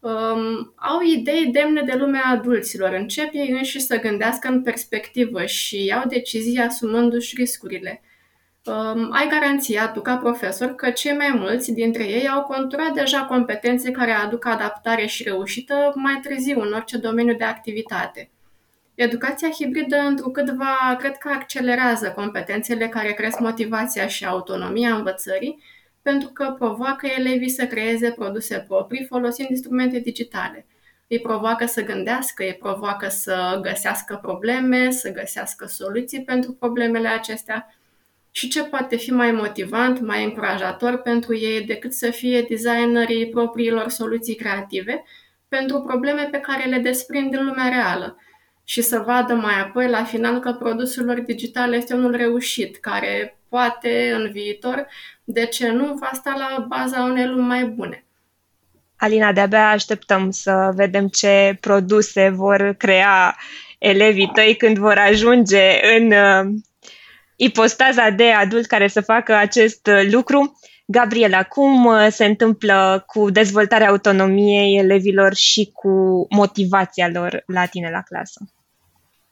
um, 0.00 0.72
au 0.76 1.00
idei 1.14 1.46
demne 1.46 1.82
de 1.82 1.94
lumea 1.94 2.22
adulților. 2.26 2.92
Încep 2.92 3.28
ei 3.32 3.50
înși 3.50 3.80
să 3.80 4.00
gândească 4.00 4.48
în 4.48 4.62
perspectivă 4.62 5.44
și 5.44 5.84
iau 5.84 6.02
decizii 6.08 6.58
asumându-și 6.58 7.34
riscurile. 7.36 8.00
Um, 8.64 9.12
ai 9.12 9.28
garanția 9.28 9.88
tu 9.88 10.00
ca 10.00 10.16
profesor 10.16 10.74
că 10.74 10.90
cei 10.90 11.16
mai 11.16 11.30
mulți 11.34 11.72
dintre 11.72 12.04
ei 12.04 12.28
au 12.28 12.42
conturat 12.42 12.92
deja 12.92 13.24
competențe 13.24 13.90
care 13.90 14.10
aduc 14.10 14.46
adaptare 14.46 15.06
și 15.06 15.22
reușită 15.22 15.92
mai 15.94 16.20
târziu 16.22 16.60
în 16.60 16.72
orice 16.72 16.96
domeniu 16.96 17.34
de 17.36 17.44
activitate. 17.44 18.30
Educația 18.94 19.50
hibridă, 19.50 19.96
întrucâtva, 19.96 20.96
cred 20.98 21.16
că 21.16 21.28
accelerează 21.28 22.10
competențele 22.10 22.88
care 22.88 23.12
cresc 23.12 23.38
motivația 23.38 24.06
și 24.06 24.24
autonomia 24.24 24.94
învățării, 24.94 25.62
pentru 26.06 26.28
că 26.28 26.54
provoacă 26.58 27.06
elevii 27.18 27.48
să 27.48 27.66
creeze 27.66 28.10
produse 28.10 28.64
proprii 28.68 29.04
folosind 29.04 29.48
instrumente 29.50 29.98
digitale. 29.98 30.66
Îi 31.08 31.20
provoacă 31.20 31.66
să 31.66 31.84
gândească, 31.84 32.44
îi 32.44 32.56
provoacă 32.60 33.08
să 33.08 33.58
găsească 33.62 34.18
probleme, 34.22 34.90
să 34.90 35.12
găsească 35.12 35.66
soluții 35.66 36.22
pentru 36.22 36.52
problemele 36.52 37.08
acestea. 37.08 37.74
Și 38.30 38.48
ce 38.48 38.64
poate 38.64 38.96
fi 38.96 39.10
mai 39.10 39.30
motivant, 39.30 40.00
mai 40.00 40.24
încurajator 40.24 40.96
pentru 40.96 41.36
ei 41.36 41.62
decât 41.62 41.92
să 41.92 42.10
fie 42.10 42.46
designerii 42.48 43.28
propriilor 43.28 43.88
soluții 43.88 44.34
creative 44.34 45.04
pentru 45.48 45.80
probleme 45.80 46.28
pe 46.30 46.38
care 46.38 46.68
le 46.68 46.78
desprind 46.78 47.30
din 47.30 47.44
lumea 47.44 47.68
reală 47.68 48.20
și 48.64 48.82
să 48.82 49.02
vadă 49.06 49.34
mai 49.34 49.60
apoi 49.60 49.88
la 49.88 50.04
final 50.04 50.40
că 50.40 50.52
produsul 50.52 51.04
lor 51.04 51.20
digital 51.20 51.72
este 51.72 51.94
unul 51.94 52.16
reușit, 52.16 52.76
care 52.76 53.38
poate 53.56 54.12
în 54.12 54.30
viitor, 54.30 54.86
de 55.24 55.46
ce 55.46 55.68
nu, 55.68 55.94
va 56.00 56.10
sta 56.12 56.34
la 56.36 56.66
baza 56.68 57.02
unei 57.02 57.26
lumi 57.26 57.46
mai 57.46 57.64
bune. 57.64 58.04
Alina, 58.96 59.32
de-abia 59.32 59.70
așteptăm 59.70 60.30
să 60.30 60.72
vedem 60.74 61.08
ce 61.08 61.56
produse 61.60 62.28
vor 62.28 62.74
crea 62.78 63.36
elevii 63.78 64.30
tăi 64.34 64.56
când 64.56 64.78
vor 64.78 64.98
ajunge 64.98 65.96
în 65.96 66.12
uh, 66.12 66.54
ipostaza 67.36 68.10
de 68.10 68.30
adult 68.30 68.66
care 68.66 68.88
să 68.88 69.00
facă 69.00 69.34
acest 69.34 69.86
uh, 69.86 70.08
lucru. 70.10 70.60
Gabriela, 70.86 71.42
cum 71.42 71.84
uh, 71.84 72.06
se 72.10 72.24
întâmplă 72.24 73.04
cu 73.06 73.30
dezvoltarea 73.30 73.88
autonomiei 73.88 74.78
elevilor 74.78 75.34
și 75.34 75.70
cu 75.72 76.26
motivația 76.30 77.08
lor 77.08 77.42
la 77.46 77.66
tine 77.66 77.90
la 77.90 78.00
clasă? 78.00 78.40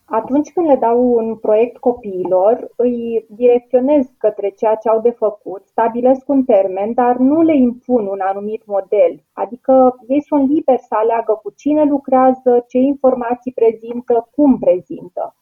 Atunci 0.07 0.53
când 0.53 0.67
le 0.67 0.77
dau 0.77 1.15
un 1.15 1.37
proiect 1.37 1.77
copiilor, 1.77 2.71
îi 2.77 3.27
direcționez 3.29 4.07
către 4.19 4.49
ceea 4.49 4.75
ce 4.75 4.89
au 4.89 5.01
de 5.01 5.11
făcut, 5.11 5.67
stabilesc 5.67 6.29
un 6.29 6.45
termen, 6.45 6.93
dar 6.93 7.17
nu 7.17 7.43
le 7.43 7.57
impun 7.57 8.07
un 8.07 8.21
anumit 8.21 8.67
model. 8.67 9.23
Adică 9.33 9.97
ei 10.09 10.23
sunt 10.23 10.49
liberi 10.49 10.81
să 10.81 10.95
aleagă 10.95 11.41
cu 11.43 11.53
cine 11.57 11.85
lucrează, 11.85 12.65
ce 12.69 12.79
informații 12.79 13.53
prezintă, 13.53 14.29
cum 14.35 14.59
prezintă. 14.59 15.37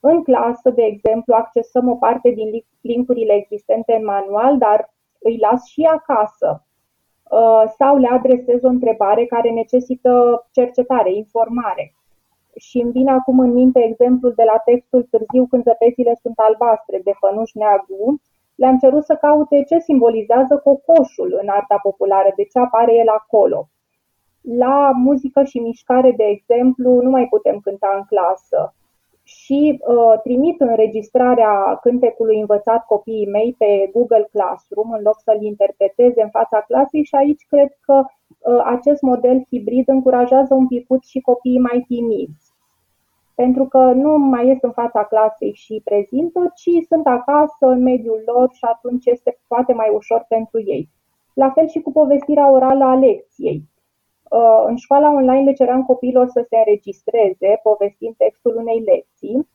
În 0.00 0.22
clasă, 0.22 0.70
de 0.70 0.82
exemplu, 0.82 1.34
accesăm 1.34 1.90
o 1.90 1.94
parte 1.94 2.30
din 2.30 2.64
linkurile 2.80 3.32
existente 3.32 3.94
în 3.94 4.04
manual, 4.04 4.58
dar 4.58 4.94
îi 5.18 5.38
las 5.38 5.66
și 5.66 5.82
acasă. 5.82 6.64
Uh, 7.30 7.62
sau 7.78 7.96
le 7.96 8.08
adresez 8.08 8.62
o 8.62 8.68
întrebare 8.68 9.24
care 9.24 9.50
necesită 9.50 10.46
cercetare, 10.52 11.14
informare 11.14 11.95
și 12.56 12.78
îmi 12.78 12.92
vine 12.92 13.10
acum 13.10 13.38
în 13.38 13.52
minte 13.52 13.84
exemplul 13.84 14.32
de 14.36 14.42
la 14.42 14.58
textul 14.64 15.02
Târziu 15.10 15.46
când 15.46 15.62
zăpezile 15.62 16.18
sunt 16.22 16.38
albastre 16.38 17.00
de 17.04 17.12
Fănuș 17.20 17.52
Neagu. 17.52 18.20
Le-am 18.54 18.78
cerut 18.78 19.04
să 19.04 19.14
caute 19.14 19.64
ce 19.68 19.78
simbolizează 19.78 20.56
cocoșul 20.64 21.38
în 21.42 21.48
arta 21.48 21.78
populară, 21.82 22.32
de 22.36 22.44
ce 22.44 22.58
apare 22.58 22.94
el 22.94 23.08
acolo. 23.08 23.68
La 24.40 24.90
muzică 24.94 25.42
și 25.44 25.58
mișcare, 25.58 26.12
de 26.16 26.24
exemplu, 26.24 27.00
nu 27.00 27.10
mai 27.10 27.26
putem 27.26 27.58
cânta 27.58 27.94
în 27.96 28.02
clasă 28.02 28.74
și 29.26 29.82
uh, 29.86 30.20
trimit 30.22 30.60
înregistrarea 30.60 31.78
cântecului 31.82 32.40
învățat 32.40 32.86
copiii 32.86 33.26
mei 33.26 33.54
pe 33.58 33.90
Google 33.92 34.28
Classroom 34.32 34.90
în 34.90 35.02
loc 35.02 35.20
să-l 35.24 35.42
interpreteze 35.42 36.22
în 36.22 36.28
fața 36.28 36.60
clasei 36.60 37.04
și 37.04 37.14
aici 37.14 37.46
cred 37.48 37.76
că 37.80 38.04
uh, 38.04 38.62
acest 38.64 39.02
model 39.02 39.44
hibrid 39.50 39.88
încurajează 39.88 40.54
un 40.54 40.66
picut 40.66 41.02
și 41.02 41.20
copiii 41.20 41.58
mai 41.58 41.84
timizi 41.88 42.45
pentru 43.36 43.64
că 43.64 43.78
nu 43.78 44.16
mai 44.18 44.46
ies 44.46 44.58
în 44.60 44.72
fața 44.72 45.04
clasei 45.04 45.52
și 45.54 45.80
prezintă, 45.84 46.52
ci 46.54 46.86
sunt 46.88 47.06
acasă, 47.06 47.66
în 47.66 47.82
mediul 47.82 48.22
lor 48.26 48.48
și 48.52 48.64
atunci 48.64 49.06
este 49.06 49.38
poate 49.46 49.72
mai 49.72 49.90
ușor 49.94 50.24
pentru 50.28 50.60
ei. 50.60 50.88
La 51.34 51.50
fel 51.50 51.68
și 51.68 51.80
cu 51.80 51.92
povestirea 51.92 52.50
orală 52.50 52.84
a 52.84 52.94
lecției. 52.94 53.62
Uh, 54.30 54.64
în 54.66 54.76
școala 54.76 55.10
online 55.10 55.44
le 55.44 55.52
ceream 55.52 55.82
copiilor 55.82 56.28
să 56.28 56.44
se 56.48 56.56
înregistreze 56.56 57.60
povestind 57.62 58.14
textul 58.16 58.56
unei 58.56 58.80
lecții 58.80 59.48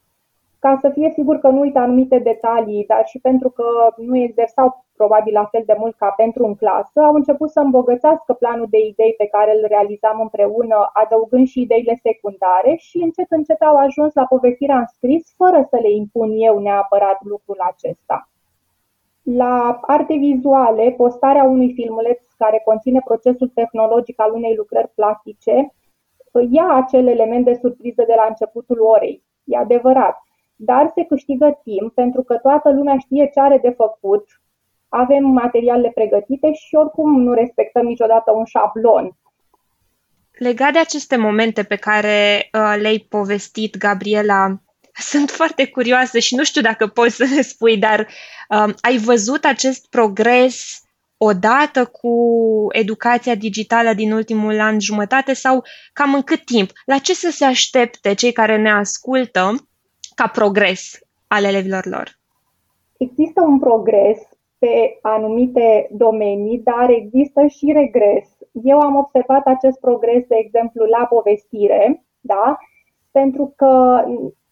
ca 0.64 0.78
să 0.82 0.90
fie 0.90 1.10
sigur 1.14 1.38
că 1.40 1.48
nu 1.50 1.60
uită 1.60 1.80
anumite 1.80 2.20
detalii, 2.20 2.86
dar 2.88 3.04
și 3.06 3.20
pentru 3.20 3.50
că 3.50 3.66
nu 3.98 4.18
exersau 4.18 4.86
probabil 4.96 5.34
la 5.34 5.46
fel 5.46 5.64
de 5.66 5.76
mult 5.78 5.96
ca 5.96 6.10
pentru 6.18 6.46
în 6.46 6.56
clasă, 6.56 7.00
au 7.00 7.14
început 7.14 7.50
să 7.50 7.60
îmbogățească 7.60 8.34
planul 8.34 8.68
de 8.70 8.78
idei 8.78 9.14
pe 9.18 9.26
care 9.26 9.52
îl 9.56 9.66
realizam 9.68 10.20
împreună, 10.22 10.90
adăugând 10.94 11.48
și 11.48 11.62
ideile 11.62 12.00
secundare 12.02 12.76
și 12.78 12.98
încet 12.98 13.30
încet 13.30 13.62
au 13.62 13.76
ajuns 13.76 14.14
la 14.14 14.26
povestirea 14.26 14.78
în 14.78 14.86
scris, 14.86 15.34
fără 15.36 15.68
să 15.70 15.78
le 15.82 15.92
impun 15.92 16.32
eu 16.36 16.60
neapărat 16.60 17.18
lucrul 17.24 17.60
acesta. 17.72 18.30
La 19.22 19.80
arte 19.82 20.16
vizuale, 20.16 20.94
postarea 20.98 21.44
unui 21.44 21.74
filmuleț 21.74 22.22
care 22.38 22.62
conține 22.66 23.02
procesul 23.06 23.52
tehnologic 23.54 24.22
al 24.22 24.32
unei 24.34 24.56
lucrări 24.56 24.92
plastice 24.96 25.74
ia 26.50 26.68
acel 26.74 27.08
element 27.08 27.46
de 27.46 27.54
surpriză 27.54 28.04
de 28.08 28.14
la 28.16 28.26
începutul 28.30 28.80
orei. 28.82 29.24
E 29.44 29.58
adevărat 29.58 30.18
dar 30.64 30.92
se 30.96 31.04
câștigă 31.04 31.60
timp 31.64 31.94
pentru 31.94 32.24
că 32.24 32.36
toată 32.36 32.70
lumea 32.72 32.98
știe 32.98 33.30
ce 33.34 33.40
are 33.40 33.58
de 33.58 33.74
făcut, 33.78 34.26
avem 34.90 35.24
materialele 35.26 35.92
pregătite 35.94 36.54
și 36.54 36.76
oricum 36.76 37.22
nu 37.22 37.34
respectăm 37.34 37.86
niciodată 37.86 38.32
un 38.32 38.46
șablon. 38.46 39.18
Legat 40.32 40.72
de 40.74 40.80
aceste 40.80 41.16
momente 41.16 41.64
pe 41.64 41.76
care 41.76 42.50
uh, 42.54 42.76
le-ai 42.82 43.06
povestit, 43.10 43.78
Gabriela, 43.78 44.62
sunt 45.12 45.30
foarte 45.30 45.68
curioasă 45.68 46.20
și 46.20 46.36
nu 46.36 46.44
știu 46.44 46.62
dacă 46.62 46.88
poți 46.88 47.16
să 47.16 47.26
le 47.36 47.42
spui, 47.42 47.78
dar 47.78 48.00
uh, 48.50 48.74
ai 48.82 48.98
văzut 48.98 49.46
acest 49.46 49.90
progres 49.90 50.82
odată 51.18 51.86
cu 51.86 52.16
educația 52.72 53.36
digitală 53.36 53.94
din 53.94 54.12
ultimul 54.12 54.60
an 54.60 54.80
jumătate 54.80 55.34
sau 55.34 55.64
cam 55.94 56.14
în 56.14 56.22
cât 56.22 56.46
timp? 56.46 56.72
La 56.86 56.98
ce 56.98 57.14
să 57.14 57.30
se 57.32 57.46
aștepte 57.46 58.14
cei 58.14 58.32
care 58.32 58.58
ne 58.58 58.72
ascultă 58.72 59.56
ca 60.22 60.28
progres 60.28 61.00
al 61.28 61.44
elevilor 61.44 61.86
lor? 61.86 62.08
Există 62.98 63.42
un 63.42 63.60
progres 63.60 64.20
pe 64.58 65.00
anumite 65.02 65.90
domenii, 65.92 66.62
dar 66.64 66.90
există 66.90 67.46
și 67.46 67.72
regres. 67.72 68.28
Eu 68.64 68.80
am 68.80 68.96
observat 68.96 69.46
acest 69.46 69.80
progres, 69.80 70.24
de 70.28 70.36
exemplu, 70.38 70.86
la 70.86 71.06
povestire, 71.06 72.06
da? 72.20 72.58
pentru 73.12 73.54
că 73.56 74.04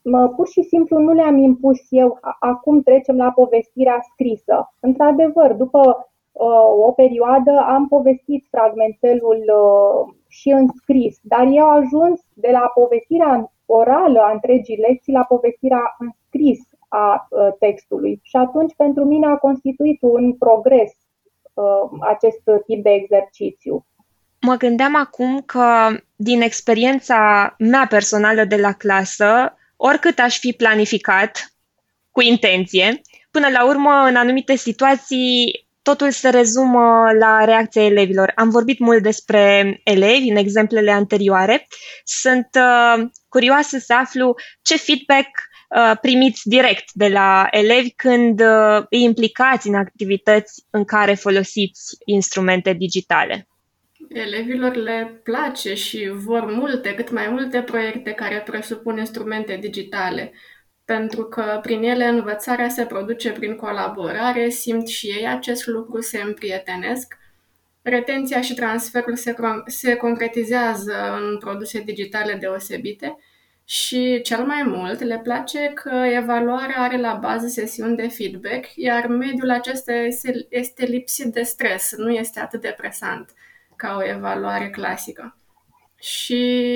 mă, 0.02 0.30
pur 0.30 0.48
și 0.48 0.62
simplu 0.62 0.98
nu 0.98 1.14
le-am 1.14 1.38
impus 1.38 1.80
eu, 1.90 2.18
acum 2.40 2.82
trecem 2.82 3.18
la 3.18 3.32
povestirea 3.32 4.00
scrisă. 4.14 4.74
Într-adevăr, 4.80 5.54
după 5.54 6.10
uh, 6.32 6.86
o 6.88 6.92
perioadă 6.92 7.52
am 7.68 7.88
povestit 7.88 8.48
fragmentelul 8.52 9.44
uh, 9.62 10.14
și 10.28 10.50
în 10.50 10.68
scris, 10.82 11.20
dar 11.22 11.48
eu 11.52 11.66
am 11.66 11.78
ajuns 11.78 12.22
de 12.34 12.50
la 12.52 12.72
povestirea 12.74 13.52
orală 13.72 14.20
a 14.20 14.32
întregii 14.32 14.84
lecții 14.88 15.14
la 15.14 15.24
povestirea 15.24 15.96
în 16.00 16.10
scris 16.28 16.60
a 16.88 17.28
ă, 17.32 17.56
textului. 17.60 18.20
Și 18.24 18.36
atunci 18.36 18.74
pentru 18.78 19.06
mine 19.06 19.28
a 19.28 19.36
constituit 19.36 19.98
un 20.02 20.34
progres 20.34 20.92
ă, 21.58 21.90
acest 22.02 22.42
tip 22.66 22.84
de 22.84 22.90
exercițiu. 22.90 23.86
Mă 24.42 24.56
gândeam 24.56 24.96
acum 24.96 25.42
că, 25.46 25.66
din 26.16 26.42
experiența 26.42 27.56
mea 27.58 27.86
personală 27.90 28.44
de 28.44 28.56
la 28.56 28.72
clasă, 28.74 29.54
oricât 29.78 30.20
aș 30.20 30.40
fi 30.40 30.54
planificat 30.54 31.54
cu 32.12 32.22
intenție, 32.22 33.02
până 33.32 33.48
la 33.50 33.66
urmă, 33.66 33.92
în 34.08 34.16
anumite 34.16 34.56
situații, 34.56 35.68
totul 35.82 36.12
se 36.12 36.30
rezumă 36.30 37.12
la 37.20 37.44
reacția 37.46 37.84
elevilor. 37.84 38.32
Am 38.36 38.50
vorbit 38.50 38.80
mult 38.80 39.04
despre 39.04 39.74
elevi 39.84 40.30
în 40.30 40.36
exemplele 40.36 40.92
anterioare. 40.92 41.68
Sunt 42.04 42.50
uh, 42.56 43.10
curioasă 43.30 43.78
să 43.78 43.94
aflu 43.94 44.36
ce 44.62 44.78
feedback 44.78 45.30
uh, 45.76 45.98
primiți 46.02 46.50
direct 46.50 46.94
de 46.94 47.08
la 47.08 47.48
elevi 47.52 47.92
când 47.92 48.42
uh, 48.42 48.86
îi 48.90 49.04
implicați 49.04 49.68
în 49.68 49.76
activități 49.76 50.66
în 50.70 50.86
care 50.86 51.14
folosiți 51.14 51.98
instrumente 52.06 52.74
digitale. 52.74 53.48
Elevilor 54.10 54.76
le 54.76 55.22
place 55.24 55.74
și 55.74 56.12
vor 56.14 56.46
multe, 56.46 56.94
cât 56.94 57.12
mai 57.12 57.28
multe 57.30 57.62
proiecte 57.62 58.12
care 58.12 58.42
presupun 58.46 58.98
instrumente 58.98 59.58
digitale 59.62 60.34
pentru 60.94 61.24
că 61.24 61.60
prin 61.62 61.84
ele 61.84 62.06
învățarea 62.06 62.70
se 62.70 62.86
produce 62.86 63.32
prin 63.32 63.56
colaborare, 63.56 64.50
simt 64.50 64.88
și 64.88 65.08
ei 65.08 65.28
acest 65.28 65.68
lucru, 65.68 66.02
se 66.02 66.22
împrietenesc. 66.22 67.18
Retenția 67.82 68.42
și 68.42 68.54
transferul 68.54 69.16
se, 69.16 69.36
se 69.66 69.96
concretizează 69.96 71.18
în 71.22 71.38
produse 71.38 71.82
digitale 71.82 72.34
deosebite 72.34 73.18
și 73.66 74.22
cel 74.22 74.46
mai 74.46 74.64
mult 74.64 75.00
le 75.00 75.20
place 75.24 75.72
că 75.74 75.92
evaluarea 76.12 76.82
are 76.82 76.98
la 76.98 77.14
bază 77.14 77.48
sesiuni 77.48 77.96
de 77.96 78.08
feedback, 78.08 78.66
iar 78.76 79.08
mediul 79.08 79.50
acesta 79.50 79.94
este, 79.94 80.48
este 80.50 80.86
lipsit 80.86 81.26
de 81.26 81.42
stres, 81.42 81.94
nu 81.98 82.12
este 82.12 82.40
atât 82.40 82.62
de 82.62 82.74
presant 82.78 83.34
ca 83.76 83.96
o 83.98 84.08
evaluare 84.08 84.70
clasică. 84.70 85.38
Și 86.00 86.76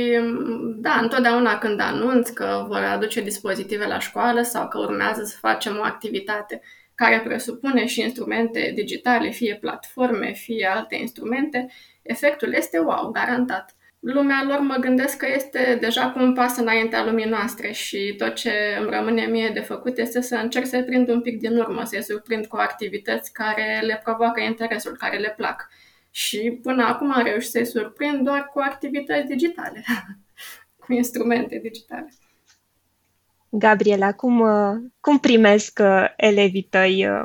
da, 0.76 1.00
întotdeauna 1.02 1.58
când 1.58 1.80
anunț 1.80 2.30
că 2.30 2.66
vor 2.68 2.78
aduce 2.78 3.22
dispozitive 3.22 3.86
la 3.86 4.00
școală 4.00 4.42
sau 4.42 4.68
că 4.68 4.78
urmează 4.78 5.24
să 5.24 5.38
facem 5.40 5.78
o 5.78 5.84
activitate 5.84 6.62
care 7.04 7.20
presupune 7.20 7.86
și 7.86 8.02
instrumente 8.02 8.72
digitale, 8.76 9.30
fie 9.30 9.56
platforme, 9.56 10.32
fie 10.32 10.68
alte 10.76 10.96
instrumente, 10.96 11.68
efectul 12.02 12.54
este 12.54 12.80
wow, 12.80 13.12
garantat. 13.12 13.76
Lumea 14.00 14.44
lor 14.48 14.60
mă 14.60 14.76
gândesc 14.76 15.18
că 15.18 15.28
este 15.36 15.78
deja 15.82 16.12
cu 16.12 16.20
un 16.20 16.34
pas 16.34 16.58
înaintea 16.58 17.06
lumii 17.06 17.26
noastre 17.26 17.72
și 17.72 18.16
tot 18.18 18.34
ce 18.34 18.52
îmi 18.80 18.90
rămâne 18.90 19.26
mie 19.26 19.50
de 19.54 19.60
făcut 19.60 19.98
este 19.98 20.22
să 20.22 20.36
încerc 20.36 20.66
să 20.66 20.82
prind 20.82 21.10
un 21.10 21.22
pic 21.22 21.40
din 21.40 21.58
urmă, 21.58 21.84
să-i 21.84 22.04
surprind 22.04 22.46
cu 22.46 22.56
activități 22.56 23.34
care 23.34 23.82
le 23.82 24.02
provoacă 24.04 24.42
interesul, 24.42 24.98
care 24.98 25.18
le 25.18 25.34
plac. 25.38 25.70
Și 26.12 26.60
până 26.62 26.84
acum 26.84 27.12
am 27.12 27.24
reușit 27.24 27.50
să-i 27.50 27.66
surprind 27.66 28.24
doar 28.24 28.50
cu 28.54 28.60
activități 28.60 29.28
digitale, 29.28 29.84
cu 30.86 30.94
instrumente 30.94 31.60
digitale. 31.64 32.14
Gabriela, 33.56 34.14
cum, 34.14 34.40
uh, 34.40 34.76
cum 35.00 35.18
primesc 35.18 35.80
uh, 35.82 36.06
elevii 36.18 36.68
tăi 36.70 37.08
uh, 37.08 37.24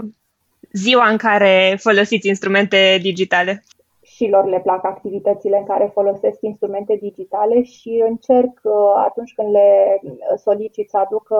ziua 0.73 1.09
în 1.09 1.17
care 1.17 1.77
folosiți 1.81 2.29
instrumente 2.29 2.99
digitale? 3.03 3.63
Și 4.03 4.29
lor 4.29 4.45
le 4.47 4.61
plac 4.61 4.85
activitățile 4.85 5.57
în 5.57 5.65
care 5.65 5.91
folosesc 5.93 6.39
instrumente 6.41 6.99
digitale 7.01 7.63
și 7.63 8.05
încerc 8.09 8.61
atunci 8.97 9.33
când 9.35 9.51
le 9.51 10.01
solicit 10.37 10.89
să 10.89 10.99
aducă 10.99 11.39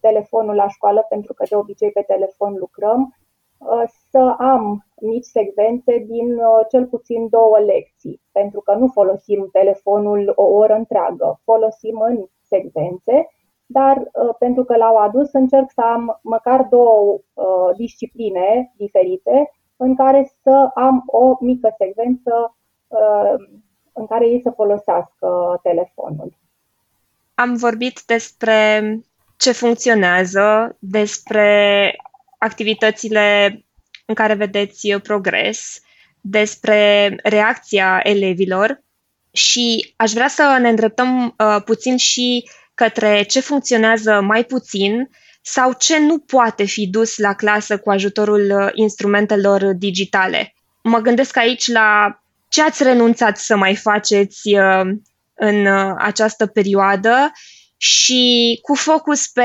telefonul 0.00 0.54
la 0.54 0.68
școală, 0.68 1.06
pentru 1.08 1.34
că 1.34 1.44
de 1.48 1.56
obicei 1.56 1.90
pe 1.90 2.02
telefon 2.06 2.54
lucrăm, 2.58 3.16
să 4.10 4.34
am 4.38 4.86
mici 5.00 5.24
secvențe 5.24 5.98
din 5.98 6.34
uh, 6.34 6.66
cel 6.70 6.86
puțin 6.86 7.28
două 7.28 7.58
lecții, 7.58 8.20
pentru 8.32 8.60
că 8.60 8.74
nu 8.74 8.86
folosim 8.86 9.48
telefonul 9.52 10.32
o 10.36 10.44
oră 10.44 10.74
întreagă, 10.74 11.40
folosim 11.44 12.00
în 12.00 12.24
secvențe, 12.42 13.28
dar 13.66 13.96
uh, 13.96 14.34
pentru 14.38 14.64
că 14.64 14.76
l-au 14.76 14.96
adus 14.96 15.32
încerc 15.32 15.70
să 15.74 15.80
am 15.80 16.18
măcar 16.22 16.62
două 16.62 17.18
uh, 17.32 17.76
discipline 17.76 18.72
diferite 18.76 19.50
în 19.76 19.96
care 19.96 20.32
să 20.42 20.70
am 20.74 21.02
o 21.06 21.36
mică 21.40 21.74
secvență 21.78 22.56
în 23.92 24.06
care 24.06 24.26
ei 24.26 24.40
să 24.42 24.50
folosească 24.50 25.60
telefonul. 25.62 26.38
Am 27.34 27.54
vorbit 27.54 28.02
despre 28.06 28.80
ce 29.36 29.52
funcționează, 29.52 30.76
despre 30.78 31.92
activitățile 32.38 33.58
în 34.06 34.14
care 34.14 34.34
vedeți 34.34 34.94
uh, 34.94 35.00
progres, 35.02 35.80
despre 36.20 37.08
reacția 37.22 38.00
elevilor 38.02 38.82
și 39.30 39.94
aș 39.96 40.12
vrea 40.12 40.28
să 40.28 40.58
ne 40.60 40.68
îndreptăm 40.68 41.34
uh, 41.38 41.62
puțin 41.64 41.96
și 41.96 42.48
către 42.74 43.22
ce 43.22 43.40
funcționează 43.40 44.20
mai 44.20 44.44
puțin 44.44 45.08
sau 45.42 45.72
ce 45.78 45.98
nu 45.98 46.18
poate 46.18 46.64
fi 46.64 46.86
dus 46.86 47.18
la 47.18 47.34
clasă 47.34 47.78
cu 47.78 47.90
ajutorul 47.90 48.50
uh, 48.50 48.68
instrumentelor 48.72 49.72
digitale. 49.74 50.54
Mă 50.82 50.98
gândesc 50.98 51.36
aici 51.36 51.66
la 51.68 52.18
ce 52.48 52.62
ați 52.62 52.82
renunțat 52.82 53.36
să 53.38 53.56
mai 53.56 53.76
faceți 53.76 54.54
uh, 54.54 54.90
în 55.34 55.66
uh, 55.66 55.94
această 55.98 56.46
perioadă 56.46 57.32
și 57.76 58.58
cu 58.62 58.74
focus 58.74 59.26
pe 59.26 59.42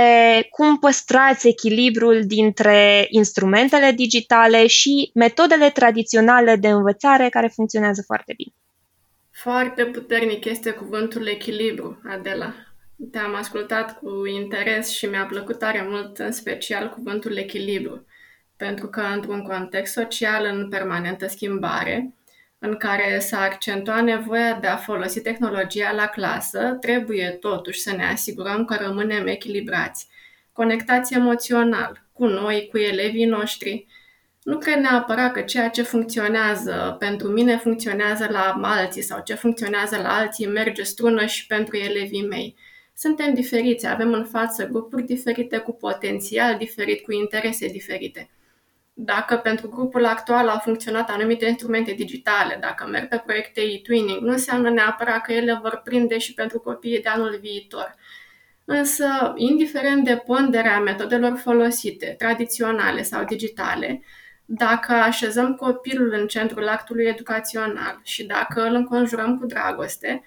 cum 0.50 0.78
păstrați 0.78 1.48
echilibrul 1.48 2.22
dintre 2.26 3.06
instrumentele 3.10 3.92
digitale 3.92 4.68
și 4.68 5.12
metodele 5.14 5.70
tradiționale 5.70 6.56
de 6.56 6.68
învățare 6.68 7.30
care 7.30 7.52
funcționează 7.56 8.02
foarte 8.06 8.34
bine. 8.38 8.54
Foarte 9.32 9.86
puternic 9.86 10.46
este 10.46 10.72
cuvântul 10.72 11.28
echilibru, 11.28 12.02
Adela. 12.10 12.54
Te-am 13.12 13.36
ascultat 13.36 14.00
cu 14.00 14.26
interes 14.26 14.90
și 14.90 15.06
mi-a 15.06 15.26
plăcut 15.26 15.60
tare 15.60 15.86
mult, 15.90 16.18
în 16.18 16.32
special, 16.32 16.90
cuvântul 16.90 17.38
echilibru. 17.38 18.06
Pentru 18.58 18.88
că, 18.88 19.02
într-un 19.02 19.42
context 19.42 19.94
social 19.94 20.46
în 20.46 20.70
permanentă 20.70 21.28
schimbare, 21.28 22.14
în 22.60 22.76
care 22.76 23.20
s-a 23.20 23.42
accentuat 23.42 24.04
nevoia 24.04 24.58
de 24.62 24.68
a 24.68 24.76
folosi 24.76 25.22
tehnologia 25.22 25.92
la 25.92 26.06
clasă, 26.06 26.78
trebuie 26.82 27.30
totuși 27.30 27.80
să 27.80 27.96
ne 27.96 28.06
asigurăm 28.06 28.66
că 28.66 28.78
rămânem 28.82 29.28
echilibrați, 29.28 30.08
conectați 30.54 31.14
emoțional 31.14 32.08
cu 32.14 32.26
noi, 32.26 32.68
cu 32.72 32.78
elevii 32.78 33.26
noștri. 33.26 33.88
Nu 34.44 34.58
cred 34.58 34.78
neapărat 34.78 35.32
că 35.32 35.42
ceea 35.42 35.70
ce 35.70 35.82
funcționează 35.82 36.96
pentru 37.00 37.28
mine 37.28 37.58
funcționează 37.58 38.28
la 38.32 38.60
alții 38.62 39.02
sau 39.02 39.22
ce 39.26 39.34
funcționează 39.34 39.98
la 40.02 40.16
alții 40.16 40.48
merge 40.48 40.84
strună 40.84 41.26
și 41.26 41.48
pentru 41.48 41.78
elevii 41.78 42.28
mei. 42.28 42.56
Suntem 43.00 43.34
diferiți, 43.34 43.88
avem 43.88 44.14
în 44.14 44.26
față 44.26 44.68
grupuri 44.68 45.04
diferite 45.04 45.58
cu 45.58 45.74
potențial 45.74 46.58
diferit, 46.58 47.04
cu 47.04 47.12
interese 47.12 47.68
diferite 47.68 48.30
dacă 49.02 49.36
pentru 49.36 49.70
grupul 49.70 50.06
actual 50.06 50.48
au 50.48 50.58
funcționat 50.58 51.10
anumite 51.10 51.46
instrumente 51.46 51.92
digitale, 51.92 52.58
dacă 52.62 52.88
merg 52.88 53.08
pe 53.08 53.22
proiecte 53.26 53.62
e-twinning, 53.62 54.22
nu 54.22 54.32
înseamnă 54.32 54.70
neapărat 54.70 55.22
că 55.22 55.34
ele 55.34 55.60
vor 55.62 55.82
prinde 55.84 56.18
și 56.18 56.34
pentru 56.34 56.60
copiii 56.60 57.02
de 57.02 57.10
anul 57.10 57.38
viitor. 57.42 57.96
Însă, 58.66 59.34
indiferent 59.36 60.04
de 60.06 60.16
ponderea 60.26 60.80
metodelor 60.80 61.38
folosite, 61.38 62.16
tradiționale 62.18 63.02
sau 63.02 63.24
digitale, 63.24 64.04
dacă 64.46 64.94
așezăm 64.94 65.56
copilul 65.56 66.14
în 66.14 66.28
centrul 66.28 66.68
actului 66.68 67.06
educațional 67.06 68.00
și 68.04 68.26
dacă 68.26 68.62
îl 68.62 68.74
înconjurăm 68.74 69.38
cu 69.38 69.46
dragoste, 69.46 70.24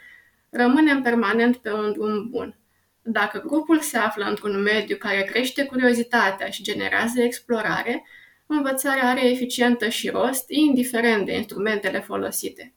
rămânem 0.51 1.03
permanent 1.03 1.57
pe 1.57 1.73
un 1.73 1.93
drum 1.93 2.29
bun. 2.31 2.57
Dacă 3.03 3.43
grupul 3.47 3.79
se 3.79 3.99
află 3.99 4.25
într-un 4.25 4.63
mediu 4.63 4.97
care 4.97 5.23
crește 5.23 5.65
curiozitatea 5.65 6.47
și 6.47 6.63
generează 6.63 7.23
explorare, 7.23 8.05
învățarea 8.47 9.09
are 9.09 9.31
eficientă 9.31 9.89
și 9.89 10.11
rost, 10.11 10.45
indiferent 10.51 11.27
de 11.27 11.37
instrumentele 11.37 12.01
folosite. 12.01 12.75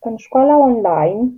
În 0.00 0.16
școala 0.16 0.56
online, 0.56 1.30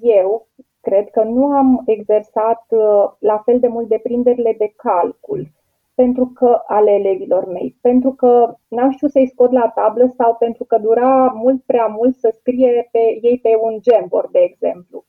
eu 0.00 0.48
cred 0.80 1.10
că 1.10 1.22
nu 1.22 1.44
am 1.46 1.82
exersat 1.86 2.64
uh, 2.68 3.04
la 3.18 3.38
fel 3.44 3.60
de 3.60 3.68
mult 3.68 3.88
deprinderile 3.88 4.54
de 4.58 4.72
calcul 4.76 5.52
pentru 5.94 6.26
că 6.34 6.62
ale 6.66 6.90
elevilor 6.90 7.46
mei, 7.46 7.76
pentru 7.80 8.12
că 8.12 8.54
n-am 8.68 8.90
știut 8.90 9.10
să-i 9.10 9.28
scot 9.28 9.52
la 9.52 9.68
tablă 9.68 10.14
sau 10.16 10.36
pentru 10.36 10.64
că 10.64 10.78
dura 10.78 11.26
mult 11.26 11.62
prea 11.62 11.86
mult 11.86 12.16
să 12.16 12.34
scrie 12.38 12.88
pe 12.90 12.98
ei 12.98 13.38
pe 13.42 13.48
un 13.60 13.78
Jamboard, 13.82 14.30
de 14.30 14.38
exemplu. 14.38 15.04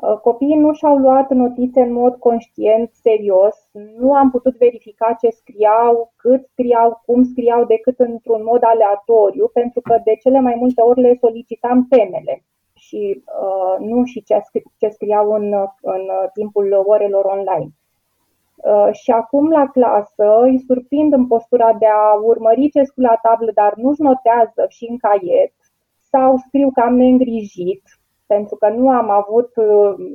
Uh, 0.00 0.18
copiii 0.18 0.56
nu 0.56 0.72
și-au 0.72 0.96
luat 0.96 1.30
notițe 1.30 1.80
în 1.80 1.92
mod 1.92 2.14
conștient, 2.14 2.90
serios, 2.92 3.68
nu 3.98 4.14
am 4.14 4.30
putut 4.30 4.56
verifica 4.56 5.16
ce 5.20 5.28
scriau, 5.28 6.12
cât 6.16 6.46
scriau, 6.46 7.02
cum 7.06 7.24
scriau, 7.24 7.64
decât 7.64 7.98
într-un 7.98 8.42
mod 8.44 8.62
aleatoriu, 8.64 9.50
pentru 9.52 9.80
că 9.80 10.00
de 10.04 10.14
cele 10.22 10.40
mai 10.40 10.54
multe 10.58 10.80
ori 10.80 11.00
le 11.00 11.16
solicitam 11.20 11.86
temele 11.88 12.44
și 12.74 13.22
uh, 13.42 13.86
nu 13.86 14.04
și 14.04 14.22
ce, 14.22 14.34
scri- 14.34 14.76
ce 14.78 14.88
scriau 14.88 15.30
în, 15.32 15.54
în 15.80 16.02
timpul 16.32 16.82
orelor 16.86 17.24
online. 17.24 17.68
Uh, 18.56 18.88
și 18.92 19.10
acum 19.10 19.48
la 19.48 19.66
clasă 19.66 20.40
îi 20.42 20.58
surprind 20.58 21.12
în 21.12 21.26
postura 21.26 21.72
de 21.72 21.86
a 21.86 22.12
urmări 22.22 22.70
ce 22.70 22.82
scriu 22.82 23.04
la 23.04 23.18
tablă, 23.22 23.50
dar 23.54 23.74
nu-și 23.76 24.02
notează 24.02 24.66
și 24.68 24.86
în 24.90 24.96
caiet, 24.96 25.52
sau 26.10 26.36
scriu 26.36 26.70
cam 26.70 26.96
neîngrijit, 26.96 27.82
pentru 28.34 28.56
că 28.56 28.68
nu 28.68 28.90
am 28.90 29.10
avut, 29.10 29.50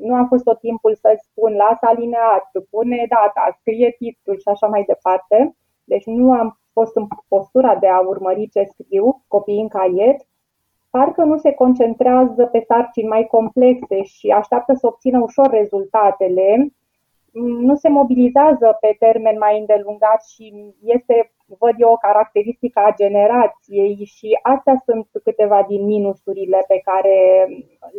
nu 0.02 0.14
am 0.16 0.28
fost 0.28 0.44
tot 0.44 0.60
timpul 0.60 0.96
să 0.96 1.20
spun 1.30 1.56
lasă 1.56 1.86
alineat, 1.86 2.46
pune 2.70 3.06
data, 3.10 3.58
scrie 3.60 3.96
titlul 3.98 4.38
și 4.38 4.48
așa 4.48 4.68
mai 4.68 4.84
departe. 4.84 5.56
Deci 5.84 6.06
nu 6.06 6.32
am 6.32 6.60
fost 6.74 6.96
în 6.96 7.08
postura 7.28 7.76
de 7.76 7.88
a 7.88 8.00
urmări 8.00 8.50
ce 8.50 8.64
scriu 8.64 9.24
copiii 9.28 9.62
în 9.62 9.68
caiet, 9.68 10.28
parcă 10.90 11.24
nu 11.24 11.38
se 11.38 11.52
concentrează 11.52 12.46
pe 12.46 12.64
sarcini 12.68 13.08
mai 13.08 13.26
complexe 13.26 14.04
și 14.04 14.28
așteaptă 14.30 14.74
să 14.74 14.88
obțină 14.88 15.20
ușor 15.22 15.50
rezultatele, 15.50 16.74
nu 17.68 17.76
se 17.76 17.90
mobilizează 17.90 18.78
pe 18.80 18.96
termen 19.00 19.38
mai 19.38 19.60
îndelungat 19.60 20.24
și 20.24 20.74
este, 20.84 21.34
văd 21.46 21.76
eu, 21.78 21.92
o 21.92 21.98
caracteristică 21.98 22.80
a 22.80 22.96
generației 23.02 24.12
și 24.16 24.40
astea 24.42 24.82
sunt 24.86 25.08
câteva 25.24 25.66
din 25.68 25.86
minusurile 25.86 26.66
pe 26.68 26.82
care 26.90 27.48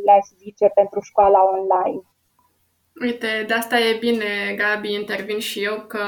le-aș 0.05 0.27
zice 0.39 0.67
pentru 0.75 1.01
școala 1.01 1.41
online. 1.57 2.01
Uite, 3.01 3.45
de 3.47 3.55
asta 3.55 3.79
e 3.79 3.97
bine, 3.99 4.55
Gabi, 4.57 4.93
intervin 4.93 5.39
și 5.39 5.63
eu, 5.63 5.85
că 5.87 6.05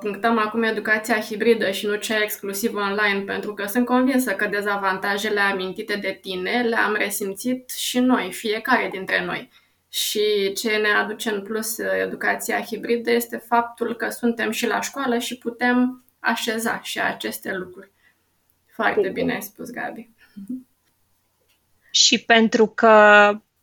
punctăm 0.00 0.38
acum 0.38 0.62
educația 0.62 1.20
hibridă 1.20 1.70
și 1.70 1.86
nu 1.86 1.94
cea 1.94 2.22
exclusiv 2.22 2.74
online, 2.74 3.20
pentru 3.20 3.54
că 3.54 3.66
sunt 3.66 3.86
convinsă 3.86 4.32
că 4.32 4.46
dezavantajele 4.46 5.40
amintite 5.40 5.94
de 5.96 6.18
tine 6.20 6.62
le-am 6.62 6.94
resimțit 6.94 7.70
și 7.70 7.98
noi, 7.98 8.32
fiecare 8.32 8.88
dintre 8.92 9.24
noi. 9.24 9.48
Și 9.88 10.52
ce 10.52 10.76
ne 10.76 10.88
aduce 10.88 11.30
în 11.30 11.42
plus 11.42 11.78
educația 11.78 12.60
hibridă 12.60 13.10
este 13.10 13.36
faptul 13.36 13.94
că 13.94 14.08
suntem 14.08 14.50
și 14.50 14.66
la 14.66 14.80
școală 14.80 15.18
și 15.18 15.38
putem 15.38 16.01
așeza 16.22 16.80
și 16.82 17.00
aceste 17.00 17.52
lucruri. 17.52 17.90
Foarte 18.74 19.08
bine 19.08 19.34
ai 19.34 19.42
spus, 19.42 19.70
Gabi. 19.70 20.10
Și 21.90 22.18
pentru 22.18 22.66
că 22.66 22.88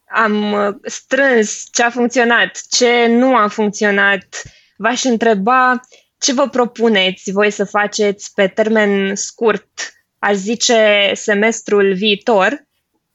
am 0.07 0.51
uh, 0.51 0.75
strâns 0.83 1.67
ce 1.71 1.83
a 1.83 1.89
funcționat, 1.89 2.61
ce 2.69 3.05
nu 3.07 3.35
a 3.35 3.47
funcționat. 3.47 4.41
V-aș 4.77 5.03
întreba 5.03 5.79
ce 6.17 6.33
vă 6.33 6.49
propuneți 6.49 7.31
voi 7.31 7.51
să 7.51 7.63
faceți 7.63 8.33
pe 8.33 8.47
termen 8.47 9.15
scurt, 9.15 9.93
aș 10.19 10.35
zice 10.35 11.11
semestrul 11.13 11.93
viitor, 11.93 12.67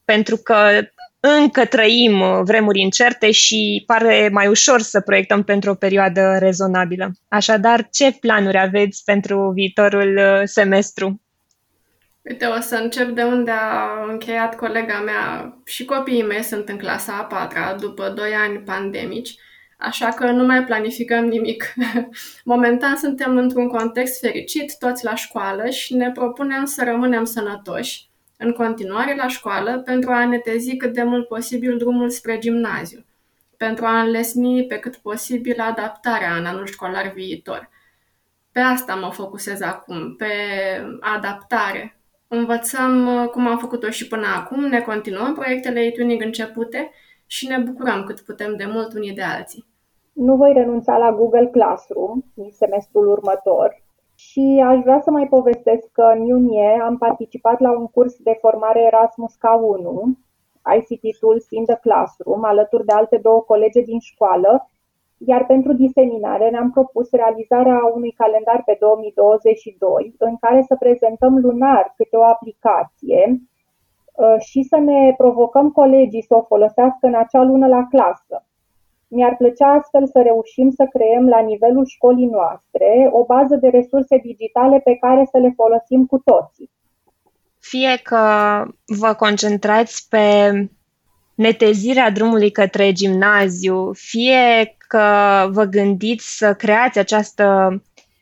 pentru 0.05 0.37
că 0.37 0.89
încă 1.27 1.65
trăim 1.65 2.21
uh, 2.21 2.41
vremuri 2.43 2.81
incerte 2.81 3.31
și 3.31 3.83
pare 3.87 4.29
mai 4.33 4.47
ușor 4.47 4.81
să 4.81 5.01
proiectăm 5.01 5.43
pentru 5.43 5.71
o 5.71 5.75
perioadă 5.75 6.37
rezonabilă. 6.39 7.11
Așadar, 7.29 7.89
ce 7.93 8.17
planuri 8.21 8.59
aveți 8.59 9.05
pentru 9.05 9.51
viitorul 9.55 10.17
uh, 10.17 10.41
semestru? 10.45 11.23
Uite, 12.23 12.47
o 12.47 12.61
să 12.61 12.75
încep 12.75 13.09
de 13.09 13.23
unde 13.23 13.51
a 13.51 14.07
încheiat 14.09 14.57
colega 14.57 15.01
mea. 15.01 15.57
Și 15.65 15.85
copiii 15.85 16.23
mei 16.23 16.43
sunt 16.43 16.69
în 16.69 16.77
clasa 16.77 17.13
a 17.13 17.25
patra, 17.25 17.77
după 17.81 18.13
doi 18.17 18.33
ani 18.47 18.59
pandemici, 18.59 19.35
așa 19.79 20.09
că 20.09 20.25
nu 20.25 20.45
mai 20.45 20.65
planificăm 20.65 21.25
nimic. 21.25 21.75
Momentan 22.45 22.97
suntem 22.97 23.37
într-un 23.37 23.69
context 23.69 24.21
fericit, 24.21 24.79
toți 24.79 25.05
la 25.05 25.15
școală 25.15 25.71
și 25.71 25.95
ne 25.95 26.11
propunem 26.11 26.65
să 26.65 26.85
rămânem 26.85 27.25
sănătoși 27.25 28.13
în 28.37 28.53
continuare 28.53 29.17
la 29.17 29.29
școală 29.29 29.79
pentru 29.79 30.11
a 30.11 30.27
netezi 30.27 30.77
cât 30.77 30.93
de 30.93 31.03
mult 31.03 31.29
posibil 31.29 31.79
drumul 31.79 32.11
spre 32.11 32.39
gimnaziu, 32.39 33.05
pentru 33.57 33.85
a 33.85 34.01
înlesni 34.01 34.67
pe 34.67 34.79
cât 34.79 34.97
posibil 34.97 35.61
adaptarea 35.61 36.37
în 36.37 36.47
anul 36.47 36.67
școlar 36.67 37.13
viitor. 37.15 37.71
Pe 38.53 38.61
asta 38.61 38.95
mă 38.95 39.11
focusez 39.11 39.61
acum, 39.61 40.15
pe 40.17 40.27
adaptare, 41.01 41.99
Învățăm 42.29 43.07
uh, 43.07 43.29
cum 43.29 43.47
am 43.47 43.59
făcut-o 43.59 43.91
și 43.91 44.09
până 44.09 44.27
acum, 44.37 44.65
ne 44.65 44.81
continuăm 44.81 45.35
proiectele 45.35 45.81
e-tuning 45.81 46.23
începute 46.23 46.91
și 47.27 47.47
ne 47.47 47.59
bucurăm 47.59 48.05
cât 48.05 48.21
putem 48.21 48.57
de 48.57 48.65
mult 48.73 48.95
unii 48.95 49.13
de 49.13 49.23
alții. 49.23 49.67
Nu 50.13 50.37
voi 50.37 50.53
renunța 50.53 50.97
la 50.97 51.13
Google 51.13 51.47
Classroom 51.47 52.21
în 52.35 52.51
semestrul 52.51 53.09
următor 53.09 53.84
și 54.29 54.63
aș 54.67 54.79
vrea 54.83 55.01
să 55.01 55.11
mai 55.11 55.27
povestesc 55.29 55.87
că 55.93 56.03
în 56.17 56.21
iunie 56.27 56.81
am 56.83 56.99
participat 56.99 57.61
la 57.61 57.71
un 57.79 57.87
curs 57.87 58.17
de 58.19 58.37
formare 58.41 58.81
Erasmus 58.81 59.33
K1, 59.35 59.87
ICT 60.77 61.19
Tools 61.21 61.47
in 61.51 61.65
the 61.65 61.75
Classroom, 61.75 62.45
alături 62.45 62.85
de 62.85 62.93
alte 62.93 63.17
două 63.17 63.41
colege 63.41 63.81
din 63.81 63.99
școală, 63.99 64.69
iar 65.19 65.47
pentru 65.47 65.73
diseminare 65.73 66.51
ne-am 66.51 66.71
propus 66.71 67.11
realizarea 67.11 67.79
unui 67.95 68.11
calendar 68.11 68.63
pe 68.65 68.77
2022 68.81 70.15
în 70.19 70.37
care 70.37 70.63
să 70.63 70.77
prezentăm 70.79 71.39
lunar 71.39 71.93
câte 71.97 72.17
o 72.17 72.25
aplicație 72.25 73.23
uh, 73.33 74.37
și 74.39 74.63
să 74.63 74.77
ne 74.77 75.15
provocăm 75.17 75.71
colegii 75.71 76.23
să 76.29 76.35
o 76.37 76.43
folosească 76.43 77.07
în 77.07 77.15
acea 77.15 77.43
lună 77.43 77.67
la 77.67 77.87
clasă. 77.91 78.45
Mi-ar 79.17 79.35
plăcea 79.37 79.69
astfel 79.79 80.07
să 80.07 80.21
reușim 80.23 80.71
să 80.79 80.85
creăm 80.95 81.29
la 81.29 81.41
nivelul 81.41 81.87
școlii 81.87 82.35
noastre 82.39 82.91
o 83.11 83.25
bază 83.25 83.57
de 83.57 83.69
resurse 83.69 84.17
digitale 84.17 84.79
pe 84.79 84.95
care 84.95 85.29
să 85.31 85.39
le 85.39 85.53
folosim 85.57 86.07
cu 86.07 86.19
toții. 86.19 86.71
Fie 87.61 88.01
că 88.03 88.23
vă 88.87 89.15
concentrați 89.15 90.09
pe 90.09 90.25
netezirea 91.35 92.11
drumului 92.11 92.51
către 92.51 92.93
gimnaziu, 92.93 93.93
fie 93.93 94.77
că 94.89 95.09
vă 95.51 95.65
gândiți 95.65 96.37
să 96.37 96.55
creați 96.55 96.99
această 96.99 97.47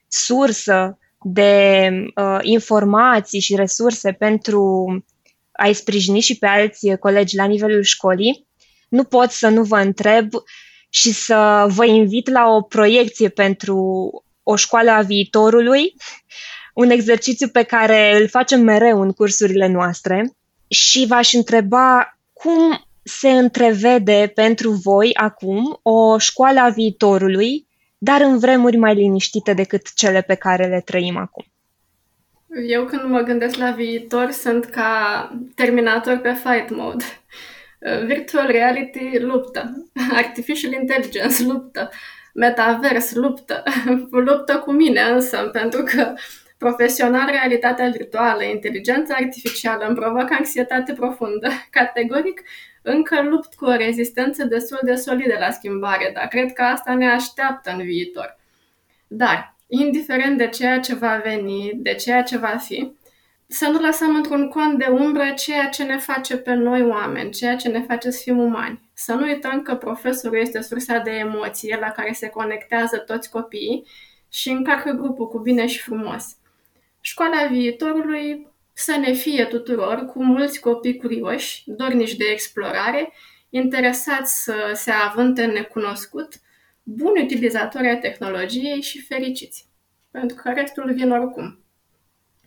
sursă 0.08 0.98
de 1.22 1.90
uh, 2.14 2.38
informații 2.40 3.40
și 3.40 3.56
resurse 3.56 4.12
pentru 4.12 4.86
a-i 5.52 5.72
sprijini 5.72 6.20
și 6.20 6.38
pe 6.38 6.46
alți 6.46 6.96
colegi 6.96 7.36
la 7.36 7.44
nivelul 7.44 7.82
școlii, 7.82 8.46
nu 8.88 9.04
pot 9.04 9.30
să 9.30 9.48
nu 9.48 9.62
vă 9.62 9.76
întreb 9.78 10.28
și 10.94 11.12
să 11.12 11.66
vă 11.68 11.84
invit 11.84 12.28
la 12.28 12.48
o 12.48 12.62
proiecție 12.62 13.28
pentru 13.28 13.76
o 14.42 14.56
școală 14.56 14.90
a 14.90 15.00
viitorului, 15.00 15.94
un 16.74 16.90
exercițiu 16.90 17.48
pe 17.48 17.62
care 17.62 18.16
îl 18.20 18.28
facem 18.28 18.60
mereu 18.60 19.00
în 19.00 19.12
cursurile 19.12 19.66
noastre 19.68 20.32
și 20.68 21.06
v-aș 21.08 21.32
întreba 21.32 22.18
cum 22.32 22.84
se 23.02 23.30
întrevede 23.30 24.32
pentru 24.34 24.70
voi 24.70 25.14
acum 25.14 25.80
o 25.82 26.18
școală 26.18 26.60
a 26.60 26.68
viitorului, 26.68 27.66
dar 27.98 28.20
în 28.20 28.38
vremuri 28.38 28.76
mai 28.76 28.94
liniștite 28.94 29.52
decât 29.52 29.94
cele 29.94 30.20
pe 30.20 30.34
care 30.34 30.66
le 30.66 30.80
trăim 30.80 31.16
acum? 31.16 31.44
Eu 32.68 32.84
când 32.84 33.02
mă 33.02 33.20
gândesc 33.20 33.56
la 33.56 33.70
viitor 33.70 34.30
sunt 34.30 34.64
ca 34.64 35.30
Terminator 35.54 36.16
pe 36.16 36.32
fight 36.32 36.70
mode. 36.70 37.04
Virtual 38.04 38.46
reality 38.46 39.18
luptă, 39.18 39.88
artificial 40.12 40.72
intelligence 40.72 41.44
luptă, 41.44 41.90
metavers 42.34 43.14
luptă, 43.14 43.62
luptă 44.28 44.58
cu 44.58 44.72
mine 44.72 45.00
însă, 45.00 45.48
pentru 45.52 45.82
că 45.82 46.14
profesional 46.58 47.28
realitatea 47.30 47.88
virtuală, 47.88 48.42
inteligența 48.42 49.14
artificială 49.14 49.84
îmi 49.84 49.96
provoacă 49.96 50.34
anxietate 50.38 50.92
profundă. 50.92 51.48
Categoric 51.70 52.42
încă 52.82 53.22
lupt 53.22 53.54
cu 53.54 53.64
o 53.64 53.76
rezistență 53.76 54.44
destul 54.44 54.78
de 54.82 54.94
solidă 54.94 55.36
la 55.38 55.50
schimbare, 55.50 56.10
dar 56.14 56.26
cred 56.26 56.52
că 56.52 56.62
asta 56.62 56.94
ne 56.94 57.10
așteaptă 57.10 57.70
în 57.70 57.82
viitor. 57.82 58.38
Dar, 59.06 59.56
indiferent 59.66 60.38
de 60.38 60.48
ceea 60.48 60.80
ce 60.80 60.94
va 60.94 61.20
veni, 61.24 61.72
de 61.74 61.94
ceea 61.94 62.22
ce 62.22 62.36
va 62.38 62.56
fi, 62.58 62.92
să 63.52 63.68
nu 63.68 63.80
lăsăm 63.80 64.14
într-un 64.14 64.48
cont 64.48 64.78
de 64.78 64.84
umbră 64.84 65.32
ceea 65.36 65.68
ce 65.68 65.82
ne 65.82 65.98
face 65.98 66.36
pe 66.36 66.54
noi 66.54 66.82
oameni, 66.82 67.30
ceea 67.30 67.56
ce 67.56 67.68
ne 67.68 67.80
face 67.80 68.10
să 68.10 68.20
fim 68.22 68.38
umani. 68.38 68.90
Să 68.94 69.12
nu 69.12 69.26
uităm 69.26 69.62
că 69.62 69.74
profesorul 69.74 70.38
este 70.38 70.60
sursa 70.60 70.98
de 70.98 71.10
emoție 71.10 71.78
la 71.80 71.90
care 71.90 72.12
se 72.12 72.28
conectează 72.28 72.96
toți 72.96 73.30
copiii 73.30 73.86
și 74.30 74.50
încarcă 74.50 74.90
grupul 74.90 75.28
cu 75.28 75.38
bine 75.38 75.66
și 75.66 75.80
frumos. 75.80 76.36
Școala 77.00 77.46
viitorului 77.46 78.46
să 78.72 78.96
ne 78.96 79.12
fie 79.12 79.44
tuturor 79.44 80.04
cu 80.04 80.24
mulți 80.24 80.60
copii 80.60 80.96
curioși, 80.96 81.62
dornici 81.66 82.16
de 82.16 82.24
explorare, 82.24 83.12
interesați 83.50 84.42
să 84.42 84.54
se 84.74 84.90
avânte 84.90 85.42
în 85.42 85.52
necunoscut, 85.52 86.32
buni 86.82 87.22
utilizatori 87.22 87.88
ai 87.88 87.98
tehnologiei 87.98 88.82
și 88.82 89.00
fericiți. 89.00 89.66
Pentru 90.10 90.36
că 90.42 90.52
restul 90.54 90.92
vin 90.92 91.10
oricum. 91.10 91.61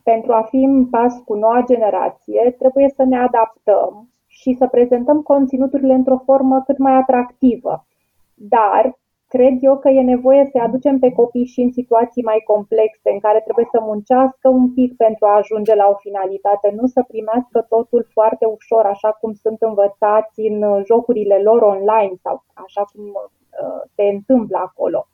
Pentru 0.09 0.33
a 0.33 0.41
fi 0.41 0.55
în 0.55 0.85
pas 0.85 1.13
cu 1.25 1.33
noua 1.33 1.63
generație, 1.67 2.55
trebuie 2.59 2.89
să 2.95 3.03
ne 3.03 3.17
adaptăm 3.17 4.09
și 4.27 4.53
să 4.53 4.67
prezentăm 4.67 5.21
conținuturile 5.21 5.93
într-o 5.93 6.21
formă 6.25 6.63
cât 6.65 6.77
mai 6.77 6.93
atractivă. 6.93 7.85
Dar 8.33 8.97
Cred 9.35 9.57
eu 9.61 9.77
că 9.77 9.89
e 9.89 10.01
nevoie 10.01 10.49
să 10.51 10.57
aducem 10.57 10.99
pe 10.99 11.11
copii 11.11 11.45
și 11.45 11.61
în 11.61 11.71
situații 11.71 12.23
mai 12.23 12.41
complexe, 12.45 13.09
în 13.11 13.19
care 13.19 13.39
trebuie 13.39 13.67
să 13.71 13.79
muncească 13.81 14.49
un 14.49 14.73
pic 14.73 14.95
pentru 14.95 15.25
a 15.25 15.35
ajunge 15.35 15.75
la 15.75 15.87
o 15.87 15.95
finalitate, 15.95 16.73
nu 16.79 16.87
să 16.87 17.03
primească 17.07 17.65
totul 17.69 18.07
foarte 18.11 18.45
ușor, 18.45 18.85
așa 18.85 19.11
cum 19.11 19.33
sunt 19.33 19.61
învățați 19.61 20.41
în 20.41 20.83
jocurile 20.85 21.37
lor 21.37 21.61
online 21.61 22.13
sau 22.23 22.43
așa 22.53 22.83
cum 22.93 23.03
uh, 23.05 23.81
se 23.95 24.03
întâmplă 24.03 24.57
acolo. 24.57 25.07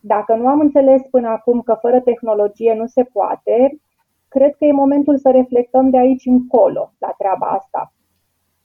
Dacă 0.00 0.34
nu 0.34 0.46
am 0.46 0.60
înțeles 0.60 1.02
până 1.10 1.28
acum 1.28 1.60
că 1.60 1.74
fără 1.80 2.00
tehnologie 2.00 2.74
nu 2.74 2.86
se 2.86 3.02
poate, 3.02 3.78
cred 4.34 4.52
că 4.56 4.64
e 4.64 4.82
momentul 4.84 5.18
să 5.18 5.30
reflectăm 5.30 5.90
de 5.90 5.98
aici 5.98 6.24
încolo 6.26 6.92
la 6.98 7.14
treaba 7.18 7.46
asta. 7.46 7.92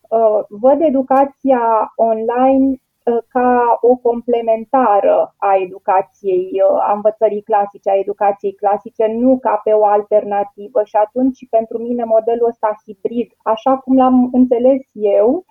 uh, 0.10 0.40
văd 0.50 0.82
educația 0.82 1.94
online 1.96 2.66
uh, 2.72 3.18
ca 3.28 3.78
o 3.82 3.96
complementară 3.96 5.36
a 5.38 5.56
educației, 5.56 6.62
a 6.90 6.94
învățării 6.94 7.42
clasice, 7.42 7.90
a 7.90 8.00
educației 8.06 8.54
clasice, 8.54 9.06
nu 9.08 9.38
ca 9.40 9.62
pe 9.64 9.72
o 9.72 9.86
alternativă. 9.86 10.84
Și 10.84 10.96
atunci, 10.96 11.48
pentru 11.50 11.78
mine, 11.78 12.04
modelul 12.04 12.48
ăsta 12.48 12.76
hibrid, 12.86 13.32
așa 13.44 13.78
cum 13.78 13.96
l-am 13.98 14.30
înțeles 14.32 14.82
eu, 14.92 15.46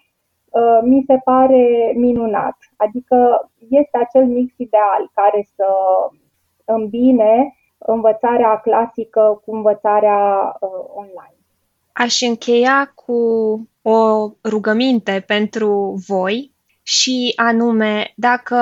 mi 0.82 1.04
se 1.06 1.16
pare 1.24 1.92
minunat. 1.96 2.56
Adică 2.76 3.50
este 3.70 3.98
acel 3.98 4.26
mix 4.26 4.54
ideal 4.56 5.10
care 5.14 5.46
să 5.54 5.66
îmbine 6.64 7.54
învățarea 7.86 8.60
clasică 8.60 9.42
cu 9.44 9.54
învățarea 9.54 10.56
online. 10.94 11.36
Aș 11.92 12.20
încheia 12.20 12.92
cu 12.94 13.14
o 13.82 14.30
rugăminte 14.44 15.24
pentru 15.26 16.02
voi 16.06 16.52
și 16.82 17.32
anume, 17.36 18.12
dacă 18.16 18.56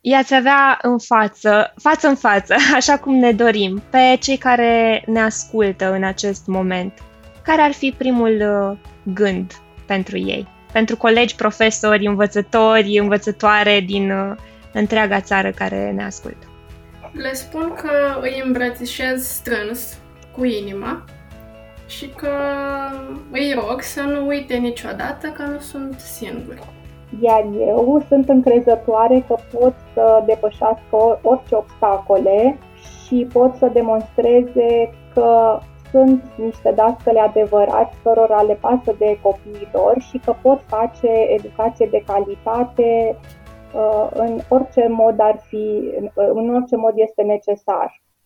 i-ați 0.00 0.34
avea 0.34 0.78
în 0.82 0.98
față, 0.98 1.74
față 1.76 2.08
în 2.08 2.14
față, 2.14 2.54
așa 2.78 2.98
cum 2.98 3.14
ne 3.14 3.32
dorim, 3.32 3.82
pe 3.90 4.16
cei 4.20 4.36
care 4.36 5.02
ne 5.06 5.20
ascultă 5.20 5.92
în 5.92 6.04
acest 6.04 6.46
moment, 6.46 6.92
care 7.42 7.62
ar 7.62 7.72
fi 7.72 7.94
primul 7.98 8.40
uh, 8.40 8.78
gând 9.14 9.52
pentru 9.86 10.18
ei? 10.18 10.46
Pentru 10.72 10.96
colegi, 10.96 11.34
profesori, 11.34 12.06
învățători, 12.06 12.98
învățătoare 12.98 13.80
din 13.80 14.10
uh, 14.10 14.36
întreaga 14.72 15.20
țară 15.20 15.50
care 15.50 15.90
ne 15.90 16.04
ascultă. 16.04 16.47
Le 17.12 17.32
spun 17.32 17.72
că 17.74 17.90
îi 18.20 18.42
îmbrățișez 18.44 19.26
strâns, 19.26 19.98
cu 20.36 20.44
inima, 20.44 21.04
și 21.86 22.08
că 22.08 22.30
îi 23.30 23.54
rog 23.54 23.80
să 23.80 24.00
nu 24.00 24.26
uite 24.26 24.54
niciodată 24.54 25.28
că 25.28 25.42
nu 25.42 25.58
sunt 25.58 25.98
singuri. 25.98 26.62
Iar 27.20 27.44
eu 27.58 28.04
sunt 28.08 28.28
încrezătoare 28.28 29.24
că 29.26 29.36
pot 29.58 29.74
să 29.94 30.22
depășească 30.26 31.20
orice 31.22 31.54
obstacole 31.54 32.58
și 32.80 33.26
pot 33.32 33.54
să 33.56 33.70
demonstreze 33.72 34.92
că 35.14 35.58
sunt 35.90 36.22
niște 36.36 36.72
dascăle 36.74 37.20
adevărați 37.20 37.96
cărora 38.02 38.42
le 38.42 38.54
pasă 38.54 38.94
de 38.98 39.18
copiii 39.22 39.68
lor 39.72 39.94
și 40.10 40.20
că 40.24 40.34
pot 40.42 40.60
face 40.66 41.08
educație 41.36 41.88
de 41.90 42.04
calitate 42.06 43.16
uh, 43.16 43.37
în 44.12 44.40
orice 44.48 44.86
mod 44.88 45.20
ar 45.20 45.38
fi, 45.46 45.94
în 46.14 46.54
orice 46.54 46.76
mod 46.76 46.92
este 46.96 47.22
necesar. 47.22 48.02